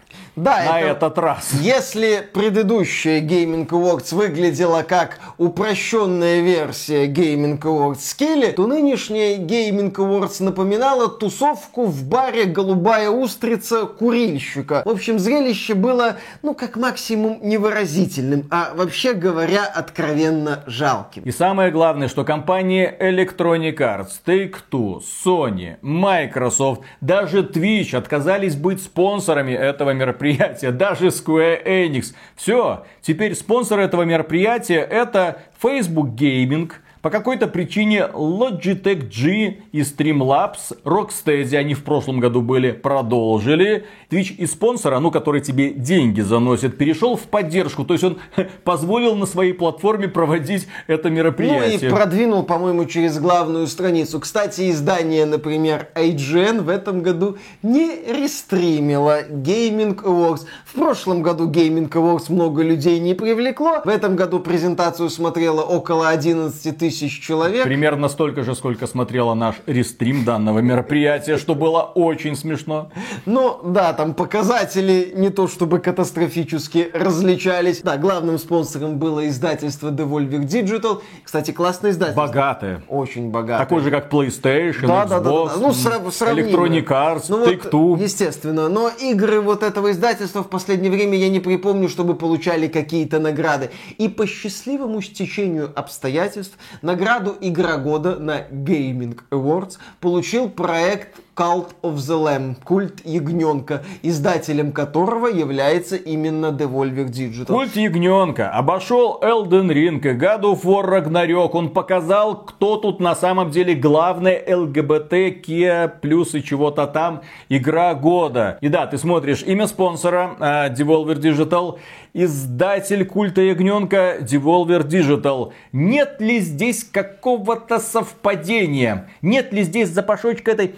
Да, 0.44 0.64
на 0.64 0.80
это, 0.80 1.06
этот 1.06 1.18
раз. 1.18 1.52
Если 1.60 2.24
предыдущая 2.34 3.20
Gaming 3.20 3.68
Awards 3.68 4.16
выглядела 4.16 4.84
как 4.84 5.20
упрощенная 5.38 6.42
версия 6.42 7.08
Gaming 7.08 7.60
Awards 7.60 8.00
Скилли, 8.00 8.52
то 8.52 8.66
нынешняя 8.66 9.38
Gaming 9.38 9.94
Awards 9.94 10.42
напоминала 10.42 11.10
тусовку 11.10 11.86
в 11.86 12.08
баре 12.08 12.46
«Голубая 12.46 13.10
устрица» 13.10 13.86
курильщика. 13.86 14.82
В 14.86 14.90
общем, 14.90 15.20
зрелище 15.20 15.74
было, 15.74 16.16
ну, 16.42 16.54
как 16.54 16.78
максимум 16.78 17.40
невыразительным, 17.42 18.48
а 18.50 18.72
вообще 18.76 19.14
говоря, 19.14 19.66
откровенно 19.66 20.64
жалким. 20.68 21.24
И 21.24 21.32
самое 21.32 21.70
главное, 21.70 22.08
что 22.08 22.24
компании 22.24 22.90
Electronic 23.00 23.78
Arts, 23.78 24.22
Take-Two, 24.26 25.02
Sony, 25.26 25.78
Microsoft, 25.82 26.84
даже 27.02 27.42
Twitch 27.42 27.94
отказались 27.94 28.56
быть 28.56 28.82
спонсорами 28.82 29.52
этого 29.52 29.92
мероприятия 29.92 30.29
мероприятия, 30.30 30.72
даже 30.72 31.08
Square 31.08 31.66
Enix. 31.66 32.14
Все, 32.36 32.86
теперь 33.02 33.36
спонсор 33.36 33.80
этого 33.80 34.04
мероприятия 34.04 34.80
это 34.80 35.42
Facebook 35.62 36.10
Gaming– 36.16 36.72
по 37.02 37.10
какой-то 37.10 37.48
причине 37.48 38.10
Logitech 38.14 39.08
G 39.08 39.58
и 39.72 39.82
Streamlabs, 39.82 40.78
Rocksteady, 40.84 41.56
они 41.56 41.74
в 41.74 41.84
прошлом 41.84 42.20
году 42.20 42.42
были, 42.42 42.72
продолжили. 42.72 43.86
Twitch 44.10 44.36
и 44.36 44.46
спонсора, 44.46 45.00
ну, 45.00 45.10
который 45.10 45.40
тебе 45.40 45.72
деньги 45.72 46.20
заносит, 46.20 46.78
перешел 46.78 47.16
в 47.16 47.22
поддержку. 47.22 47.86
То 47.86 47.94
есть 47.94 48.04
он 48.04 48.18
позволил 48.66 49.16
на 49.16 49.26
своей 49.26 49.54
платформе 49.54 50.10
проводить 50.10 50.68
это 50.88 51.10
мероприятие. 51.10 51.80
Ну 51.82 51.88
и 51.88 51.90
продвинул, 51.90 52.44
по-моему, 52.44 52.86
через 52.86 53.18
главную 53.18 53.68
страницу. 53.68 54.20
Кстати, 54.20 54.70
издание, 54.70 55.26
например, 55.26 55.88
IGN 55.96 56.62
в 56.62 56.70
этом 56.70 57.02
году 57.02 57.38
не 57.64 57.96
рестримило 58.08 59.24
Gaming 59.24 60.04
Awards. 60.04 60.42
В 60.66 60.74
прошлом 60.74 61.22
году 61.22 61.50
Gaming 61.50 61.90
Awards 61.90 62.26
много 62.28 62.62
людей 62.62 63.00
не 63.00 63.14
привлекло. 63.14 63.82
В 63.86 63.90
этом 63.90 64.18
году 64.18 64.40
презентацию 64.40 65.10
смотрело 65.10 65.62
около 65.62 66.10
11 66.10 66.78
тысяч 66.78 66.89
тысяч 66.90 67.22
человек. 67.22 67.64
Примерно 67.64 68.10
столько 68.10 68.44
же, 68.44 68.56
сколько 68.56 68.88
смотрела 68.88 69.36
наш 69.36 69.56
рестрим 69.68 70.26
данного 70.26 70.60
мероприятия, 70.60 71.38
что 71.38 71.54
было 71.54 71.82
очень 71.82 72.36
смешно. 72.36 72.90
Ну, 73.26 73.60
да, 73.64 73.94
там 73.94 74.14
показатели 74.14 75.14
не 75.16 75.30
то 75.30 75.48
чтобы 75.48 75.80
катастрофически 75.80 76.90
различались. 76.94 77.82
Да, 77.82 77.98
главным 77.98 78.40
спонсором 78.40 78.98
было 78.98 79.28
издательство 79.28 79.92
Devolver 79.92 80.42
Digital. 80.46 81.02
Кстати, 81.24 81.52
классное 81.52 81.92
издательство. 81.92 82.26
Богатое. 82.26 82.82
Очень 82.88 83.30
богатое. 83.30 83.66
Такое 83.66 83.82
же, 83.84 83.92
как 83.92 84.12
PlayStation, 84.12 84.88
да, 84.88 85.06
Xbox, 85.06 85.10
да, 85.10 85.20
да, 85.20 85.20
да. 85.20 85.52
Ну, 85.60 85.74
срав- 85.74 86.38
Electronic 86.38 86.88
Arts, 86.88 87.26
ну, 87.30 87.46
Take-Two. 87.46 87.90
Вот, 87.90 88.02
естественно. 88.02 88.68
Но 88.70 88.90
игры 88.90 89.42
вот 89.42 89.62
этого 89.62 89.92
издательства 89.92 90.44
в 90.44 90.50
последнее 90.50 90.92
время 90.92 91.18
я 91.18 91.30
не 91.30 91.40
припомню, 91.40 91.88
чтобы 91.88 92.16
получали 92.16 92.68
какие-то 92.68 93.20
награды. 93.20 93.70
И 93.98 94.08
по 94.08 94.26
счастливому 94.26 95.02
стечению 95.02 95.72
обстоятельств 95.76 96.58
Награду 96.82 97.36
Игра 97.42 97.78
года 97.78 98.16
на 98.18 98.42
Gaming 98.42 99.20
Awards 99.32 99.78
получил 100.00 100.50
проект 100.50 101.20
Cult 101.40 101.74
of 101.84 101.96
the 101.96 102.22
Lamb, 102.22 102.56
культ 102.66 103.00
ягненка, 103.06 103.82
издателем 104.04 104.74
которого 104.74 105.28
является 105.28 105.96
именно 105.96 106.48
Devolver 106.48 107.06
Digital. 107.06 107.46
Культ 107.46 107.78
ягненка 107.78 108.52
обошел 108.52 109.22
Elden 109.22 109.70
Ring 109.70 110.00
и 110.00 110.18
God 110.20 110.42
of 110.42 110.64
War 110.64 110.84
Ragnarok. 110.84 111.52
Он 111.54 111.70
показал, 111.70 112.42
кто 112.44 112.76
тут 112.76 113.00
на 113.00 113.16
самом 113.16 113.52
деле 113.52 113.74
главная 113.74 114.44
ЛГБТ, 114.54 115.14
Kia, 115.42 115.90
плюс 116.02 116.36
и 116.36 116.44
чего-то 116.44 116.88
там 116.88 117.22
игра 117.48 117.94
года. 117.94 118.58
И 118.60 118.68
да, 118.68 118.86
ты 118.86 118.98
смотришь 118.98 119.42
имя 119.44 119.68
спонсора 119.68 120.36
uh, 120.40 120.76
Devolver 120.76 121.22
Digital, 121.22 121.80
издатель 122.14 123.06
культа 123.06 123.40
ягненка 123.40 124.18
Devolver 124.20 124.86
Digital. 124.86 125.54
Нет 125.72 126.18
ли 126.20 126.42
здесь 126.42 126.84
какого-то 126.84 127.80
совпадения? 127.80 129.10
Нет 129.22 129.54
ли 129.54 129.64
здесь 129.64 129.88
запашочка 129.88 130.52
этой 130.52 130.76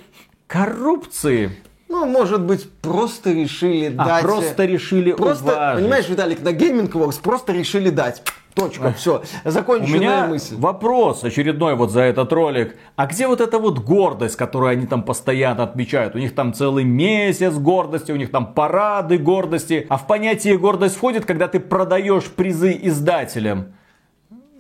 коррупции. 0.52 1.52
Ну, 1.88 2.06
может 2.06 2.42
быть, 2.42 2.70
просто 2.82 3.32
решили 3.32 3.94
а, 3.98 4.06
дать... 4.06 4.22
просто 4.22 4.66
решили 4.66 5.14
просто, 5.14 5.46
уважить. 5.46 5.84
Понимаешь, 5.84 6.10
Виталик, 6.10 6.42
на 6.42 6.50
Gaming 6.50 6.92
Works 6.92 7.22
просто 7.22 7.54
решили 7.54 7.90
дать. 7.90 8.22
Точка, 8.54 8.92
все, 8.92 9.24
законченная 9.46 9.98
У 9.98 10.02
меня 10.02 10.28
мысль. 10.28 10.56
вопрос 10.58 11.24
очередной 11.24 11.76
вот 11.76 11.92
за 11.92 12.02
этот 12.02 12.34
ролик. 12.34 12.76
А 12.98 13.06
где 13.08 13.28
вот 13.28 13.40
эта 13.40 13.60
вот 13.60 13.80
гордость, 13.80 14.36
которую 14.36 14.72
они 14.72 14.88
там 14.88 15.04
постоянно 15.04 15.64
отмечают? 15.64 16.16
У 16.16 16.18
них 16.18 16.36
там 16.36 16.54
целый 16.54 16.84
месяц 16.84 17.54
гордости, 17.54 18.12
у 18.12 18.18
них 18.18 18.30
там 18.30 18.54
парады 18.54 19.18
гордости. 19.18 19.86
А 19.88 19.96
в 19.96 20.06
понятие 20.06 20.58
гордость 20.58 20.98
входит, 20.98 21.26
когда 21.26 21.48
ты 21.48 21.62
продаешь 21.62 22.26
призы 22.26 22.78
издателям. 22.82 23.74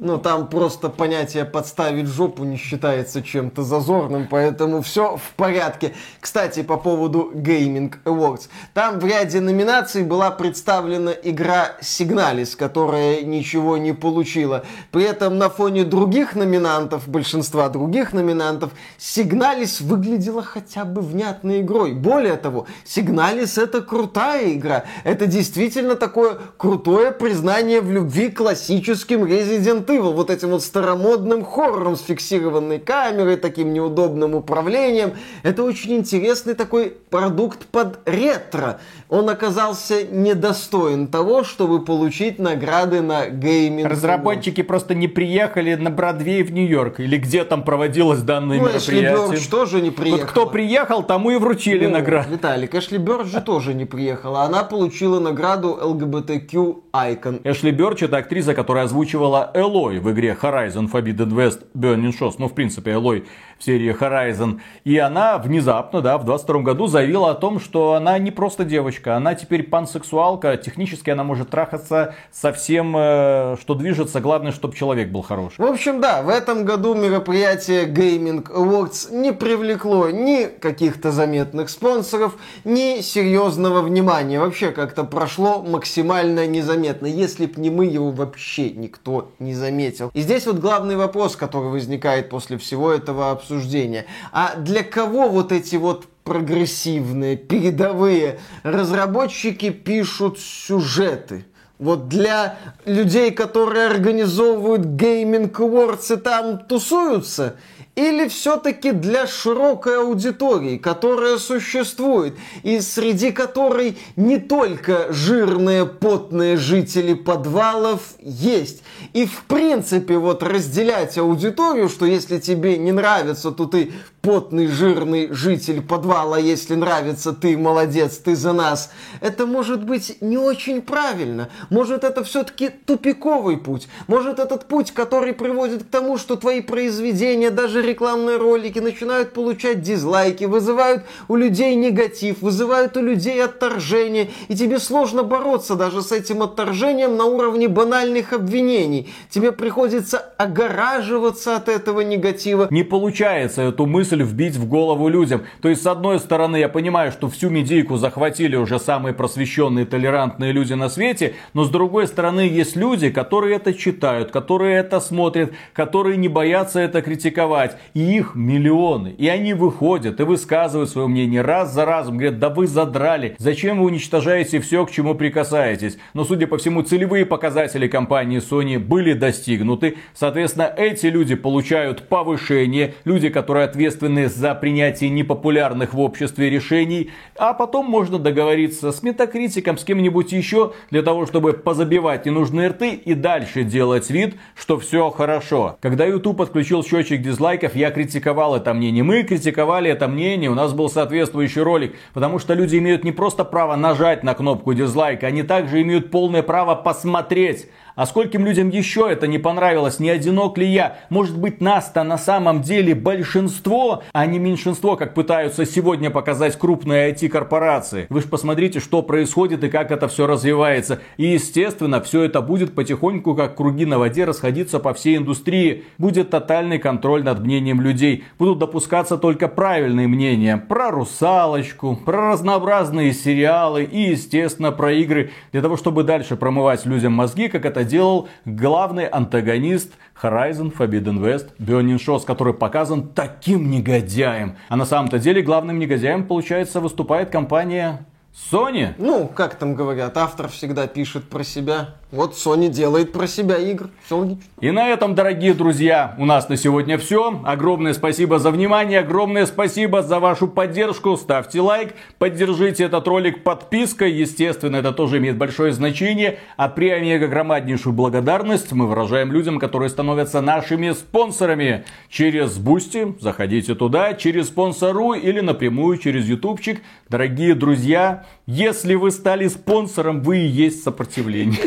Ну, 0.03 0.17
там 0.17 0.47
просто 0.47 0.89
понятие 0.89 1.45
подставить 1.45 2.07
жопу 2.07 2.43
не 2.43 2.57
считается 2.57 3.21
чем-то 3.21 3.61
зазорным, 3.61 4.27
поэтому 4.27 4.81
все 4.81 5.15
в 5.15 5.35
порядке. 5.35 5.93
Кстати, 6.19 6.63
по 6.63 6.77
поводу 6.77 7.31
Gaming 7.35 7.93
Awards. 8.05 8.49
Там 8.73 8.97
в 8.97 9.05
ряде 9.05 9.39
номинаций 9.41 10.01
была 10.01 10.31
представлена 10.31 11.11
игра 11.11 11.73
Signalis, 11.81 12.57
которая 12.57 13.21
ничего 13.21 13.77
не 13.77 13.93
получила. 13.93 14.65
При 14.89 15.03
этом 15.03 15.37
на 15.37 15.51
фоне 15.51 15.83
других 15.83 16.33
номинантов, 16.33 17.07
большинства 17.07 17.69
других 17.69 18.11
номинантов, 18.11 18.71
Signalis 18.97 19.83
выглядела 19.83 20.41
хотя 20.41 20.83
бы 20.83 21.01
внятной 21.01 21.61
игрой. 21.61 21.93
Более 21.93 22.37
того, 22.37 22.65
Signalis 22.87 23.61
это 23.61 23.81
крутая 23.81 24.53
игра. 24.53 24.85
Это 25.03 25.27
действительно 25.27 25.95
такое 25.95 26.39
крутое 26.57 27.11
признание 27.11 27.81
в 27.81 27.91
любви 27.91 28.29
к 28.29 28.37
классическим 28.37 29.25
Resident 29.25 29.90
Evil, 29.91 30.13
вот 30.13 30.29
этим 30.29 30.49
вот 30.49 30.63
старомодным 30.63 31.43
хоррором 31.43 31.95
с 31.95 32.01
фиксированной 32.01 32.79
камерой, 32.79 33.37
таким 33.37 33.73
неудобным 33.73 34.35
управлением. 34.35 35.13
Это 35.43 35.63
очень 35.63 35.93
интересный 35.93 36.53
такой 36.53 36.97
продукт 37.09 37.65
под 37.65 37.99
ретро. 38.05 38.79
Он 39.11 39.29
оказался 39.29 40.03
недостоин 40.03 41.07
того, 41.07 41.43
чтобы 41.43 41.83
получить 41.83 42.39
награды 42.39 43.01
на 43.01 43.27
Gayming. 43.27 43.89
Разработчики 43.89 44.61
просто 44.61 44.95
не 44.95 45.09
приехали 45.09 45.75
на 45.75 45.89
Бродвей 45.89 46.43
в 46.43 46.53
Нью-Йорк, 46.53 47.01
или 47.01 47.17
где 47.17 47.43
там 47.43 47.63
проводилось 47.63 48.21
данное 48.21 48.59
ну, 48.59 48.69
мероприятие. 48.69 49.35
Эшли 49.35 49.49
тоже 49.49 49.81
не 49.81 49.91
приехал. 49.91 50.21
Вот 50.21 50.29
кто 50.29 50.45
приехал, 50.45 51.03
тому 51.03 51.31
и 51.31 51.35
вручили 51.35 51.87
ну, 51.87 51.93
награду. 51.93 52.31
Виталик, 52.31 52.73
Эшли 52.73 52.97
Бёрч 52.97 53.27
же 53.27 53.41
тоже 53.41 53.73
не 53.73 53.83
приехала. 53.83 54.43
Она 54.43 54.63
получила 54.63 55.19
награду 55.19 55.77
LGBTQ 55.81 56.75
Icon. 56.93 57.41
Эшли 57.43 57.71
Бёрч 57.71 58.05
это 58.05 58.15
актриса, 58.17 58.53
которая 58.53 58.85
озвучивала 58.85 59.51
Эло 59.53 59.81
Элой 59.81 59.99
в 59.99 60.11
игре 60.11 60.37
Horizon 60.39 60.91
Forbidden 60.91 61.29
West 61.29 61.63
Burning 61.75 62.13
Shores, 62.17 62.35
ну, 62.37 62.47
в 62.47 62.53
принципе, 62.53 62.91
Элой 62.91 63.25
в 63.57 63.63
серии 63.63 63.95
Horizon. 63.97 64.59
И 64.83 64.97
она 64.97 65.37
внезапно, 65.37 66.01
да, 66.01 66.17
в 66.17 66.25
22 66.25 66.61
году 66.61 66.87
заявила 66.87 67.31
о 67.31 67.33
том, 67.33 67.59
что 67.59 67.93
она 67.93 68.17
не 68.19 68.31
просто 68.31 68.63
девочка, 68.63 69.00
она 69.07 69.35
теперь 69.35 69.63
пансексуалка, 69.63 70.57
технически 70.57 71.09
она 71.09 71.23
может 71.23 71.49
трахаться 71.49 72.15
со 72.31 72.53
всем, 72.53 72.95
э, 72.97 73.57
что 73.59 73.75
движется, 73.75 74.19
главное, 74.19 74.51
чтобы 74.51 74.75
человек 74.75 75.09
был 75.09 75.21
хороший. 75.21 75.55
В 75.57 75.63
общем, 75.63 76.01
да, 76.01 76.21
в 76.21 76.29
этом 76.29 76.65
году 76.65 76.93
мероприятие 76.93 77.85
Gaming 77.85 78.43
Awards 78.51 79.13
не 79.13 79.33
привлекло 79.33 80.09
ни 80.09 80.45
каких-то 80.45 81.11
заметных 81.11 81.69
спонсоров, 81.69 82.37
ни 82.63 83.01
серьезного 83.01 83.81
внимания. 83.81 84.39
Вообще 84.39 84.71
как-то 84.71 85.03
прошло 85.03 85.61
максимально 85.61 86.47
незаметно. 86.47 87.07
Если 87.07 87.45
б 87.45 87.53
не 87.57 87.69
мы, 87.69 87.85
его 87.85 88.11
вообще 88.11 88.71
никто 88.71 89.31
не 89.39 89.53
заметил. 89.53 90.11
И 90.13 90.21
здесь 90.21 90.45
вот 90.45 90.57
главный 90.57 90.95
вопрос, 90.95 91.35
который 91.35 91.69
возникает 91.69 92.29
после 92.29 92.57
всего 92.57 92.91
этого 92.91 93.31
обсуждения. 93.31 94.05
А 94.31 94.55
для 94.55 94.83
кого 94.83 95.29
вот 95.29 95.51
эти 95.51 95.75
вот 95.75 96.05
прогрессивные, 96.23 97.37
передовые 97.37 98.39
разработчики 98.63 99.69
пишут 99.69 100.39
сюжеты? 100.39 101.45
Вот 101.79 102.07
для 102.07 102.59
людей, 102.85 103.31
которые 103.31 103.87
организовывают 103.87 104.85
гейминг 104.85 105.59
Awards 105.59 106.13
и 106.13 106.17
там 106.17 106.59
тусуются, 106.59 107.55
или 107.95 108.27
все-таки 108.29 108.91
для 108.91 109.27
широкой 109.27 109.97
аудитории, 109.97 110.77
которая 110.77 111.37
существует, 111.37 112.35
и 112.63 112.79
среди 112.79 113.31
которой 113.31 113.97
не 114.15 114.37
только 114.37 115.11
жирные, 115.11 115.85
потные 115.85 116.55
жители 116.55 117.13
подвалов 117.13 118.13
есть. 118.19 118.83
И 119.13 119.25
в 119.25 119.43
принципе 119.43 120.17
вот 120.17 120.41
разделять 120.41 121.17
аудиторию, 121.17 121.89
что 121.89 122.05
если 122.05 122.39
тебе 122.39 122.77
не 122.77 122.91
нравится, 122.91 123.51
то 123.51 123.65
ты 123.65 123.91
потный, 124.21 124.67
жирный 124.67 125.31
житель 125.31 125.81
подвала, 125.81 126.37
если 126.37 126.75
нравится, 126.75 127.33
ты 127.33 127.57
молодец, 127.57 128.17
ты 128.17 128.35
за 128.35 128.53
нас. 128.53 128.91
Это 129.19 129.45
может 129.45 129.83
быть 129.83 130.17
не 130.21 130.37
очень 130.37 130.81
правильно. 130.81 131.49
Может 131.69 132.03
это 132.03 132.23
все-таки 132.23 132.69
тупиковый 132.69 133.57
путь. 133.57 133.87
Может 134.07 134.39
этот 134.39 134.65
путь, 134.65 134.91
который 134.91 135.33
приводит 135.33 135.83
к 135.83 135.87
тому, 135.87 136.17
что 136.17 136.35
твои 136.35 136.61
произведения, 136.61 137.49
даже 137.49 137.81
рекламные 137.81 138.37
ролики 138.37 138.79
начинают 138.79 139.33
получать 139.33 139.81
дизлайки, 139.81 140.45
вызывают 140.45 141.03
у 141.27 141.35
людей 141.35 141.75
негатив, 141.75 142.41
вызывают 142.41 142.95
у 142.97 143.01
людей 143.01 143.43
отторжение, 143.43 144.29
и 144.47 144.55
тебе 144.55 144.79
сложно 144.79 145.23
бороться 145.23 145.75
даже 145.75 146.01
с 146.01 146.11
этим 146.11 146.43
отторжением 146.43 147.17
на 147.17 147.25
уровне 147.25 147.67
банальных 147.67 148.33
обвинений. 148.33 149.00
Тебе 149.29 149.51
приходится 149.51 150.17
огораживаться 150.37 151.55
от 151.55 151.69
этого 151.69 152.01
негатива. 152.01 152.67
Не 152.69 152.83
получается 152.83 153.61
эту 153.63 153.85
мысль 153.85 154.23
вбить 154.23 154.55
в 154.55 154.67
голову 154.67 155.07
людям. 155.07 155.43
То 155.61 155.69
есть, 155.69 155.83
с 155.83 155.87
одной 155.87 156.19
стороны, 156.19 156.57
я 156.57 156.69
понимаю, 156.69 157.11
что 157.11 157.29
всю 157.29 157.49
медийку 157.49 157.97
захватили 157.97 158.55
уже 158.55 158.79
самые 158.79 159.13
просвещенные, 159.13 159.85
толерантные 159.85 160.51
люди 160.51 160.73
на 160.73 160.89
свете, 160.89 161.35
но 161.53 161.63
с 161.63 161.69
другой 161.69 162.07
стороны, 162.07 162.41
есть 162.41 162.75
люди, 162.75 163.09
которые 163.09 163.55
это 163.55 163.73
читают, 163.73 164.31
которые 164.31 164.77
это 164.77 164.99
смотрят, 164.99 165.51
которые 165.73 166.17
не 166.17 166.27
боятся 166.27 166.79
это 166.79 167.01
критиковать. 167.01 167.77
И 167.93 168.17
их 168.17 168.35
миллионы. 168.35 169.15
И 169.17 169.27
они 169.27 169.53
выходят 169.53 170.19
и 170.19 170.23
высказывают 170.23 170.89
свое 170.89 171.07
мнение 171.07 171.41
раз 171.41 171.73
за 171.73 171.85
разом. 171.85 172.17
Говорят, 172.17 172.39
да 172.39 172.49
вы 172.49 172.67
задрали. 172.67 173.35
Зачем 173.37 173.79
вы 173.79 173.85
уничтожаете 173.85 174.59
все, 174.59 174.85
к 174.85 174.91
чему 174.91 175.15
прикасаетесь? 175.15 175.97
Но, 176.13 176.23
судя 176.25 176.47
по 176.47 176.57
всему, 176.57 176.81
целевые 176.81 177.25
показатели 177.25 177.87
компании 177.87 178.39
Sony 178.39 178.79
были 178.91 179.13
достигнуты. 179.13 179.95
Соответственно, 180.13 180.69
эти 180.75 181.05
люди 181.05 181.35
получают 181.35 182.09
повышение. 182.09 182.93
Люди, 183.05 183.29
которые 183.29 183.63
ответственны 183.63 184.27
за 184.27 184.53
принятие 184.53 185.09
непопулярных 185.09 185.93
в 185.93 185.99
обществе 186.01 186.49
решений. 186.49 187.09
А 187.37 187.53
потом 187.53 187.85
можно 187.85 188.19
договориться 188.19 188.91
с 188.91 189.01
метакритиком, 189.01 189.77
с 189.77 189.85
кем-нибудь 189.85 190.33
еще, 190.33 190.73
для 190.89 191.03
того, 191.03 191.25
чтобы 191.25 191.53
позабивать 191.53 192.25
ненужные 192.25 192.67
рты 192.67 192.89
и 192.95 193.13
дальше 193.13 193.63
делать 193.63 194.09
вид, 194.09 194.35
что 194.55 194.77
все 194.77 195.09
хорошо. 195.09 195.77
Когда 195.79 196.05
YouTube 196.05 196.35
подключил 196.35 196.83
счетчик 196.83 197.21
дизлайков, 197.21 197.77
я 197.77 197.91
критиковал 197.91 198.57
это 198.57 198.73
мнение. 198.73 199.05
Мы 199.05 199.23
критиковали 199.23 199.89
это 199.89 200.09
мнение, 200.09 200.49
у 200.49 200.55
нас 200.55 200.73
был 200.73 200.89
соответствующий 200.89 201.61
ролик. 201.61 201.95
Потому 202.13 202.39
что 202.39 202.55
люди 202.55 202.75
имеют 202.77 203.05
не 203.05 203.13
просто 203.13 203.45
право 203.45 203.77
нажать 203.77 204.25
на 204.25 204.33
кнопку 204.33 204.73
дизлайка, 204.73 205.27
они 205.27 205.43
также 205.43 205.81
имеют 205.81 206.11
полное 206.11 206.43
право 206.43 206.75
посмотреть 206.75 207.69
а 207.95 208.05
скольким 208.05 208.45
людям 208.45 208.69
еще 208.69 209.07
это 209.09 209.27
не 209.27 209.37
понравилось, 209.37 209.99
не 209.99 210.09
одинок 210.09 210.57
ли 210.57 210.67
я? 210.67 210.97
Может 211.09 211.37
быть 211.37 211.61
нас-то 211.61 212.03
на 212.03 212.17
самом 212.17 212.61
деле 212.61 212.95
большинство, 212.95 214.03
а 214.13 214.25
не 214.25 214.39
меньшинство, 214.39 214.95
как 214.95 215.13
пытаются 215.13 215.65
сегодня 215.65 216.09
показать 216.09 216.57
крупные 216.57 217.11
IT-корпорации. 217.11 218.07
Вы 218.09 218.21
же 218.21 218.27
посмотрите, 218.27 218.79
что 218.79 219.01
происходит 219.01 219.63
и 219.63 219.69
как 219.69 219.91
это 219.91 220.07
все 220.07 220.27
развивается. 220.27 220.99
И 221.17 221.25
естественно, 221.25 222.01
все 222.01 222.23
это 222.23 222.41
будет 222.41 222.73
потихоньку, 222.75 223.35
как 223.35 223.55
круги 223.55 223.85
на 223.85 223.99
воде, 223.99 224.25
расходиться 224.25 224.79
по 224.79 224.93
всей 224.93 225.17
индустрии. 225.17 225.83
Будет 225.97 226.29
тотальный 226.29 226.79
контроль 226.79 227.23
над 227.23 227.39
мнением 227.39 227.81
людей. 227.81 228.23
Будут 228.39 228.59
допускаться 228.59 229.17
только 229.17 229.47
правильные 229.47 230.07
мнения 230.07 230.57
про 230.57 230.91
русалочку, 230.91 231.95
про 231.95 232.31
разнообразные 232.31 233.13
сериалы 233.13 233.83
и, 233.83 234.11
естественно, 234.11 234.71
про 234.71 234.93
игры. 234.93 235.31
Для 235.51 235.61
того, 235.61 235.77
чтобы 235.77 236.03
дальше 236.03 236.35
промывать 236.35 236.85
людям 236.85 237.13
мозги, 237.13 237.47
как 237.47 237.65
это 237.65 237.80
это 237.81 237.89
делал 237.89 238.29
главный 238.45 239.07
антагонист 239.07 239.93
Horizon 240.21 240.75
Forbidden 240.75 241.19
West 241.19 241.49
Burning 241.59 241.97
Shores, 241.97 242.25
который 242.25 242.53
показан 242.53 243.09
таким 243.09 243.69
негодяем. 243.71 244.55
А 244.69 244.75
на 244.75 244.85
самом-то 244.85 245.19
деле 245.19 245.41
главным 245.41 245.79
негодяем, 245.79 246.27
получается, 246.27 246.79
выступает 246.79 247.29
компания 247.29 248.05
Sony? 248.51 248.93
Ну, 248.97 249.27
как 249.27 249.55
там 249.55 249.75
говорят, 249.75 250.15
автор 250.17 250.47
всегда 250.47 250.87
пишет 250.87 251.27
про 251.27 251.43
себя. 251.43 251.95
Вот 252.11 252.33
Sony 252.33 252.67
делает 252.67 253.13
про 253.13 253.25
себя 253.25 253.57
игр. 253.57 253.89
Все 254.05 254.37
И 254.59 254.71
на 254.71 254.89
этом, 254.89 255.15
дорогие 255.15 255.53
друзья, 255.53 256.13
у 256.17 256.25
нас 256.25 256.49
на 256.49 256.57
сегодня 256.57 256.97
все. 256.97 257.39
Огромное 257.45 257.93
спасибо 257.93 258.37
за 258.37 258.51
внимание, 258.51 258.99
огромное 258.99 259.45
спасибо 259.45 260.01
за 260.01 260.19
вашу 260.19 260.49
поддержку. 260.49 261.15
Ставьте 261.15 261.61
лайк, 261.61 261.93
поддержите 262.17 262.83
этот 262.83 263.07
ролик 263.07 263.43
подпиской. 263.43 264.11
Естественно, 264.11 264.75
это 264.75 264.91
тоже 264.91 265.19
имеет 265.19 265.37
большое 265.37 265.71
значение. 265.71 266.39
А 266.57 266.67
при 266.67 266.89
омега 266.89 267.29
громаднейшую 267.29 267.93
благодарность 267.93 268.73
мы 268.73 268.87
выражаем 268.87 269.31
людям, 269.31 269.57
которые 269.57 269.87
становятся 269.87 270.41
нашими 270.41 270.91
спонсорами. 270.91 271.85
Через 272.09 272.57
Бусти, 272.57 273.15
заходите 273.21 273.73
туда, 273.73 274.15
через 274.15 274.47
спонсору 274.47 275.13
или 275.13 275.39
напрямую 275.39 275.97
через 275.97 276.25
ютубчик. 276.25 276.81
Дорогие 277.07 277.55
друзья, 277.55 278.25
если 278.47 278.95
вы 278.95 279.11
стали 279.11 279.47
спонсором, 279.47 280.21
вы 280.21 280.39
и 280.39 280.47
есть 280.47 280.83
сопротивление. 280.83 281.57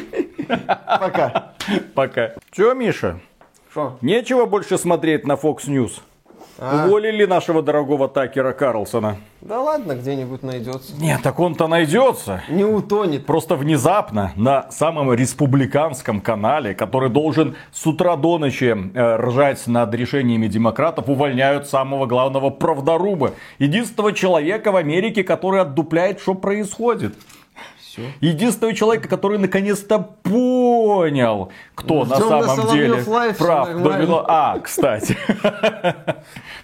Пока. 1.00 1.52
Пока. 1.94 2.32
Че, 2.50 2.74
Миша? 2.74 3.20
Что? 3.70 3.98
Нечего 4.02 4.46
больше 4.46 4.78
смотреть 4.78 5.26
на 5.26 5.32
Fox 5.32 5.66
News. 5.66 6.00
А? 6.58 6.86
Уволили 6.86 7.24
нашего 7.24 7.62
дорогого 7.62 8.08
Такера 8.08 8.52
Карлсона. 8.52 9.16
Да 9.40 9.60
ладно, 9.60 9.94
где-нибудь 9.94 10.44
найдется. 10.44 10.94
Нет, 11.00 11.20
так 11.22 11.40
он-то 11.40 11.66
найдется. 11.66 12.42
Не 12.48 12.64
утонет. 12.64 13.26
Просто 13.26 13.56
внезапно 13.56 14.32
на 14.36 14.70
самом 14.70 15.12
республиканском 15.12 16.20
канале, 16.20 16.74
который 16.74 17.10
должен 17.10 17.56
с 17.72 17.84
утра 17.86 18.16
до 18.16 18.38
ночи 18.38 18.72
э, 18.94 19.16
ржать 19.16 19.66
над 19.66 19.92
решениями 19.94 20.46
демократов, 20.46 21.08
увольняют 21.08 21.68
самого 21.68 22.06
главного 22.06 22.50
правдоруба. 22.50 23.32
Единственного 23.58 24.12
человека 24.12 24.70
в 24.70 24.76
Америке, 24.76 25.24
который 25.24 25.60
отдупляет, 25.60 26.20
что 26.20 26.34
происходит. 26.34 27.16
Все. 27.94 28.10
Единственного 28.20 28.74
человека, 28.74 29.08
который 29.08 29.38
наконец-то 29.38 30.00
понял, 30.00 31.52
кто 31.76 32.04
на 32.04 32.16
самом 32.18 32.74
деле 32.74 33.04
прав. 33.38 33.68
Домино... 33.82 34.24
А, 34.26 34.58
кстати. 34.58 35.16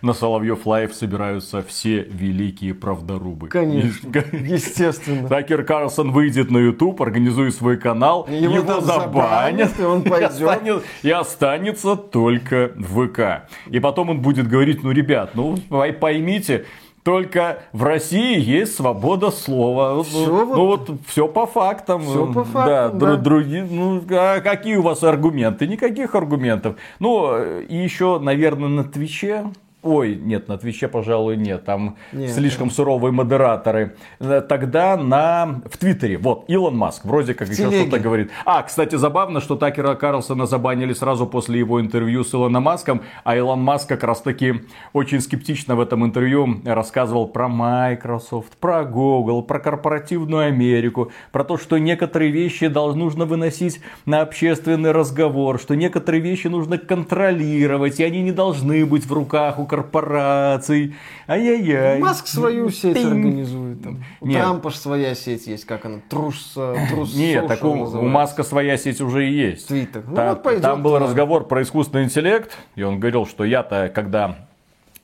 На 0.02 0.12
Соловьев 0.12 0.66
Лайв 0.66 0.92
собираются 0.92 1.62
все 1.62 2.02
великие 2.02 2.74
правдорубы. 2.74 3.48
Конечно, 3.48 4.08
естественно. 4.32 5.28
Такер 5.28 5.62
Карлсон 5.62 6.10
выйдет 6.10 6.50
на 6.50 6.58
YouTube, 6.58 7.00
организует 7.00 7.54
свой 7.54 7.76
канал, 7.76 8.26
его, 8.28 8.56
его 8.56 8.80
забанят, 8.80 9.78
и 9.78 9.82
он 9.82 10.02
пойдет. 10.04 10.82
И 11.02 11.10
останется 11.10 11.94
только 11.96 12.72
в 12.76 13.06
ВК. 13.06 13.48
И 13.68 13.78
потом 13.78 14.10
он 14.10 14.20
будет 14.20 14.48
говорить, 14.48 14.82
ну, 14.82 14.90
ребят, 14.90 15.32
ну, 15.34 15.56
поймите, 16.00 16.64
только 17.02 17.62
в 17.72 17.82
России 17.82 18.38
есть 18.38 18.76
свобода 18.76 19.30
слова. 19.30 20.02
Все 20.02 20.26
ну, 20.26 20.44
вот... 20.44 20.56
ну 20.56 20.66
вот 20.66 20.90
все 21.06 21.28
по 21.28 21.46
фактам. 21.46 22.02
Все 22.02 22.32
по 22.32 22.44
фактам. 22.44 22.98
Да, 22.98 23.06
да. 23.06 23.16
другие. 23.16 23.64
Ну, 23.64 24.02
а 24.10 24.40
какие 24.40 24.76
у 24.76 24.82
вас 24.82 25.02
аргументы? 25.02 25.66
Никаких 25.66 26.14
аргументов. 26.14 26.76
Ну, 26.98 27.42
и 27.60 27.76
еще, 27.76 28.18
наверное, 28.18 28.68
на 28.68 28.84
Твиче 28.84 29.46
Ой, 29.82 30.14
нет, 30.14 30.46
на 30.46 30.58
Твиче, 30.58 30.88
пожалуй, 30.88 31.38
нет. 31.38 31.64
Там 31.64 31.96
нет, 32.12 32.30
слишком 32.32 32.66
нет. 32.66 32.76
суровые 32.76 33.12
модераторы. 33.12 33.96
Э, 34.18 34.42
тогда 34.46 34.98
на... 34.98 35.62
В 35.70 35.78
Твиттере. 35.78 36.18
Вот, 36.18 36.44
Илон 36.48 36.76
Маск 36.76 37.06
вроде 37.06 37.32
как 37.32 37.48
еще 37.48 37.70
что-то 37.70 37.98
говорит. 37.98 38.30
А, 38.44 38.62
кстати, 38.62 38.96
забавно, 38.96 39.40
что 39.40 39.56
Такера 39.56 39.94
Карлсона 39.94 40.44
забанили 40.44 40.92
сразу 40.92 41.26
после 41.26 41.58
его 41.58 41.80
интервью 41.80 42.24
с 42.24 42.34
Илоном 42.34 42.64
Маском. 42.64 43.00
А 43.24 43.36
Илон 43.36 43.62
Маск 43.62 43.88
как 43.88 44.04
раз 44.04 44.20
таки 44.20 44.54
очень 44.92 45.20
скептично 45.20 45.76
в 45.76 45.80
этом 45.80 46.04
интервью 46.04 46.60
рассказывал 46.64 47.26
про 47.26 47.48
Microsoft, 47.48 48.58
про 48.58 48.84
Google, 48.84 49.42
про 49.42 49.60
корпоративную 49.60 50.48
Америку, 50.48 51.10
про 51.32 51.42
то, 51.42 51.56
что 51.56 51.78
некоторые 51.78 52.30
вещи 52.30 52.64
нужно 52.64 53.24
выносить 53.24 53.80
на 54.04 54.20
общественный 54.20 54.90
разговор, 54.90 55.58
что 55.58 55.74
некоторые 55.74 56.20
вещи 56.20 56.48
нужно 56.48 56.76
контролировать, 56.76 57.98
и 57.98 58.04
они 58.04 58.20
не 58.22 58.32
должны 58.32 58.84
быть 58.84 59.06
в 59.06 59.12
руках 59.12 59.58
у 59.58 59.69
корпораций. 59.70 60.96
Ай-яй-яй. 61.28 62.00
Маск 62.00 62.26
свою 62.26 62.70
сеть 62.70 62.94
Тынь. 62.94 63.06
организует. 63.06 63.82
Там. 63.82 64.04
У 64.20 64.26
Нет. 64.26 64.42
Трампа 64.42 64.70
же 64.70 64.76
своя 64.76 65.14
сеть 65.14 65.46
есть, 65.46 65.64
как 65.64 65.84
она, 65.84 66.00
трус, 66.08 66.58
трус 66.90 67.14
Нет, 67.14 67.46
так 67.46 67.62
у, 67.62 67.68
у 67.68 68.02
Маска 68.02 68.42
своя 68.42 68.76
сеть 68.76 69.00
уже 69.00 69.28
и 69.28 69.32
есть. 69.32 69.68
Твиттер. 69.68 70.02
Ну, 70.08 70.16
там, 70.16 70.28
вот 70.30 70.42
пойдет, 70.42 70.62
там 70.62 70.82
был 70.82 70.98
разговор 70.98 71.46
про 71.46 71.62
искусственный 71.62 72.04
интеллект, 72.04 72.58
и 72.74 72.82
он 72.82 72.98
говорил, 72.98 73.26
что 73.26 73.44
я-то, 73.44 73.90
когда 73.94 74.49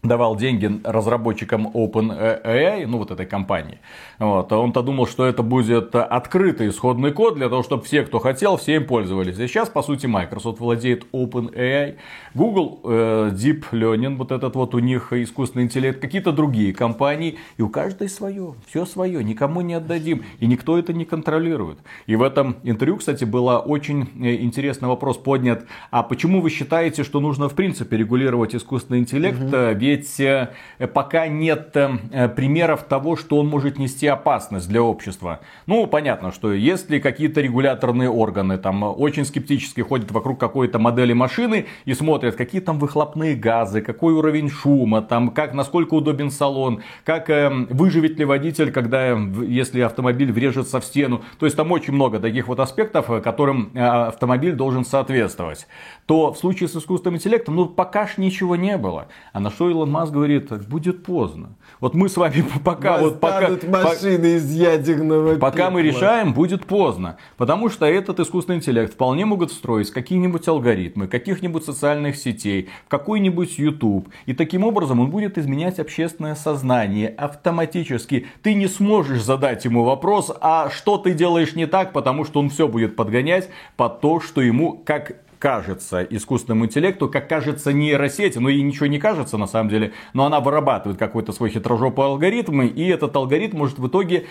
давал 0.08 0.36
деньги 0.36 0.80
разработчикам 0.84 1.68
OpenAI, 1.68 2.86
ну 2.86 2.98
вот 2.98 3.10
этой 3.10 3.26
компании. 3.26 3.78
Вот, 4.18 4.52
он-то 4.52 4.82
думал, 4.82 5.06
что 5.06 5.26
это 5.26 5.42
будет 5.42 5.94
открытый 5.94 6.68
исходный 6.68 7.12
код 7.12 7.34
для 7.34 7.48
того, 7.48 7.62
чтобы 7.62 7.82
все, 7.84 8.02
кто 8.02 8.18
хотел, 8.18 8.56
все 8.56 8.76
им 8.76 8.86
пользовались. 8.86 9.38
И 9.38 9.46
сейчас, 9.46 9.68
по 9.68 9.82
сути, 9.82 10.06
Microsoft 10.06 10.60
владеет 10.60 11.06
OpenAI, 11.12 11.96
Google 12.34 12.80
э, 12.84 13.30
Deep 13.32 13.64
Learning, 13.72 14.16
вот 14.16 14.32
этот 14.32 14.54
вот 14.56 14.74
у 14.74 14.78
них 14.78 15.12
искусственный 15.12 15.64
интеллект, 15.64 16.00
какие-то 16.00 16.32
другие 16.32 16.72
компании, 16.72 17.38
и 17.56 17.62
у 17.62 17.68
каждой 17.68 18.08
свое, 18.08 18.54
все 18.66 18.86
свое, 18.86 19.22
никому 19.22 19.60
не 19.60 19.74
отдадим, 19.74 20.24
и 20.40 20.46
никто 20.46 20.78
это 20.78 20.92
не 20.92 21.04
контролирует. 21.04 21.78
И 22.06 22.16
в 22.16 22.22
этом 22.22 22.56
интервью, 22.62 22.96
кстати, 22.96 23.24
был 23.24 23.46
очень 23.46 24.08
э, 24.20 24.36
интересный 24.36 24.88
вопрос 24.88 25.16
поднят, 25.16 25.64
а 25.90 26.02
почему 26.02 26.40
вы 26.40 26.50
считаете, 26.50 27.04
что 27.04 27.20
нужно 27.20 27.48
в 27.48 27.54
принципе 27.54 27.96
регулировать 27.96 28.54
искусственный 28.54 29.00
интеллект, 29.00 29.40
угу. 29.40 29.50
Ведь 29.96 30.20
э, 30.20 30.48
пока 30.92 31.26
нет 31.26 31.74
э, 31.74 32.28
примеров 32.28 32.84
того, 32.84 33.16
что 33.16 33.38
он 33.38 33.48
может 33.48 33.78
нести 33.78 34.06
опасность 34.06 34.68
для 34.68 34.82
общества. 34.82 35.40
Ну, 35.66 35.86
понятно, 35.86 36.32
что 36.32 36.52
если 36.52 36.98
какие-то 36.98 37.40
регуляторные 37.40 38.10
органы 38.10 38.58
там 38.58 38.82
очень 38.82 39.24
скептически 39.24 39.80
ходят 39.80 40.10
вокруг 40.10 40.38
какой-то 40.38 40.78
модели 40.78 41.12
машины 41.12 41.66
и 41.84 41.94
смотрят, 41.94 42.36
какие 42.36 42.60
там 42.60 42.78
выхлопные 42.78 43.34
газы, 43.34 43.80
какой 43.80 44.12
уровень 44.12 44.50
шума, 44.50 45.02
там, 45.02 45.30
как, 45.30 45.54
насколько 45.54 45.94
удобен 45.94 46.30
салон, 46.30 46.82
как 47.04 47.30
э, 47.30 47.48
выживет 47.70 48.18
ли 48.18 48.24
водитель, 48.24 48.72
когда, 48.72 49.12
если 49.12 49.80
автомобиль 49.80 50.32
врежется 50.32 50.80
в 50.80 50.84
стену. 50.84 51.22
То 51.38 51.46
есть 51.46 51.56
там 51.56 51.72
очень 51.72 51.94
много 51.94 52.20
таких 52.20 52.48
вот 52.48 52.60
аспектов, 52.60 53.06
которым 53.22 53.70
автомобиль 53.74 54.52
должен 54.52 54.84
соответствовать. 54.84 55.66
То 56.06 56.32
в 56.32 56.38
случае 56.38 56.68
с 56.68 56.76
искусственным 56.76 57.16
интеллектом, 57.16 57.56
ну, 57.56 57.66
пока 57.66 58.06
ж 58.06 58.18
ничего 58.18 58.56
не 58.56 58.76
было. 58.76 59.08
А 59.32 59.40
на 59.40 59.50
что 59.50 59.68
Илон 59.76 59.90
Маск 59.90 60.12
говорит, 60.12 60.50
будет 60.68 61.04
поздно. 61.04 61.50
Вот 61.80 61.94
мы 61.94 62.08
с 62.08 62.16
вами 62.16 62.44
пока... 62.64 62.98
вот 62.98 63.20
пока, 63.20 63.50
машины 63.68 64.36
из 64.36 64.50
ядерного 64.52 65.36
Пока 65.36 65.56
пепла. 65.56 65.70
мы 65.70 65.82
решаем, 65.82 66.32
будет 66.32 66.64
поздно. 66.64 67.16
Потому 67.36 67.68
что 67.68 67.84
этот 67.86 68.20
искусственный 68.20 68.58
интеллект 68.58 68.94
вполне 68.94 69.24
могут 69.26 69.50
встроить 69.50 69.90
какие-нибудь 69.90 70.48
алгоритмы, 70.48 71.06
каких-нибудь 71.06 71.64
социальных 71.64 72.16
сетей, 72.16 72.68
в 72.86 72.88
какой-нибудь 72.88 73.58
YouTube. 73.58 74.08
И 74.24 74.32
таким 74.32 74.64
образом 74.64 75.00
он 75.00 75.10
будет 75.10 75.38
изменять 75.38 75.78
общественное 75.78 76.34
сознание 76.34 77.08
автоматически. 77.08 78.26
Ты 78.42 78.54
не 78.54 78.68
сможешь 78.68 79.22
задать 79.22 79.64
ему 79.64 79.84
вопрос, 79.84 80.32
а 80.40 80.70
что 80.70 80.96
ты 80.98 81.12
делаешь 81.12 81.54
не 81.54 81.66
так, 81.66 81.92
потому 81.92 82.24
что 82.24 82.40
он 82.40 82.48
все 82.48 82.68
будет 82.68 82.96
подгонять 82.96 83.50
под 83.76 84.00
то, 84.00 84.20
что 84.20 84.40
ему 84.40 84.82
как 84.84 85.25
кажется 85.38 86.02
искусственному 86.02 86.66
интеллекту, 86.66 87.08
как 87.08 87.28
кажется 87.28 87.72
нейросети, 87.72 88.38
но 88.38 88.48
ей 88.48 88.62
ничего 88.62 88.86
не 88.86 88.98
кажется 88.98 89.36
на 89.38 89.46
самом 89.46 89.70
деле, 89.70 89.92
но 90.12 90.26
она 90.26 90.40
вырабатывает 90.40 90.98
какой-то 90.98 91.32
свой 91.32 91.50
хитрожопый 91.50 92.04
алгоритм, 92.04 92.62
и 92.62 92.84
этот 92.84 93.14
алгоритм 93.16 93.58
может 93.58 93.78
в 93.78 93.86
итоге 93.86 94.26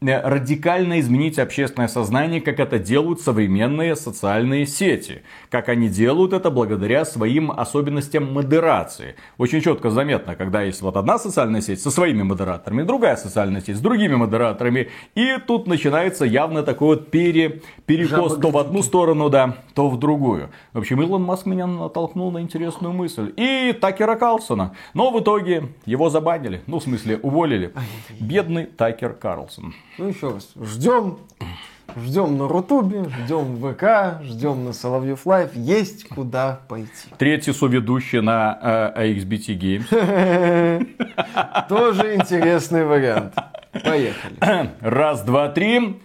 радикально 0.00 1.00
изменить 1.00 1.38
общественное 1.38 1.88
сознание, 1.88 2.40
как 2.40 2.60
это 2.60 2.78
делают 2.78 3.20
современные 3.20 3.96
социальные 3.96 4.66
сети. 4.66 5.22
Как 5.50 5.68
они 5.68 5.88
делают 5.88 6.32
это 6.32 6.50
благодаря 6.50 7.04
своим 7.04 7.50
особенностям 7.50 8.32
модерации. 8.32 9.16
Очень 9.38 9.62
четко 9.62 9.90
заметно, 9.90 10.36
когда 10.36 10.62
есть 10.62 10.82
вот 10.82 10.96
одна 10.96 11.18
социальная 11.18 11.60
сеть 11.60 11.80
со 11.80 11.90
своими 11.90 12.22
модераторами, 12.22 12.82
другая 12.82 13.16
социальная 13.16 13.60
сеть 13.60 13.76
с 13.76 13.80
другими 13.80 14.14
модераторами. 14.14 14.90
И 15.14 15.38
тут 15.46 15.66
начинается 15.66 16.24
явно 16.24 16.62
такой 16.62 16.96
вот 16.96 17.10
пере, 17.10 17.62
перекос 17.86 18.36
то 18.36 18.50
в 18.50 18.58
одну 18.58 18.82
сторону, 18.82 19.30
да, 19.30 19.56
то 19.74 19.88
в 19.88 19.98
другую. 19.98 20.50
В 20.72 20.78
общем, 20.78 21.00
Илон 21.00 21.22
Маск 21.22 21.46
меня 21.46 21.66
натолкнул 21.66 22.30
на 22.30 22.42
интересную 22.42 22.92
мысль. 22.92 23.32
И 23.36 23.72
Такера 23.80 24.16
Карлсона. 24.16 24.74
Но 24.94 25.10
в 25.10 25.20
итоге 25.20 25.68
его 25.86 26.10
забанили. 26.10 26.60
Ну, 26.66 26.80
в 26.80 26.82
смысле, 26.82 27.18
уволили. 27.22 27.72
Бедный 28.20 28.66
Такер 28.66 29.14
Карлсон. 29.14 29.74
Ну, 29.98 30.08
еще 30.08 30.32
раз, 30.32 30.50
ждем. 30.60 31.18
Ждем 31.96 32.36
на 32.36 32.46
Рутубе, 32.46 33.04
ждем 33.08 33.56
в 33.56 33.72
ВК, 33.72 34.22
ждем 34.22 34.66
на 34.66 34.74
Соловьев 34.74 35.24
Лайв. 35.24 35.54
Есть 35.54 36.06
куда 36.08 36.60
пойти. 36.68 36.90
Третий 37.16 37.52
соведущий 37.52 38.20
на 38.20 38.92
э, 38.96 39.14
AXBT 39.14 39.58
Games. 39.88 39.88
Тоже 41.68 42.16
интересный 42.16 42.84
вариант. 42.84 43.34
Поехали. 43.82 44.70
Раз, 44.80 45.22
два, 45.22 45.48
три. 45.48 45.94